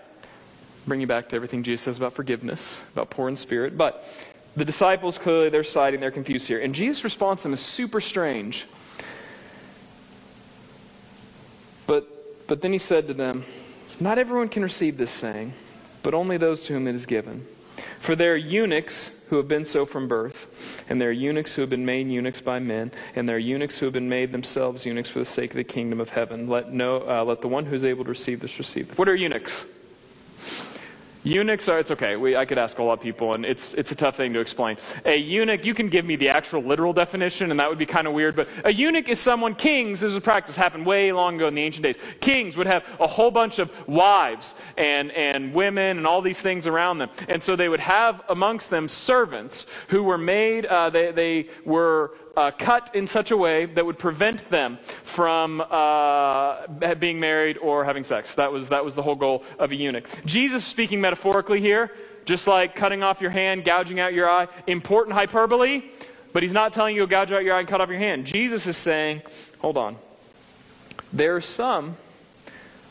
Bring 0.88 1.02
you 1.02 1.08
back 1.08 1.30
to 1.30 1.36
everything 1.36 1.64
Jesus 1.64 1.84
says 1.84 1.98
about 1.98 2.14
forgiveness, 2.14 2.82
about 2.94 3.10
poor 3.10 3.30
in 3.30 3.36
spirit. 3.36 3.78
But 3.78 4.04
the 4.56 4.66
disciples 4.66 5.18
clearly 5.18 5.50
they're 5.50 5.64
siding, 5.64 6.00
they're 6.00 6.12
confused 6.12 6.48
here. 6.48 6.60
And 6.60 6.74
Jesus' 6.74 7.04
response 7.04 7.42
to 7.42 7.44
them 7.44 7.54
is 7.54 7.60
super 7.60 8.02
strange. 8.02 8.66
But 11.88 12.08
But 12.48 12.62
then 12.62 12.72
he 12.74 12.80
said 12.80 13.08
to 13.08 13.14
them, 13.14 13.44
Not 14.00 14.18
everyone 14.18 14.50
can 14.50 14.64
receive 14.64 14.98
this 14.98 15.12
saying, 15.12 15.54
but 16.04 16.14
only 16.14 16.38
those 16.38 16.62
to 16.64 16.74
whom 16.74 16.88
it 16.88 16.96
is 16.96 17.06
given. 17.06 17.46
For 18.00 18.16
there 18.16 18.34
are 18.34 18.38
eunuchs 18.38 19.12
who 19.30 19.38
have 19.38 19.48
been 19.48 19.66
so 19.66 19.86
from 19.86 20.08
birth, 20.08 20.84
and 20.90 21.02
there 21.02 21.10
are 21.10 21.12
eunuchs 21.12 21.56
who 21.56 21.62
have 21.62 21.70
been 21.70 21.86
made 21.86 22.08
eunuchs 22.08 22.40
by 22.40 22.60
men, 22.60 22.92
and 23.16 23.28
there 23.28 23.36
are 23.36 23.40
eunuchs 23.40 23.80
who 23.80 23.88
have 23.88 23.94
been 23.94 24.08
made 24.08 24.32
themselves 24.32 24.86
eunuchs 24.86 25.10
for 25.10 25.20
the 25.20 25.26
sake 25.26 25.52
of 25.52 25.58
the 25.58 25.64
kingdom 25.64 26.00
of 26.00 26.10
heaven. 26.10 26.48
Let, 26.48 26.72
no, 26.72 26.98
uh, 27.08 27.24
let 27.24 27.42
the 27.42 27.48
one 27.48 27.66
who 27.66 27.76
is 27.76 27.84
able 27.84 28.04
to 28.04 28.12
receive 28.12 28.40
this 28.40 28.60
receive. 28.60 28.96
What 28.98 29.10
are 29.10 29.16
eunuchs? 29.16 29.66
Eunuchs 31.26 31.68
are, 31.68 31.80
it's 31.80 31.90
okay. 31.90 32.16
We, 32.16 32.36
I 32.36 32.46
could 32.46 32.60
ask 32.60 32.78
a 32.78 32.84
lot 32.84 32.94
of 32.94 33.02
people, 33.02 33.34
and 33.34 33.44
it's, 33.44 33.74
it's 33.74 33.92
a 33.92 33.96
tough 33.96 34.16
thing 34.16 34.32
to 34.34 34.40
explain. 34.40 34.78
A 35.06 35.16
eunuch, 35.16 35.66
you 35.66 35.74
can 35.74 35.90
give 35.90 36.06
me 36.06 36.16
the 36.16 36.30
actual 36.30 36.62
literal 36.62 36.94
definition, 36.94 37.50
and 37.50 37.60
that 37.60 37.68
would 37.68 37.80
be 37.80 37.86
kind 37.88 38.06
of 38.06 38.14
weird, 38.14 38.36
but 38.36 38.48
a 38.64 38.72
eunuch 38.72 39.10
is 39.10 39.20
someone, 39.20 39.56
kings, 39.56 40.02
this 40.02 40.12
is 40.12 40.18
a 40.18 40.22
practice, 40.22 40.56
happened 40.56 40.86
way 40.86 41.12
long 41.12 41.36
ago 41.38 41.48
in 41.48 41.56
the 41.56 41.64
ancient 41.64 41.82
days. 41.82 41.96
Kings 42.20 42.56
would 42.58 42.68
have 42.68 42.86
a 43.00 43.08
whole 43.08 43.32
bunch 43.32 43.58
of 43.58 43.72
wives 43.88 44.54
and, 44.78 45.12
and 45.14 45.52
women 45.52 45.98
and 45.98 46.06
all 46.06 46.22
these 46.22 46.42
things 46.42 46.68
around 46.68 47.00
them. 47.00 47.10
And 47.28 47.42
so 47.42 47.56
they 47.56 47.70
would 47.70 47.80
have 47.80 48.22
amongst 48.30 48.70
them 48.70 48.88
servants 48.88 49.66
who 49.88 50.04
were 50.04 50.20
made, 50.20 50.68
uh, 50.68 50.92
they, 50.92 51.12
they 51.12 51.50
were 51.66 52.12
uh, 52.38 52.52
cut 52.52 52.94
in 52.96 53.08
such 53.08 53.32
a 53.32 53.38
way 53.38 53.66
that 53.66 53.86
would 53.86 53.98
prevent 53.98 54.50
them 54.50 54.78
from 55.04 55.62
uh, 55.62 56.68
being 56.96 57.20
married 57.20 57.58
or 57.58 57.86
having 57.86 58.04
sex. 58.04 58.36
That 58.36 58.52
was, 58.52 58.70
that 58.70 58.84
was 58.84 58.96
the 58.96 59.02
whole 59.02 59.16
goal 59.16 59.44
of 59.60 59.72
a 59.72 59.76
eunuch. 59.76 60.08
Jesus 60.26 60.66
speaking 60.66 61.02
metaphorically 61.02 61.62
here, 61.62 61.92
just 62.26 62.48
like 62.48 62.76
cutting 62.76 63.04
off 63.04 63.22
your 63.22 63.32
hand, 63.32 63.64
gouging 63.64 64.00
out 64.00 64.14
your 64.14 64.30
eye, 64.30 64.48
important 64.68 65.16
hyperbole, 65.16 65.84
but 66.34 66.44
he's 66.44 66.54
not 66.54 66.74
telling 66.74 66.96
you 66.96 67.02
to 67.02 67.08
gouge 67.08 67.32
out 67.32 67.44
your 67.44 67.56
eye 67.56 67.60
and 67.60 67.68
cut 67.68 67.80
off 67.80 67.90
your 67.90 68.00
hand. 68.00 68.26
Jesus 68.26 68.68
is 68.68 68.76
saying, 68.76 69.22
hold 69.60 69.78
on. 69.78 69.96
There 71.14 71.36
are 71.36 71.42
some 71.42 71.96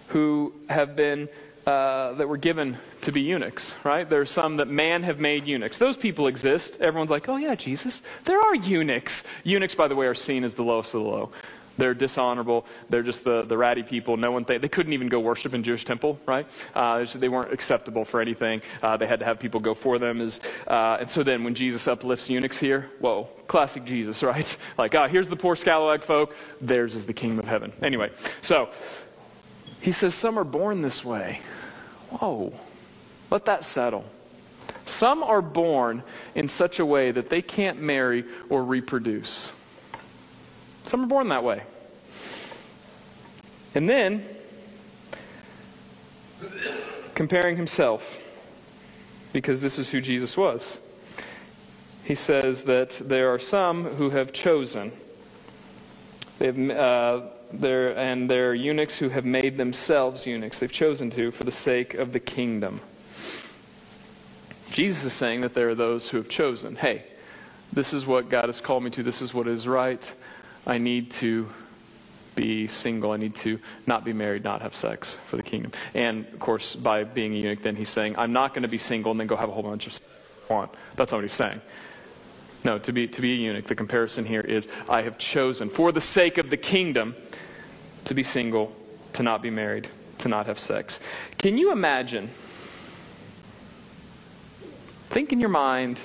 who 0.08 0.54
have 0.68 0.96
been 0.96 1.28
uh, 1.66 2.12
that 2.14 2.28
were 2.28 2.36
given 2.36 2.78
to 3.04 3.12
be 3.12 3.20
eunuchs, 3.20 3.74
right? 3.84 4.08
There 4.08 4.20
are 4.20 4.26
some 4.26 4.56
that 4.58 4.68
man 4.68 5.02
have 5.02 5.20
made 5.20 5.46
eunuchs. 5.46 5.78
Those 5.78 5.96
people 5.96 6.26
exist. 6.26 6.80
Everyone's 6.80 7.10
like, 7.10 7.28
oh, 7.28 7.36
yeah, 7.36 7.54
Jesus, 7.54 8.02
there 8.24 8.40
are 8.40 8.54
eunuchs. 8.54 9.22
Eunuchs, 9.44 9.74
by 9.74 9.88
the 9.88 9.96
way, 9.96 10.06
are 10.06 10.14
seen 10.14 10.44
as 10.44 10.54
the 10.54 10.62
lowest 10.62 10.94
of 10.94 11.02
the 11.02 11.08
low. 11.08 11.32
They're 11.76 11.94
dishonorable. 11.94 12.66
They're 12.88 13.02
just 13.02 13.24
the, 13.24 13.42
the 13.42 13.56
ratty 13.56 13.82
people. 13.82 14.16
No 14.16 14.30
one 14.30 14.44
th- 14.44 14.60
they 14.60 14.68
couldn't 14.68 14.92
even 14.92 15.08
go 15.08 15.20
worship 15.20 15.54
in 15.54 15.62
Jewish 15.62 15.84
temple, 15.84 16.18
right? 16.26 16.46
Uh, 16.74 17.04
they 17.14 17.28
weren't 17.28 17.52
acceptable 17.52 18.04
for 18.04 18.20
anything. 18.20 18.62
Uh, 18.82 18.96
they 18.96 19.06
had 19.06 19.18
to 19.18 19.24
have 19.24 19.40
people 19.40 19.60
go 19.60 19.74
for 19.74 19.98
them. 19.98 20.20
As, 20.20 20.40
uh, 20.68 20.98
and 21.00 21.10
so 21.10 21.22
then 21.22 21.42
when 21.42 21.54
Jesus 21.54 21.88
uplifts 21.88 22.30
eunuchs 22.30 22.58
here, 22.58 22.90
whoa, 23.00 23.24
classic 23.46 23.84
Jesus, 23.84 24.22
right? 24.22 24.56
Like, 24.78 24.94
ah, 24.94 25.08
here's 25.08 25.28
the 25.28 25.36
poor 25.36 25.54
scalawag 25.54 26.02
folk. 26.02 26.34
Theirs 26.60 26.94
is 26.94 27.06
the 27.06 27.12
kingdom 27.12 27.38
of 27.38 27.46
heaven. 27.46 27.72
Anyway, 27.82 28.10
so 28.40 28.70
he 29.80 29.92
says 29.92 30.14
some 30.14 30.38
are 30.38 30.44
born 30.44 30.82
this 30.82 31.04
way. 31.04 31.40
Whoa, 32.10 32.52
let 33.34 33.46
that 33.46 33.64
settle. 33.64 34.04
Some 34.86 35.24
are 35.24 35.42
born 35.42 36.04
in 36.36 36.46
such 36.46 36.78
a 36.78 36.86
way 36.86 37.10
that 37.10 37.30
they 37.30 37.42
can't 37.42 37.82
marry 37.82 38.24
or 38.48 38.62
reproduce. 38.62 39.52
Some 40.84 41.02
are 41.02 41.06
born 41.08 41.30
that 41.30 41.42
way. 41.42 41.64
And 43.74 43.88
then, 43.88 44.24
comparing 47.16 47.56
himself, 47.56 48.20
because 49.32 49.60
this 49.60 49.80
is 49.80 49.90
who 49.90 50.00
Jesus 50.00 50.36
was, 50.36 50.78
he 52.04 52.14
says 52.14 52.62
that 52.62 52.90
there 53.04 53.34
are 53.34 53.40
some 53.40 53.84
who 53.96 54.10
have 54.10 54.32
chosen. 54.32 54.92
They've, 56.38 56.70
uh, 56.70 57.22
and 57.60 58.30
there 58.30 58.50
are 58.50 58.54
eunuchs 58.54 58.96
who 58.96 59.08
have 59.08 59.24
made 59.24 59.56
themselves 59.56 60.24
eunuchs. 60.24 60.60
They've 60.60 60.70
chosen 60.70 61.10
to 61.10 61.32
for 61.32 61.42
the 61.42 61.50
sake 61.50 61.94
of 61.94 62.12
the 62.12 62.20
kingdom. 62.20 62.80
Jesus 64.74 65.04
is 65.04 65.12
saying 65.12 65.42
that 65.42 65.54
there 65.54 65.68
are 65.68 65.74
those 65.76 66.08
who 66.08 66.16
have 66.16 66.28
chosen 66.28 66.74
hey, 66.74 67.04
this 67.72 67.92
is 67.92 68.06
what 68.06 68.28
God 68.28 68.46
has 68.46 68.60
called 68.60 68.82
me 68.82 68.90
to, 68.90 69.04
this 69.04 69.22
is 69.22 69.32
what 69.32 69.46
is 69.46 69.68
right. 69.68 70.12
I 70.66 70.78
need 70.78 71.12
to 71.12 71.48
be 72.34 72.66
single. 72.66 73.12
I 73.12 73.16
need 73.16 73.36
to 73.36 73.60
not 73.86 74.04
be 74.04 74.12
married, 74.12 74.42
not 74.42 74.62
have 74.62 74.74
sex 74.74 75.16
for 75.26 75.36
the 75.36 75.44
kingdom. 75.44 75.70
And 75.94 76.26
of 76.26 76.40
course, 76.40 76.74
by 76.74 77.04
being 77.04 77.34
a 77.34 77.36
eunuch, 77.36 77.62
then 77.62 77.76
he's 77.76 77.88
saying, 77.88 78.16
I'm 78.18 78.32
not 78.32 78.52
going 78.52 78.62
to 78.62 78.68
be 78.68 78.78
single 78.78 79.12
and 79.12 79.20
then 79.20 79.28
go 79.28 79.36
have 79.36 79.48
a 79.48 79.52
whole 79.52 79.62
bunch 79.62 79.86
of 79.86 80.00
want. 80.50 80.72
That's 80.96 81.12
not 81.12 81.18
what 81.18 81.24
he's 81.24 81.32
saying. 81.32 81.60
No, 82.64 82.80
to 82.80 82.92
be, 82.92 83.06
to 83.06 83.22
be 83.22 83.30
a 83.32 83.36
eunuch, 83.36 83.68
the 83.68 83.76
comparison 83.76 84.24
here 84.24 84.40
is 84.40 84.66
I 84.88 85.02
have 85.02 85.18
chosen, 85.18 85.70
for 85.70 85.92
the 85.92 86.00
sake 86.00 86.36
of 86.36 86.50
the 86.50 86.56
kingdom, 86.56 87.14
to 88.06 88.14
be 88.14 88.24
single, 88.24 88.74
to 89.12 89.22
not 89.22 89.40
be 89.40 89.50
married, 89.50 89.88
to 90.18 90.28
not 90.28 90.46
have 90.46 90.58
sex. 90.58 90.98
Can 91.38 91.58
you 91.58 91.70
imagine? 91.70 92.28
Think 95.14 95.32
in 95.32 95.38
your 95.38 95.48
mind, 95.48 96.00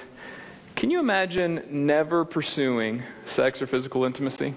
can 0.75 0.91
you 0.91 0.99
imagine 0.99 1.63
never 1.71 2.23
pursuing 2.23 3.01
sex 3.25 3.59
or 3.59 3.65
physical 3.65 4.05
intimacy? 4.05 4.53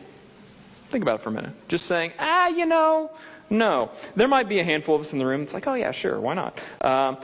Think 0.91 1.01
about 1.01 1.21
it 1.21 1.23
for 1.23 1.31
a 1.31 1.33
minute. 1.33 1.55
Just 1.69 1.87
saying, 1.87 2.13
ah, 2.19 2.49
you 2.49 2.67
know, 2.67 3.11
no. 3.49 3.91
There 4.15 4.29
might 4.29 4.51
be 4.51 4.61
a 4.61 4.65
handful 4.65 4.95
of 4.95 5.01
us 5.01 5.15
in 5.15 5.19
the 5.19 5.25
room. 5.25 5.41
It's 5.41 5.55
like, 5.55 5.67
oh, 5.67 5.73
yeah, 5.73 5.91
sure, 5.91 6.21
why 6.21 6.35
not? 6.35 6.61
Um, 6.83 7.17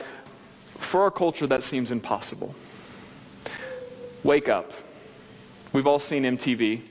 for 0.79 1.03
our 1.03 1.11
culture, 1.11 1.45
that 1.45 1.61
seems 1.61 1.91
impossible. 1.91 2.55
Wake 4.23 4.49
up. 4.49 4.71
We've 5.71 5.85
all 5.85 5.99
seen 5.99 6.23
MTV. 6.23 6.81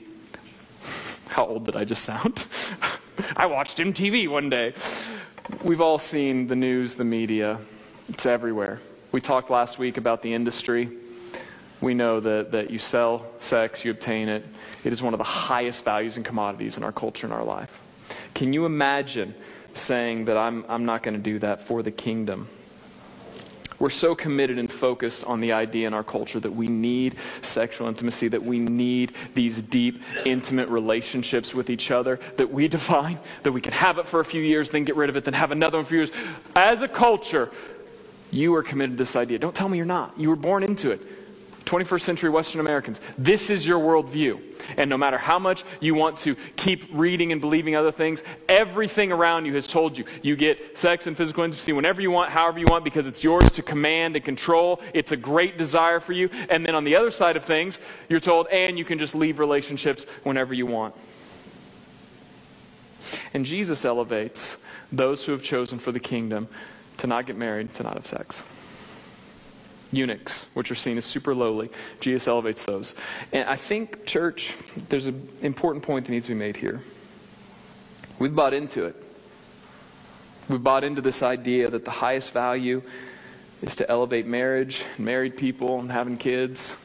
How 1.27 1.47
old 1.47 1.65
did 1.65 1.75
I 1.75 1.83
just 1.83 2.03
sound? 2.03 2.45
I 3.35 3.45
watched 3.45 3.77
MTV 3.77 4.29
one 4.29 4.49
day. 4.49 4.73
We've 5.65 5.81
all 5.81 5.99
seen 5.99 6.47
the 6.47 6.55
news, 6.55 6.95
the 6.95 7.03
media. 7.03 7.59
It's 8.07 8.25
everywhere. 8.25 8.79
We 9.11 9.21
talked 9.21 9.49
last 9.49 9.79
week 9.79 9.97
about 9.97 10.21
the 10.21 10.33
industry. 10.33 10.89
We 11.81 11.93
know 11.93 12.19
that, 12.19 12.51
that 12.51 12.69
you 12.69 12.77
sell 12.77 13.25
sex, 13.39 13.83
you 13.83 13.91
obtain 13.91 14.29
it. 14.29 14.45
It 14.83 14.93
is 14.93 15.01
one 15.01 15.13
of 15.13 15.17
the 15.17 15.23
highest 15.23 15.83
values 15.83 16.17
and 16.17 16.25
commodities 16.25 16.77
in 16.77 16.83
our 16.83 16.91
culture 16.91 17.25
and 17.25 17.33
our 17.33 17.43
life. 17.43 17.81
Can 18.35 18.53
you 18.53 18.65
imagine 18.65 19.33
saying 19.73 20.25
that 20.25 20.37
I'm, 20.37 20.63
I'm 20.67 20.85
not 20.85 21.03
going 21.03 21.15
to 21.15 21.23
do 21.23 21.39
that 21.39 21.63
for 21.63 21.81
the 21.81 21.91
kingdom? 21.91 22.49
We're 23.79 23.89
so 23.89 24.13
committed 24.13 24.59
and 24.59 24.69
focused 24.69 25.23
on 25.23 25.39
the 25.39 25.53
idea 25.53 25.87
in 25.87 25.93
our 25.93 26.03
culture 26.03 26.39
that 26.41 26.51
we 26.51 26.67
need 26.67 27.15
sexual 27.41 27.87
intimacy, 27.87 28.27
that 28.27 28.43
we 28.43 28.59
need 28.59 29.13
these 29.35 29.61
deep, 29.61 30.01
intimate 30.25 30.67
relationships 30.67 31.53
with 31.53 31.69
each 31.69 31.89
other 31.89 32.19
that 32.35 32.51
we 32.51 32.67
define, 32.77 33.19
that 33.43 33.53
we 33.53 33.61
can 33.61 33.71
have 33.71 33.97
it 33.97 34.07
for 34.07 34.19
a 34.19 34.25
few 34.25 34.43
years, 34.43 34.69
then 34.69 34.83
get 34.83 34.97
rid 34.97 35.09
of 35.09 35.15
it, 35.15 35.23
then 35.23 35.33
have 35.33 35.51
another 35.51 35.77
one 35.77 35.85
for 35.85 35.95
years. 35.95 36.11
As 36.55 36.81
a 36.81 36.89
culture, 36.89 37.51
you 38.31 38.53
are 38.55 38.63
committed 38.63 38.97
to 38.97 38.97
this 38.97 39.15
idea. 39.15 39.39
Don't 39.39 39.55
tell 39.55 39.69
me 39.69 39.77
you're 39.77 39.85
not. 39.85 40.19
You 40.19 40.29
were 40.29 40.35
born 40.35 40.63
into 40.63 40.91
it. 40.91 41.01
21st 41.69 42.01
century 42.01 42.29
Western 42.31 42.61
Americans, 42.61 42.99
this 43.15 43.51
is 43.51 43.65
your 43.65 43.79
worldview. 43.79 44.41
And 44.77 44.89
no 44.89 44.97
matter 44.97 45.19
how 45.19 45.37
much 45.37 45.63
you 45.79 45.93
want 45.93 46.17
to 46.19 46.35
keep 46.55 46.85
reading 46.91 47.31
and 47.31 47.39
believing 47.39 47.75
other 47.75 47.91
things, 47.91 48.23
everything 48.47 49.11
around 49.11 49.45
you 49.45 49.53
has 49.53 49.67
told 49.67 49.95
you. 49.95 50.03
You 50.23 50.35
get 50.35 50.75
sex 50.77 51.05
and 51.05 51.15
physical 51.15 51.43
intimacy 51.43 51.71
whenever 51.73 52.01
you 52.01 52.09
want, 52.09 52.31
however 52.31 52.57
you 52.57 52.65
want, 52.67 52.83
because 52.83 53.05
it's 53.05 53.23
yours 53.23 53.51
to 53.51 53.61
command 53.61 54.15
and 54.15 54.25
control. 54.25 54.81
It's 54.95 55.11
a 55.11 55.17
great 55.17 55.59
desire 55.59 55.99
for 55.99 56.13
you. 56.13 56.31
And 56.49 56.65
then 56.65 56.73
on 56.73 56.85
the 56.85 56.95
other 56.95 57.11
side 57.11 57.37
of 57.37 57.45
things, 57.45 57.79
you're 58.09 58.19
told, 58.19 58.47
and 58.47 58.79
you 58.79 58.85
can 58.85 58.97
just 58.97 59.13
leave 59.13 59.37
relationships 59.37 60.07
whenever 60.23 60.55
you 60.55 60.65
want. 60.65 60.95
And 63.35 63.45
Jesus 63.45 63.85
elevates 63.85 64.57
those 64.91 65.23
who 65.23 65.33
have 65.33 65.43
chosen 65.43 65.77
for 65.77 65.91
the 65.91 65.99
kingdom 65.99 66.47
to 66.99 67.07
not 67.07 67.25
get 67.25 67.35
married, 67.35 67.73
to 67.75 67.83
not 67.83 67.95
have 67.95 68.07
sex 68.07 68.43
eunuchs, 69.91 70.47
which 70.53 70.71
are 70.71 70.75
seen 70.75 70.97
as 70.97 71.05
super 71.05 71.33
lowly. 71.33 71.69
Jesus 71.99 72.27
elevates 72.27 72.65
those. 72.65 72.93
And 73.33 73.47
I 73.49 73.55
think, 73.55 74.05
church, 74.05 74.55
there's 74.89 75.07
an 75.07 75.27
important 75.41 75.83
point 75.83 76.05
that 76.05 76.11
needs 76.11 76.27
to 76.27 76.33
be 76.33 76.39
made 76.39 76.55
here. 76.55 76.81
We've 78.19 78.35
bought 78.35 78.53
into 78.53 78.85
it. 78.85 78.95
We've 80.47 80.63
bought 80.63 80.83
into 80.83 81.01
this 81.01 81.23
idea 81.23 81.69
that 81.69 81.85
the 81.85 81.91
highest 81.91 82.33
value 82.33 82.81
is 83.61 83.75
to 83.77 83.89
elevate 83.89 84.25
marriage 84.25 84.83
married 84.97 85.37
people 85.37 85.79
and 85.79 85.91
having 85.91 86.17
kids. 86.17 86.75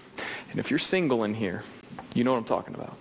And 0.50 0.58
if 0.58 0.70
you're 0.70 0.78
single 0.78 1.24
in 1.24 1.34
here, 1.34 1.62
you 2.14 2.24
know 2.24 2.32
what 2.32 2.38
I'm 2.38 2.44
talking 2.44 2.74
about. 2.74 2.96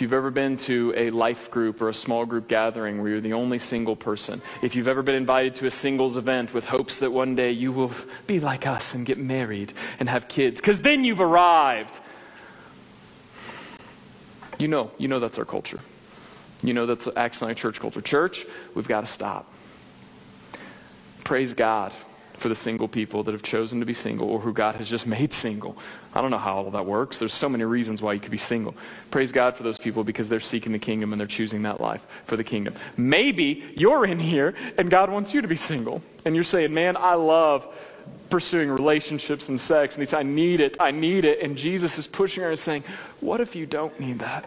If 0.00 0.04
you've 0.04 0.14
ever 0.14 0.30
been 0.30 0.56
to 0.56 0.94
a 0.96 1.10
life 1.10 1.50
group 1.50 1.82
or 1.82 1.90
a 1.90 1.94
small 1.94 2.24
group 2.24 2.48
gathering 2.48 3.02
where 3.02 3.10
you're 3.10 3.20
the 3.20 3.34
only 3.34 3.58
single 3.58 3.94
person, 3.94 4.40
if 4.62 4.74
you've 4.74 4.88
ever 4.88 5.02
been 5.02 5.14
invited 5.14 5.54
to 5.56 5.66
a 5.66 5.70
singles 5.70 6.16
event 6.16 6.54
with 6.54 6.64
hopes 6.64 7.00
that 7.00 7.12
one 7.12 7.34
day 7.34 7.50
you 7.50 7.70
will 7.70 7.92
be 8.26 8.40
like 8.40 8.66
us 8.66 8.94
and 8.94 9.04
get 9.04 9.18
married 9.18 9.74
and 9.98 10.08
have 10.08 10.26
kids, 10.26 10.58
because 10.58 10.80
then 10.80 11.04
you've 11.04 11.20
arrived. 11.20 12.00
You 14.58 14.68
know, 14.68 14.90
you 14.96 15.06
know 15.06 15.20
that's 15.20 15.36
our 15.36 15.44
culture. 15.44 15.80
You 16.62 16.72
know 16.72 16.86
that's 16.86 17.06
actually 17.14 17.48
our 17.48 17.54
church 17.54 17.78
culture. 17.78 18.00
Church, 18.00 18.46
we've 18.74 18.88
got 18.88 19.04
to 19.04 19.12
stop. 19.12 19.52
Praise 21.24 21.52
God 21.52 21.92
for 22.40 22.48
the 22.48 22.54
single 22.54 22.88
people 22.88 23.22
that 23.22 23.32
have 23.32 23.42
chosen 23.42 23.80
to 23.80 23.86
be 23.86 23.92
single 23.92 24.28
or 24.28 24.40
who 24.40 24.52
God 24.52 24.76
has 24.76 24.88
just 24.88 25.06
made 25.06 25.32
single. 25.32 25.76
I 26.14 26.22
don't 26.22 26.30
know 26.30 26.38
how 26.38 26.56
all 26.56 26.70
that 26.70 26.86
works. 26.86 27.18
There's 27.18 27.34
so 27.34 27.48
many 27.48 27.64
reasons 27.64 28.00
why 28.00 28.14
you 28.14 28.20
could 28.20 28.30
be 28.30 28.38
single. 28.38 28.74
Praise 29.10 29.30
God 29.30 29.56
for 29.56 29.62
those 29.62 29.76
people 29.76 30.04
because 30.04 30.28
they're 30.28 30.40
seeking 30.40 30.72
the 30.72 30.78
kingdom 30.78 31.12
and 31.12 31.20
they're 31.20 31.26
choosing 31.28 31.62
that 31.62 31.80
life 31.80 32.04
for 32.24 32.36
the 32.36 32.44
kingdom. 32.44 32.74
Maybe 32.96 33.64
you're 33.76 34.06
in 34.06 34.18
here 34.18 34.54
and 34.78 34.90
God 34.90 35.10
wants 35.10 35.34
you 35.34 35.42
to 35.42 35.48
be 35.48 35.56
single 35.56 36.00
and 36.24 36.34
you're 36.34 36.44
saying, 36.44 36.72
man, 36.72 36.96
I 36.96 37.14
love 37.14 37.66
pursuing 38.30 38.70
relationships 38.70 39.50
and 39.50 39.60
sex. 39.60 39.94
And 39.94 40.02
he 40.02 40.06
said, 40.06 40.20
I 40.20 40.22
need 40.22 40.60
it. 40.60 40.76
I 40.80 40.92
need 40.92 41.26
it. 41.26 41.42
And 41.42 41.56
Jesus 41.56 41.98
is 41.98 42.06
pushing 42.06 42.42
her 42.42 42.50
and 42.50 42.58
saying, 42.58 42.84
What 43.20 43.40
if 43.40 43.54
you 43.54 43.66
don't 43.66 43.98
need 44.00 44.20
that? 44.20 44.44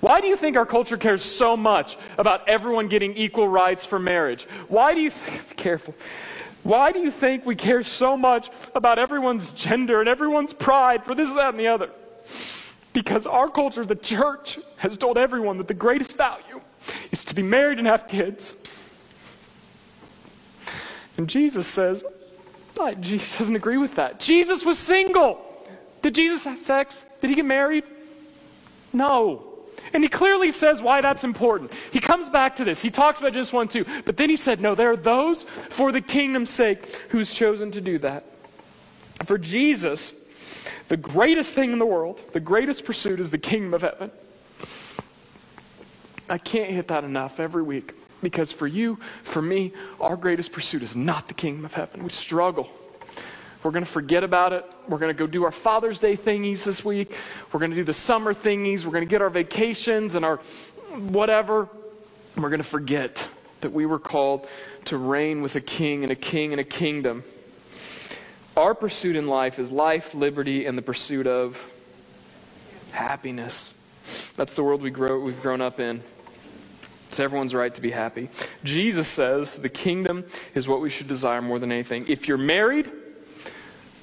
Why 0.00 0.22
do 0.22 0.28
you 0.28 0.36
think 0.36 0.56
our 0.56 0.66
culture 0.66 0.96
cares 0.96 1.22
so 1.22 1.56
much 1.56 1.98
about 2.16 2.48
everyone 2.48 2.88
getting 2.88 3.14
equal 3.16 3.46
rights 3.46 3.84
for 3.84 3.98
marriage? 3.98 4.44
Why 4.68 4.94
do 4.94 5.00
you 5.00 5.10
think, 5.10 5.48
be 5.50 5.54
careful, 5.56 5.94
why 6.62 6.92
do 6.92 6.98
you 6.98 7.10
think 7.10 7.46
we 7.46 7.56
care 7.56 7.82
so 7.82 8.16
much 8.16 8.50
about 8.74 8.98
everyone's 8.98 9.50
gender 9.50 10.00
and 10.00 10.08
everyone's 10.08 10.52
pride 10.52 11.04
for 11.04 11.14
this, 11.14 11.28
that, 11.28 11.50
and 11.50 11.58
the 11.58 11.68
other? 11.68 11.90
Because 12.92 13.26
our 13.26 13.48
culture, 13.48 13.84
the 13.84 13.94
church, 13.94 14.58
has 14.76 14.96
told 14.96 15.16
everyone 15.16 15.58
that 15.58 15.68
the 15.68 15.74
greatest 15.74 16.16
value 16.16 16.60
is 17.12 17.24
to 17.26 17.34
be 17.34 17.42
married 17.42 17.78
and 17.78 17.86
have 17.86 18.08
kids. 18.08 18.54
And 21.16 21.28
Jesus 21.28 21.66
says, 21.66 22.04
oh, 22.78 22.94
Jesus 22.94 23.38
doesn't 23.38 23.56
agree 23.56 23.78
with 23.78 23.94
that. 23.96 24.18
Jesus 24.18 24.64
was 24.64 24.78
single. 24.78 25.40
Did 26.02 26.14
Jesus 26.14 26.44
have 26.44 26.62
sex? 26.62 27.04
Did 27.20 27.30
he 27.30 27.36
get 27.36 27.44
married? 27.44 27.84
No. 28.92 29.49
And 29.92 30.02
he 30.02 30.08
clearly 30.08 30.52
says 30.52 30.80
why 30.80 31.00
that's 31.00 31.24
important. 31.24 31.72
He 31.92 32.00
comes 32.00 32.28
back 32.28 32.56
to 32.56 32.64
this. 32.64 32.80
He 32.80 32.90
talks 32.90 33.18
about 33.18 33.32
just 33.32 33.52
one, 33.52 33.68
two. 33.68 33.84
But 34.04 34.16
then 34.16 34.30
he 34.30 34.36
said, 34.36 34.60
No, 34.60 34.74
there 34.74 34.90
are 34.90 34.96
those 34.96 35.44
for 35.44 35.92
the 35.92 36.00
kingdom's 36.00 36.50
sake 36.50 36.86
who's 37.08 37.32
chosen 37.32 37.70
to 37.72 37.80
do 37.80 37.98
that. 37.98 38.24
For 39.24 39.36
Jesus, 39.36 40.14
the 40.88 40.96
greatest 40.96 41.54
thing 41.54 41.72
in 41.72 41.78
the 41.78 41.86
world, 41.86 42.20
the 42.32 42.40
greatest 42.40 42.84
pursuit 42.84 43.20
is 43.20 43.30
the 43.30 43.38
kingdom 43.38 43.74
of 43.74 43.82
heaven. 43.82 44.10
I 46.28 46.38
can't 46.38 46.70
hit 46.70 46.88
that 46.88 47.04
enough 47.04 47.40
every 47.40 47.62
week 47.62 47.94
because 48.22 48.52
for 48.52 48.66
you, 48.66 48.98
for 49.22 49.42
me, 49.42 49.72
our 50.00 50.16
greatest 50.16 50.52
pursuit 50.52 50.82
is 50.82 50.94
not 50.94 51.28
the 51.28 51.34
kingdom 51.34 51.64
of 51.64 51.74
heaven. 51.74 52.04
We 52.04 52.10
struggle. 52.10 52.70
We're 53.62 53.72
going 53.72 53.84
to 53.84 53.90
forget 53.90 54.24
about 54.24 54.52
it. 54.52 54.64
We're 54.88 54.98
going 54.98 55.14
to 55.14 55.18
go 55.18 55.26
do 55.26 55.44
our 55.44 55.52
Father's 55.52 55.98
Day 55.98 56.16
thingies 56.16 56.64
this 56.64 56.84
week. 56.84 57.14
We're 57.52 57.60
going 57.60 57.70
to 57.70 57.76
do 57.76 57.84
the 57.84 57.92
summer 57.92 58.32
thingies. 58.32 58.84
We're 58.84 58.92
going 58.92 59.06
to 59.06 59.10
get 59.10 59.20
our 59.20 59.30
vacations 59.30 60.14
and 60.14 60.24
our 60.24 60.36
whatever. 60.96 61.68
And 62.34 62.42
we're 62.42 62.50
going 62.50 62.62
to 62.62 62.68
forget 62.68 63.28
that 63.60 63.72
we 63.72 63.84
were 63.84 63.98
called 63.98 64.48
to 64.86 64.96
reign 64.96 65.42
with 65.42 65.56
a 65.56 65.60
king 65.60 66.02
and 66.04 66.10
a 66.10 66.16
king 66.16 66.52
and 66.52 66.60
a 66.60 66.64
kingdom. 66.64 67.22
Our 68.56 68.74
pursuit 68.74 69.14
in 69.14 69.28
life 69.28 69.58
is 69.58 69.70
life, 69.70 70.14
liberty, 70.14 70.64
and 70.64 70.76
the 70.76 70.82
pursuit 70.82 71.26
of 71.26 71.62
happiness. 72.92 73.72
That's 74.36 74.54
the 74.54 74.62
world 74.62 74.80
we 74.80 74.90
grow, 74.90 75.20
we've 75.20 75.40
grown 75.42 75.60
up 75.60 75.80
in. 75.80 76.02
It's 77.08 77.20
everyone's 77.20 77.54
right 77.54 77.74
to 77.74 77.80
be 77.80 77.90
happy. 77.90 78.28
Jesus 78.64 79.08
says 79.08 79.56
the 79.56 79.68
kingdom 79.68 80.24
is 80.54 80.66
what 80.66 80.80
we 80.80 80.88
should 80.88 81.08
desire 81.08 81.42
more 81.42 81.58
than 81.58 81.72
anything. 81.72 82.06
If 82.08 82.28
you're 82.28 82.38
married, 82.38 82.90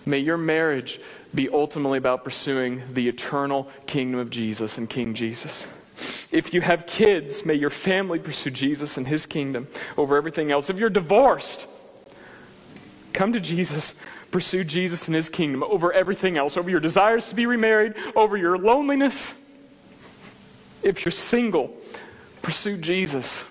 May 0.08 0.20
your 0.20 0.38
marriage 0.38 1.02
be 1.36 1.50
ultimately 1.50 1.98
about 1.98 2.24
pursuing 2.24 2.82
the 2.94 3.10
eternal 3.10 3.68
kingdom 3.86 4.20
of 4.20 4.30
Jesus 4.30 4.78
and 4.78 4.90
King 4.90 5.14
Jesus. 5.14 5.68
If 6.32 6.54
you 6.54 6.62
have 6.62 6.86
kids, 6.86 7.46
may 7.46 7.56
your 7.56 7.70
family 7.70 8.18
pursue 8.18 8.52
Jesus 8.52 8.98
and 8.98 9.08
his 9.08 9.26
kingdom 9.26 9.68
over 9.98 10.16
everything 10.16 10.52
else. 10.52 10.70
If 10.70 10.78
you're 10.78 10.90
divorced, 10.90 11.68
come 13.12 13.34
to 13.34 13.40
Jesus, 13.40 13.96
pursue 14.32 14.64
Jesus 14.64 15.08
and 15.08 15.16
his 15.16 15.28
kingdom 15.28 15.64
over 15.64 15.92
everything 15.92 16.38
else, 16.38 16.56
over 16.56 16.70
your 16.70 16.80
desires 16.80 17.28
to 17.30 17.36
be 17.36 17.46
remarried, 17.46 17.96
over 18.16 18.38
your 18.38 18.58
loneliness. 18.58 19.34
If 20.84 21.04
you're 21.04 21.12
single, 21.12 21.76
pursue 22.42 22.78
Jesus. 22.78 23.44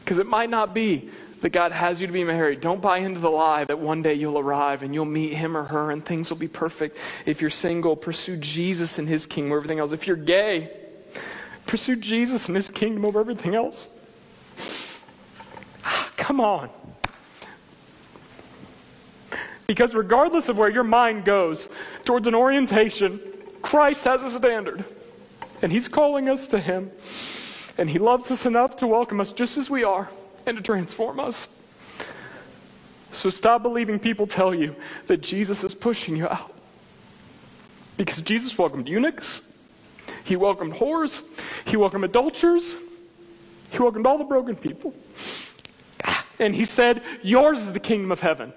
Because 0.00 0.18
it 0.18 0.26
might 0.26 0.50
not 0.50 0.74
be 0.74 1.10
that 1.40 1.50
God 1.50 1.72
has 1.72 2.00
you 2.00 2.06
to 2.06 2.12
be 2.12 2.24
married. 2.24 2.60
Don't 2.60 2.82
buy 2.82 2.98
into 2.98 3.20
the 3.20 3.30
lie 3.30 3.64
that 3.64 3.78
one 3.78 4.02
day 4.02 4.14
you'll 4.14 4.38
arrive 4.38 4.82
and 4.82 4.92
you'll 4.92 5.04
meet 5.06 5.32
him 5.32 5.56
or 5.56 5.64
her 5.64 5.90
and 5.90 6.04
things 6.04 6.30
will 6.30 6.36
be 6.36 6.48
perfect. 6.48 6.98
If 7.26 7.40
you're 7.40 7.50
single, 7.50 7.96
pursue 7.96 8.36
Jesus 8.36 8.98
and 8.98 9.08
his 9.08 9.26
kingdom 9.26 9.52
over 9.52 9.60
everything 9.60 9.78
else. 9.78 9.92
If 9.92 10.06
you're 10.06 10.16
gay, 10.16 10.70
pursue 11.66 11.96
Jesus 11.96 12.46
and 12.48 12.56
his 12.56 12.68
kingdom 12.68 13.06
over 13.06 13.20
everything 13.20 13.54
else. 13.54 13.88
Ah, 15.84 16.10
come 16.16 16.40
on. 16.40 16.68
Because 19.66 19.94
regardless 19.94 20.48
of 20.48 20.58
where 20.58 20.68
your 20.68 20.84
mind 20.84 21.24
goes 21.24 21.68
towards 22.04 22.26
an 22.26 22.34
orientation, 22.34 23.20
Christ 23.62 24.04
has 24.04 24.22
a 24.22 24.30
standard. 24.30 24.84
And 25.62 25.70
he's 25.70 25.88
calling 25.88 26.28
us 26.28 26.46
to 26.48 26.58
him. 26.58 26.90
And 27.78 27.88
he 27.88 27.98
loves 27.98 28.30
us 28.30 28.46
enough 28.46 28.76
to 28.76 28.86
welcome 28.86 29.20
us 29.20 29.32
just 29.32 29.56
as 29.56 29.70
we 29.70 29.84
are 29.84 30.10
and 30.50 30.58
to 30.58 30.62
transform 30.62 31.18
us. 31.18 31.48
So 33.12 33.30
stop 33.30 33.62
believing 33.62 33.98
people 33.98 34.26
tell 34.26 34.54
you 34.54 34.76
that 35.06 35.20
Jesus 35.20 35.64
is 35.64 35.74
pushing 35.74 36.16
you 36.16 36.28
out. 36.28 36.54
Because 37.96 38.20
Jesus 38.22 38.56
welcomed 38.56 38.88
eunuchs, 38.88 39.42
he 40.24 40.36
welcomed 40.36 40.74
whores, 40.74 41.22
he 41.64 41.76
welcomed 41.76 42.04
adulterers, 42.04 42.76
he 43.70 43.78
welcomed 43.78 44.06
all 44.06 44.18
the 44.18 44.24
broken 44.24 44.56
people. 44.56 44.94
And 46.38 46.54
he 46.54 46.64
said, 46.64 47.02
Yours 47.22 47.60
is 47.60 47.72
the 47.72 47.80
kingdom 47.80 48.10
of 48.10 48.20
heaven. 48.20 48.52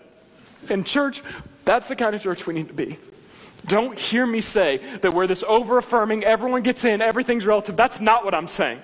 And, 0.69 0.85
church, 0.85 1.21
that's 1.65 1.87
the 1.87 1.95
kind 1.95 2.15
of 2.15 2.21
church 2.21 2.47
we 2.47 2.53
need 2.53 2.69
to 2.69 2.73
be. 2.73 2.97
Don't 3.65 3.97
hear 3.97 4.25
me 4.25 4.41
say 4.41 4.81
that 5.01 5.13
we're 5.13 5.27
this 5.27 5.43
over 5.43 5.77
affirming, 5.77 6.23
everyone 6.23 6.63
gets 6.63 6.83
in, 6.83 7.01
everything's 7.01 7.45
relative. 7.45 7.77
That's 7.77 8.01
not 8.01 8.25
what 8.25 8.33
I'm 8.33 8.47
saying. 8.47 8.81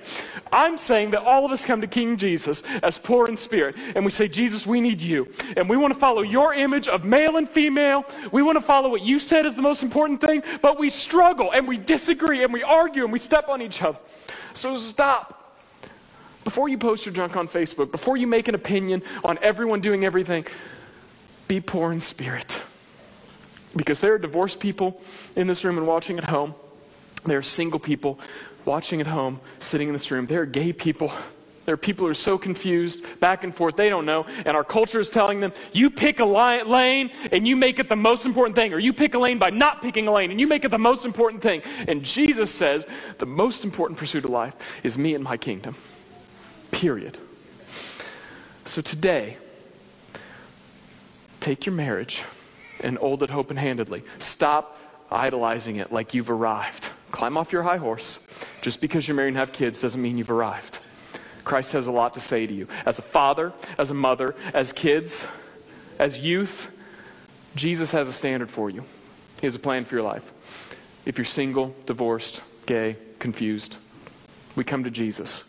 I'm 0.54 0.78
saying 0.78 1.12
that 1.12 1.22
all 1.22 1.46
of 1.46 1.52
us 1.52 1.66
come 1.66 1.82
to 1.82 1.88
King 1.88 2.16
Jesus 2.16 2.64
as 2.82 2.98
poor 2.98 3.28
in 3.28 3.36
spirit, 3.36 3.76
and 3.96 4.06
we 4.06 4.12
say, 4.12 4.28
Jesus, 4.28 4.66
we 4.66 4.80
need 4.80 5.02
you. 5.02 5.28
And 5.58 5.70
we 5.70 5.76
want 5.76 5.94
to 5.94 6.00
follow 6.00 6.22
your 6.22 6.54
image 6.54 6.88
of 6.88 7.04
male 7.04 7.36
and 7.36 7.50
female. 7.50 8.06
We 8.32 8.42
want 8.42 8.58
to 8.58 8.64
follow 8.64 8.90
what 8.90 9.02
you 9.02 9.20
said 9.20 9.46
is 9.46 9.56
the 9.56 9.62
most 9.62 9.84
important 9.84 10.22
thing, 10.22 10.44
but 10.62 10.80
we 10.80 10.90
struggle 10.90 11.52
and 11.52 11.68
we 11.68 11.78
disagree 11.78 12.44
and 12.44 12.54
we 12.54 12.64
argue 12.64 13.04
and 13.04 13.12
we 13.12 13.20
step 13.20 13.50
on 13.50 13.62
each 13.62 13.82
other. 13.82 14.00
So 14.54 14.78
stop. 14.78 15.36
Before 16.46 16.70
you 16.70 16.78
post 16.78 17.06
your 17.06 17.14
junk 17.14 17.36
on 17.36 17.48
Facebook, 17.48 17.92
before 17.92 18.18
you 18.18 18.26
make 18.26 18.48
an 18.48 18.56
opinion 18.56 19.04
on 19.24 19.38
everyone 19.42 19.82
doing 19.82 20.06
everything, 20.06 20.48
be 21.48 21.60
poor 21.60 21.92
in 21.92 22.00
spirit. 22.00 22.64
Because 23.76 24.00
there 24.00 24.14
are 24.14 24.18
divorced 24.18 24.60
people 24.60 25.02
in 25.36 25.48
this 25.48 25.64
room 25.64 25.78
and 25.78 25.86
watching 25.88 26.18
at 26.18 26.24
home. 26.24 26.56
There 27.26 27.38
are 27.38 27.44
single 27.44 27.80
people 27.80 28.20
watching 28.66 29.02
at 29.02 29.08
home, 29.08 29.40
sitting 29.60 29.88
in 29.88 29.94
this 29.94 30.10
room. 30.12 30.26
There 30.26 30.42
are 30.42 30.46
gay 30.46 30.74
people. 30.74 31.12
There 31.66 31.74
are 31.76 31.78
people 31.78 32.06
who 32.06 32.10
are 32.10 32.16
so 32.16 32.40
confused, 32.40 33.20
back 33.20 33.44
and 33.44 33.56
forth, 33.56 33.76
they 33.76 33.90
don't 33.90 34.08
know. 34.08 34.26
And 34.44 34.58
our 34.58 34.64
culture 34.64 35.00
is 35.00 35.10
telling 35.12 35.40
them, 35.40 35.54
you 35.72 35.92
pick 35.92 36.20
a 36.20 36.26
lane 36.26 37.12
and 37.32 37.48
you 37.48 37.56
make 37.56 37.78
it 37.78 37.90
the 37.90 37.96
most 37.96 38.26
important 38.26 38.56
thing. 38.56 38.74
Or 38.74 38.80
you 38.80 38.92
pick 38.92 39.14
a 39.14 39.20
lane 39.20 39.38
by 39.38 39.52
not 39.52 39.84
picking 39.84 40.08
a 40.08 40.12
lane 40.12 40.32
and 40.32 40.40
you 40.40 40.48
make 40.48 40.66
it 40.66 40.72
the 40.72 40.80
most 40.80 41.06
important 41.06 41.44
thing. 41.44 41.62
And 41.88 42.04
Jesus 42.04 42.50
says, 42.50 42.88
the 43.20 43.28
most 43.28 43.64
important 43.64 44.00
pursuit 44.00 44.24
of 44.24 44.32
life 44.32 44.56
is 44.82 44.98
me 44.98 45.14
and 45.14 45.24
my 45.24 45.38
kingdom. 45.38 45.76
Period. 46.72 47.20
So 48.66 48.82
today, 48.82 49.38
take 51.40 51.68
your 51.68 51.76
marriage 51.76 52.24
and 52.84 52.98
hold 52.98 53.24
it 53.24 53.32
open 53.32 53.58
handedly. 53.58 54.04
Stop 54.20 54.78
idolizing 55.12 55.78
it 55.78 55.92
like 55.92 56.14
you've 56.14 56.30
arrived. 56.30 56.90
Climb 57.12 57.38
off 57.38 57.52
your 57.52 57.64
high 57.64 57.78
horse. 57.78 58.20
Just 58.62 58.82
because 58.82 59.08
you're 59.08 59.16
married 59.16 59.30
and 59.30 59.38
have 59.38 59.52
kids 59.52 59.82
doesn't 59.82 60.02
mean 60.02 60.18
you've 60.18 60.32
arrived. 60.32 60.80
Christ 61.44 61.72
has 61.72 61.88
a 61.88 61.92
lot 61.92 62.14
to 62.14 62.20
say 62.20 62.46
to 62.46 62.54
you. 62.54 62.68
As 62.86 63.00
a 63.00 63.02
father, 63.02 63.54
as 63.78 63.90
a 63.90 63.96
mother, 63.96 64.36
as 64.54 64.72
kids, 64.72 65.26
as 65.98 66.20
youth, 66.20 66.72
Jesus 67.56 67.92
has 67.92 68.08
a 68.08 68.14
standard 68.14 68.52
for 68.52 68.70
you. 68.70 68.84
He 69.42 69.48
has 69.48 69.56
a 69.56 69.60
plan 69.60 69.86
for 69.86 69.96
your 69.96 70.04
life. 70.04 70.32
If 71.06 71.18
you're 71.18 71.26
single, 71.26 71.74
divorced, 71.86 72.42
gay, 72.66 72.98
confused, 73.18 73.78
we 74.56 74.64
come 74.64 74.84
to 74.84 74.92
Jesus. 74.92 75.44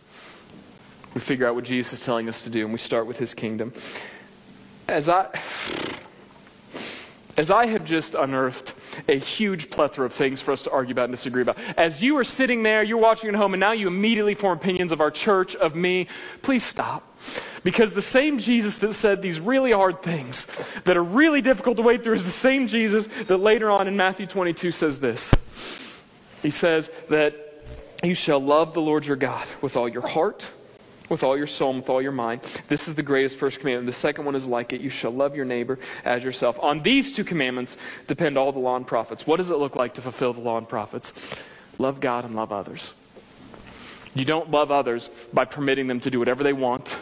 We 1.12 1.20
figure 1.20 1.46
out 1.46 1.54
what 1.54 1.64
Jesus 1.64 1.94
is 1.94 2.04
telling 2.04 2.28
us 2.28 2.44
to 2.44 2.50
do, 2.50 2.64
and 2.64 2.72
we 2.72 2.78
start 2.78 3.06
with 3.06 3.18
his 3.18 3.34
kingdom. 3.34 3.74
As 4.88 5.08
I 5.08 5.28
as 7.36 7.50
I 7.50 7.66
have 7.66 7.84
just 7.84 8.14
unearthed 8.14 8.74
a 9.08 9.18
huge 9.18 9.70
plethora 9.70 10.06
of 10.06 10.12
things 10.12 10.40
for 10.40 10.52
us 10.52 10.62
to 10.62 10.70
argue 10.70 10.92
about 10.92 11.04
and 11.04 11.12
disagree 11.12 11.42
about, 11.42 11.58
as 11.76 12.02
you 12.02 12.16
are 12.18 12.24
sitting 12.24 12.62
there, 12.62 12.82
you're 12.82 12.98
watching 12.98 13.28
at 13.28 13.34
home, 13.34 13.54
and 13.54 13.60
now 13.60 13.72
you 13.72 13.86
immediately 13.86 14.34
form 14.34 14.58
opinions 14.58 14.92
of 14.92 15.00
our 15.00 15.10
church, 15.10 15.54
of 15.56 15.74
me, 15.74 16.06
please 16.42 16.64
stop. 16.64 17.06
Because 17.62 17.92
the 17.92 18.02
same 18.02 18.38
Jesus 18.38 18.78
that 18.78 18.94
said 18.94 19.20
these 19.20 19.38
really 19.38 19.72
hard 19.72 20.02
things 20.02 20.46
that 20.84 20.96
are 20.96 21.04
really 21.04 21.42
difficult 21.42 21.76
to 21.76 21.82
wade 21.82 22.02
through 22.02 22.14
is 22.14 22.24
the 22.24 22.30
same 22.30 22.66
Jesus 22.66 23.08
that 23.26 23.36
later 23.38 23.70
on 23.70 23.86
in 23.86 23.96
Matthew 23.96 24.26
22 24.26 24.72
says 24.72 25.00
this. 25.00 25.30
He 26.42 26.50
says 26.50 26.90
that 27.10 27.64
you 28.02 28.14
shall 28.14 28.40
love 28.40 28.72
the 28.72 28.80
Lord 28.80 29.04
your 29.04 29.16
God 29.16 29.46
with 29.60 29.76
all 29.76 29.88
your 29.88 30.06
heart, 30.06 30.50
with 31.10 31.22
all 31.22 31.36
your 31.36 31.46
soul 31.46 31.70
and 31.70 31.80
with 31.80 31.90
all 31.90 32.00
your 32.00 32.12
mind. 32.12 32.40
This 32.68 32.88
is 32.88 32.94
the 32.94 33.02
greatest 33.02 33.36
first 33.36 33.60
commandment. 33.60 33.86
The 33.86 33.92
second 33.92 34.24
one 34.24 34.34
is 34.34 34.46
like 34.46 34.72
it. 34.72 34.80
You 34.80 34.88
shall 34.88 35.10
love 35.10 35.36
your 35.36 35.44
neighbor 35.44 35.78
as 36.04 36.24
yourself. 36.24 36.58
On 36.60 36.82
these 36.82 37.12
two 37.12 37.24
commandments 37.24 37.76
depend 38.06 38.38
all 38.38 38.52
the 38.52 38.58
law 38.58 38.76
and 38.76 38.86
prophets. 38.86 39.26
What 39.26 39.36
does 39.36 39.50
it 39.50 39.56
look 39.56 39.76
like 39.76 39.94
to 39.94 40.00
fulfill 40.00 40.32
the 40.32 40.40
law 40.40 40.56
and 40.56 40.66
prophets? 40.66 41.12
Love 41.78 42.00
God 42.00 42.24
and 42.24 42.34
love 42.34 42.52
others. 42.52 42.94
You 44.14 44.24
don't 44.24 44.50
love 44.50 44.70
others 44.70 45.10
by 45.32 45.44
permitting 45.44 45.86
them 45.86 46.00
to 46.00 46.10
do 46.10 46.18
whatever 46.18 46.42
they 46.42 46.52
want. 46.52 46.96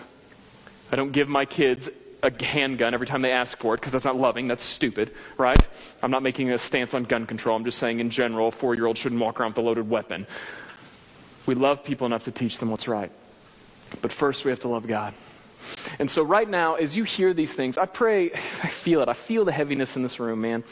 I 0.90 0.96
don't 0.96 1.12
give 1.12 1.28
my 1.28 1.44
kids 1.44 1.88
a 2.22 2.44
handgun 2.44 2.94
every 2.94 3.06
time 3.06 3.22
they 3.22 3.30
ask 3.30 3.56
for 3.58 3.74
it 3.74 3.78
because 3.78 3.92
that's 3.92 4.04
not 4.04 4.16
loving. 4.16 4.48
That's 4.48 4.64
stupid, 4.64 5.14
right? 5.36 5.68
I'm 6.02 6.10
not 6.10 6.22
making 6.22 6.50
a 6.50 6.58
stance 6.58 6.94
on 6.94 7.04
gun 7.04 7.26
control. 7.26 7.56
I'm 7.56 7.64
just 7.64 7.78
saying, 7.78 8.00
in 8.00 8.10
general, 8.10 8.48
a 8.48 8.50
four 8.50 8.74
year 8.74 8.86
old 8.86 8.98
shouldn't 8.98 9.20
walk 9.20 9.40
around 9.40 9.50
with 9.50 9.58
a 9.58 9.62
loaded 9.62 9.88
weapon. 9.88 10.26
We 11.46 11.54
love 11.54 11.84
people 11.84 12.06
enough 12.06 12.24
to 12.24 12.30
teach 12.30 12.58
them 12.58 12.70
what's 12.70 12.88
right. 12.88 13.10
But 14.00 14.12
first, 14.12 14.44
we 14.44 14.50
have 14.50 14.60
to 14.60 14.68
love 14.68 14.86
God. 14.86 15.14
And 15.98 16.10
so, 16.10 16.22
right 16.22 16.48
now, 16.48 16.74
as 16.74 16.96
you 16.96 17.04
hear 17.04 17.34
these 17.34 17.54
things, 17.54 17.78
I 17.78 17.86
pray, 17.86 18.32
I 18.62 18.68
feel 18.68 19.02
it. 19.02 19.08
I 19.08 19.14
feel 19.14 19.44
the 19.44 19.52
heaviness 19.52 19.96
in 19.96 20.02
this 20.02 20.20
room, 20.20 20.40
man. 20.40 20.64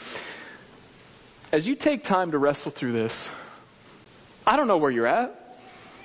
As 1.51 1.67
you 1.67 1.75
take 1.75 2.03
time 2.03 2.31
to 2.31 2.37
wrestle 2.37 2.71
through 2.71 2.91
this, 2.91 3.29
I 4.45 4.55
don't 4.55 4.67
know 4.67 4.77
where 4.77 4.91
you're 4.91 5.07
at. 5.07 5.59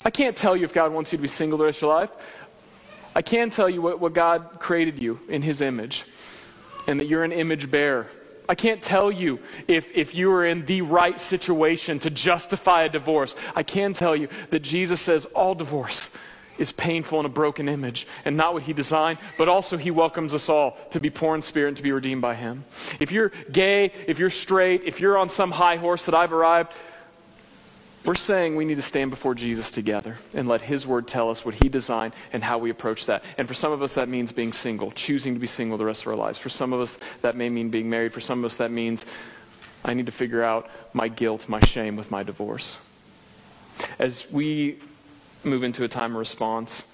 I 0.05 0.11
can't 0.11 0.37
tell 0.37 0.57
you 0.57 0.65
if 0.65 0.73
God 0.73 0.93
wants 0.93 1.13
you 1.13 1.19
to 1.19 1.23
be 1.23 1.29
single 1.29 1.59
the 1.59 1.65
rest 1.65 1.79
of 1.79 1.83
your 1.83 1.95
life. 1.95 2.11
I 3.15 3.23
can 3.23 3.51
tell 3.51 3.69
you 3.69 3.83
what, 3.83 4.01
what 4.01 4.15
God 4.15 4.59
created 4.59 5.01
you 5.01 5.21
in 5.29 5.43
His 5.43 5.61
image 5.61 6.05
and 6.87 6.99
that 6.99 7.07
you're 7.07 7.25
an 7.25 7.33
image 7.33 7.71
bearer. 7.71 8.09
I 8.49 8.55
can't 8.55 8.83
tell 8.83 9.13
you 9.13 9.39
if, 9.69 9.97
if 9.97 10.15
you 10.15 10.31
are 10.33 10.45
in 10.45 10.67
the 10.67 10.83
right 10.83 11.21
situation 11.21 11.99
to 12.01 12.11
justify 12.11 12.83
a 12.83 12.89
divorce. 12.89 13.37
I 13.55 13.63
can 13.63 13.93
tell 13.93 14.17
you 14.17 14.29
that 14.51 14.61
Jesus 14.61 15.01
says 15.01 15.27
all 15.27 15.55
divorce 15.55 16.11
is 16.63 16.71
painful 16.73 17.19
in 17.19 17.27
a 17.27 17.29
broken 17.29 17.69
image 17.69 18.07
and 18.25 18.37
not 18.37 18.55
what 18.55 18.63
he 18.63 18.73
designed, 18.73 19.19
but 19.37 19.49
also 19.49 19.77
he 19.77 19.91
welcomes 19.91 20.33
us 20.33 20.49
all 20.49 20.79
to 20.91 21.01
be 21.01 21.11
poor 21.11 21.35
in 21.35 21.43
spirit 21.43 21.69
and 21.69 21.77
to 21.77 21.83
be 21.83 21.91
redeemed 21.91 22.23
by 22.23 22.37
him. 22.37 22.65
If 23.01 23.11
you're 23.11 23.33
gay, 23.51 23.93
if 24.07 24.21
you're 24.21 24.31
straight, 24.31 24.85
if 24.85 25.01
you're 25.01 25.19
on 25.19 25.29
some 25.29 25.51
high 25.51 25.77
horse 25.77 26.05
that 26.07 26.15
I've 26.15 26.33
arrived, 26.33 26.73
we're 28.05 28.15
saying 28.15 28.57
we 28.57 28.65
need 28.65 28.77
to 28.77 28.83
stand 28.83 29.11
before 29.11 29.35
Jesus 29.35 29.71
together 29.71 30.17
and 30.35 30.49
let 30.49 30.61
His 30.61 30.87
Word 30.89 31.07
tell 31.07 31.31
us 31.31 31.45
what 31.45 31.55
He 31.63 31.69
designed 31.69 32.15
and 32.33 32.43
how 32.43 32.59
we 32.59 32.71
approach 32.71 33.07
that. 33.07 33.23
And 33.39 33.47
for 33.47 33.55
some 33.55 33.71
of 33.71 33.81
us, 33.81 33.95
that 33.95 34.09
means 34.09 34.33
being 34.33 34.53
single, 34.53 34.91
choosing 34.91 35.35
to 35.35 35.41
be 35.41 35.47
single 35.47 35.79
the 35.79 35.85
rest 35.85 36.03
of 36.03 36.09
our 36.09 36.17
lives. 36.17 36.37
For 36.37 36.49
some 36.49 36.73
of 36.73 36.81
us, 36.81 36.99
that 37.21 37.37
may 37.37 37.49
mean 37.49 37.71
being 37.71 37.89
married. 37.89 38.13
For 38.13 38.21
some 38.21 38.41
of 38.41 38.45
us, 38.45 38.57
that 38.57 38.73
means 38.73 39.07
I 39.85 39.95
need 39.95 40.07
to 40.07 40.13
figure 40.13 40.43
out 40.43 40.69
my 40.93 41.07
guilt, 41.07 41.49
my 41.49 41.61
shame 41.61 41.95
with 41.95 42.11
my 42.11 42.25
divorce. 42.25 42.81
As 44.01 44.29
we 44.33 44.81
move 45.45 45.63
into 45.63 45.85
a 45.85 45.89
time 45.89 46.13
of 46.13 46.19
response, 46.19 46.85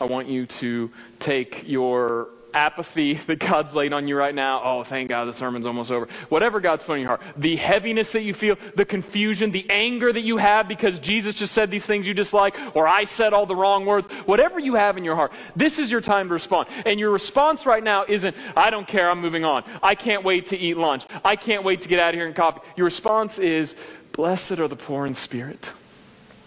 I 0.00 0.04
want 0.04 0.28
you 0.28 0.46
to 0.46 0.90
take 1.18 1.68
your 1.68 2.28
apathy 2.54 3.14
that 3.26 3.38
God's 3.38 3.74
laid 3.74 3.92
on 3.92 4.08
you 4.08 4.16
right 4.16 4.34
now. 4.34 4.62
Oh, 4.62 4.84
thank 4.84 5.08
God 5.08 5.26
the 5.26 5.32
sermon's 5.32 5.66
almost 5.66 5.90
over. 5.90 6.08
Whatever 6.28 6.60
God's 6.60 6.82
put 6.82 6.94
in 6.94 7.00
your 7.00 7.08
heart, 7.08 7.22
the 7.36 7.56
heaviness 7.56 8.12
that 8.12 8.22
you 8.22 8.34
feel, 8.34 8.56
the 8.76 8.84
confusion, 8.84 9.50
the 9.50 9.66
anger 9.70 10.12
that 10.12 10.22
you 10.22 10.36
have 10.36 10.68
because 10.68 10.98
Jesus 10.98 11.34
just 11.34 11.52
said 11.52 11.70
these 11.70 11.86
things 11.86 12.06
you 12.06 12.14
dislike, 12.14 12.56
or 12.74 12.86
I 12.86 13.04
said 13.04 13.32
all 13.32 13.46
the 13.46 13.56
wrong 13.56 13.86
words, 13.86 14.06
whatever 14.26 14.58
you 14.58 14.74
have 14.74 14.96
in 14.96 15.04
your 15.04 15.16
heart, 15.16 15.32
this 15.56 15.78
is 15.78 15.90
your 15.90 16.00
time 16.00 16.28
to 16.28 16.34
respond. 16.34 16.68
And 16.86 16.98
your 16.98 17.10
response 17.10 17.66
right 17.66 17.82
now 17.82 18.04
isn't, 18.08 18.36
I 18.56 18.70
don't 18.70 18.86
care, 18.86 19.10
I'm 19.10 19.20
moving 19.20 19.44
on. 19.44 19.64
I 19.82 19.94
can't 19.94 20.24
wait 20.24 20.46
to 20.46 20.58
eat 20.58 20.76
lunch. 20.76 21.04
I 21.24 21.36
can't 21.36 21.64
wait 21.64 21.82
to 21.82 21.88
get 21.88 22.00
out 22.00 22.10
of 22.10 22.14
here 22.14 22.26
and 22.26 22.36
coffee. 22.36 22.60
Your 22.76 22.84
response 22.84 23.38
is, 23.38 23.76
Blessed 24.12 24.58
are 24.58 24.68
the 24.68 24.76
poor 24.76 25.06
in 25.06 25.14
spirit, 25.14 25.72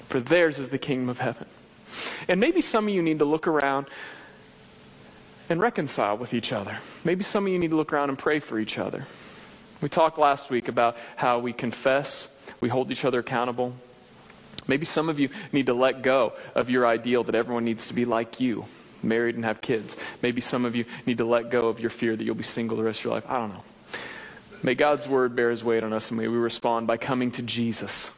for 0.10 0.20
theirs 0.20 0.60
is 0.60 0.70
the 0.70 0.78
kingdom 0.78 1.10
of 1.10 1.20
heaven. 1.20 1.47
And 2.28 2.39
maybe 2.39 2.62
some 2.62 2.88
of 2.88 2.93
you 2.93 3.01
need 3.01 3.20
to 3.20 3.26
look 3.26 3.47
around 3.47 3.88
and 5.49 5.62
reconcile 5.62 6.18
with 6.18 6.34
each 6.34 6.51
other. 6.51 6.78
Maybe 7.04 7.24
some 7.24 7.45
of 7.45 7.51
you 7.51 7.60
need 7.60 7.72
to 7.72 7.76
look 7.76 7.93
around 7.93 8.10
and 8.10 8.18
pray 8.18 8.39
for 8.39 8.60
each 8.60 8.78
other. 8.78 9.06
We 9.82 9.89
talked 9.89 10.18
last 10.18 10.49
week 10.49 10.68
about 10.68 10.97
how 11.16 11.39
we 11.39 11.51
confess, 11.51 12.30
we 12.62 12.70
hold 12.70 12.91
each 12.91 13.04
other 13.04 13.20
accountable. 13.20 13.74
Maybe 14.66 14.86
some 14.86 15.10
of 15.10 15.20
you 15.20 15.30
need 15.51 15.66
to 15.66 15.74
let 15.74 16.01
go 16.01 16.34
of 16.56 16.70
your 16.70 16.88
ideal 16.88 17.24
that 17.26 17.36
everyone 17.36 17.66
needs 17.66 17.88
to 17.88 17.93
be 17.93 18.06
like 18.06 18.39
you, 18.39 18.66
married 19.01 19.36
and 19.36 19.43
have 19.43 19.60
kids. 19.60 19.97
Maybe 20.22 20.39
some 20.39 20.64
of 20.64 20.76
you 20.76 20.86
need 21.06 21.18
to 21.18 21.26
let 21.26 21.49
go 21.49 21.68
of 21.68 21.82
your 21.82 21.89
fear 21.89 22.16
that 22.16 22.24
you'll 22.24 22.36
be 22.36 22.43
single 22.43 22.78
the 22.78 22.84
rest 22.84 22.99
of 22.99 23.06
your 23.06 23.14
life. 23.16 23.26
I 23.28 23.38
don't 23.38 23.49
know. 23.49 23.64
May 24.64 24.76
God's 24.76 25.06
word 25.10 25.36
bear 25.36 25.51
his 25.51 25.62
weight 25.62 25.84
on 25.84 25.91
us 25.91 26.10
and 26.10 26.18
may 26.18 26.30
we 26.30 26.38
respond 26.38 26.88
by 26.88 26.95
coming 26.95 27.32
to 27.32 27.41
Jesus 27.41 28.10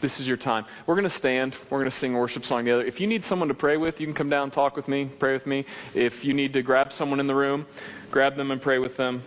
this 0.00 0.20
is 0.20 0.28
your 0.28 0.36
time. 0.36 0.66
We're 0.86 0.94
going 0.94 1.04
to 1.04 1.10
stand. 1.10 1.56
We're 1.70 1.78
going 1.78 1.90
to 1.90 1.96
sing 1.96 2.14
a 2.14 2.18
worship 2.18 2.44
song 2.44 2.64
together. 2.64 2.84
If 2.84 3.00
you 3.00 3.06
need 3.06 3.24
someone 3.24 3.48
to 3.48 3.54
pray 3.54 3.76
with, 3.76 3.98
you 4.00 4.06
can 4.06 4.14
come 4.14 4.28
down 4.28 4.50
talk 4.50 4.76
with 4.76 4.88
me, 4.88 5.06
pray 5.18 5.32
with 5.32 5.46
me. 5.46 5.64
If 5.94 6.24
you 6.24 6.34
need 6.34 6.52
to 6.52 6.62
grab 6.62 6.92
someone 6.92 7.18
in 7.18 7.26
the 7.26 7.34
room, 7.34 7.66
grab 8.10 8.36
them 8.36 8.50
and 8.50 8.60
pray 8.60 8.78
with 8.78 8.96
them. 8.96 9.22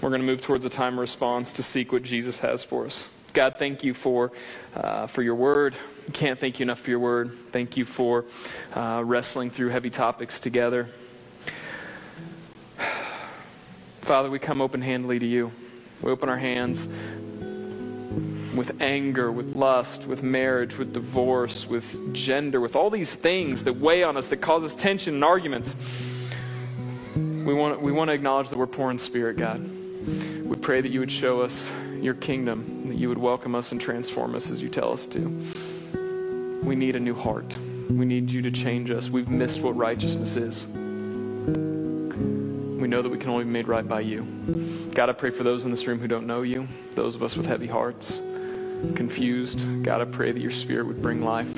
We're 0.00 0.10
going 0.10 0.20
to 0.20 0.26
move 0.26 0.40
towards 0.40 0.64
a 0.64 0.70
time 0.70 0.94
of 0.94 1.00
response 1.00 1.52
to 1.54 1.62
seek 1.62 1.90
what 1.90 2.04
Jesus 2.04 2.38
has 2.40 2.62
for 2.62 2.86
us. 2.86 3.08
God, 3.32 3.56
thank 3.58 3.82
you 3.82 3.92
for, 3.92 4.30
uh, 4.74 5.08
for 5.08 5.22
your 5.22 5.34
word. 5.34 5.74
can't 6.12 6.38
thank 6.38 6.60
you 6.60 6.64
enough 6.64 6.80
for 6.80 6.90
your 6.90 7.00
word. 7.00 7.36
Thank 7.50 7.76
you 7.76 7.84
for 7.84 8.24
uh, 8.74 9.02
wrestling 9.04 9.50
through 9.50 9.70
heavy 9.70 9.90
topics 9.90 10.38
together. 10.38 10.86
Father, 14.02 14.30
we 14.30 14.38
come 14.38 14.60
open 14.60 14.80
handedly 14.80 15.18
to 15.18 15.26
you. 15.26 15.50
We 16.02 16.12
open 16.12 16.28
our 16.28 16.38
hands 16.38 16.88
with 18.56 18.80
anger, 18.80 19.30
with 19.30 19.54
lust, 19.54 20.06
with 20.06 20.22
marriage, 20.22 20.78
with 20.78 20.92
divorce, 20.92 21.66
with 21.66 22.14
gender, 22.14 22.60
with 22.60 22.74
all 22.74 22.90
these 22.90 23.14
things 23.14 23.62
that 23.64 23.74
weigh 23.74 24.02
on 24.02 24.16
us, 24.16 24.28
that 24.28 24.38
cause 24.38 24.64
us 24.64 24.74
tension 24.74 25.14
and 25.14 25.24
arguments. 25.24 25.76
We 27.14 27.54
want, 27.54 27.80
we 27.80 27.92
want 27.92 28.08
to 28.08 28.14
acknowledge 28.14 28.48
that 28.48 28.58
we're 28.58 28.66
poor 28.66 28.90
in 28.90 28.98
spirit, 28.98 29.36
God. 29.36 29.60
We 29.60 30.56
pray 30.56 30.80
that 30.80 30.90
you 30.90 31.00
would 31.00 31.12
show 31.12 31.42
us 31.42 31.70
your 32.00 32.14
kingdom, 32.14 32.86
that 32.88 32.96
you 32.96 33.08
would 33.08 33.18
welcome 33.18 33.54
us 33.54 33.72
and 33.72 33.80
transform 33.80 34.34
us 34.34 34.50
as 34.50 34.60
you 34.60 34.68
tell 34.68 34.92
us 34.92 35.06
to. 35.08 36.60
We 36.62 36.74
need 36.74 36.96
a 36.96 37.00
new 37.00 37.14
heart. 37.14 37.56
We 37.88 38.04
need 38.04 38.30
you 38.30 38.42
to 38.42 38.50
change 38.50 38.90
us. 38.90 39.10
We've 39.10 39.28
missed 39.28 39.60
what 39.60 39.76
righteousness 39.76 40.36
is. 40.36 40.66
We 40.66 42.88
know 42.88 43.02
that 43.02 43.08
we 43.08 43.18
can 43.18 43.30
only 43.30 43.44
be 43.44 43.50
made 43.50 43.68
right 43.68 43.86
by 43.86 44.00
you. 44.00 44.24
God, 44.94 45.08
I 45.08 45.12
pray 45.12 45.30
for 45.30 45.44
those 45.44 45.64
in 45.64 45.70
this 45.70 45.86
room 45.86 46.00
who 46.00 46.08
don't 46.08 46.26
know 46.26 46.42
you, 46.42 46.66
those 46.94 47.14
of 47.14 47.22
us 47.22 47.36
with 47.36 47.46
heavy 47.46 47.66
hearts 47.66 48.20
confused, 48.94 49.64
God, 49.82 50.00
I 50.00 50.04
pray 50.04 50.32
that 50.32 50.40
your 50.40 50.50
spirit 50.50 50.86
would 50.86 51.02
bring 51.02 51.22
life, 51.22 51.52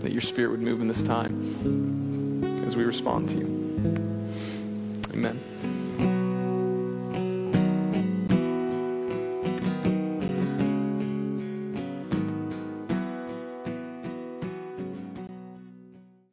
that 0.00 0.12
your 0.12 0.20
spirit 0.20 0.50
would 0.50 0.60
move 0.60 0.80
in 0.80 0.88
this 0.88 1.02
time 1.02 2.64
as 2.66 2.76
we 2.76 2.84
respond 2.84 3.28
to 3.30 3.36
you. 3.36 3.46
Amen. 5.12 5.49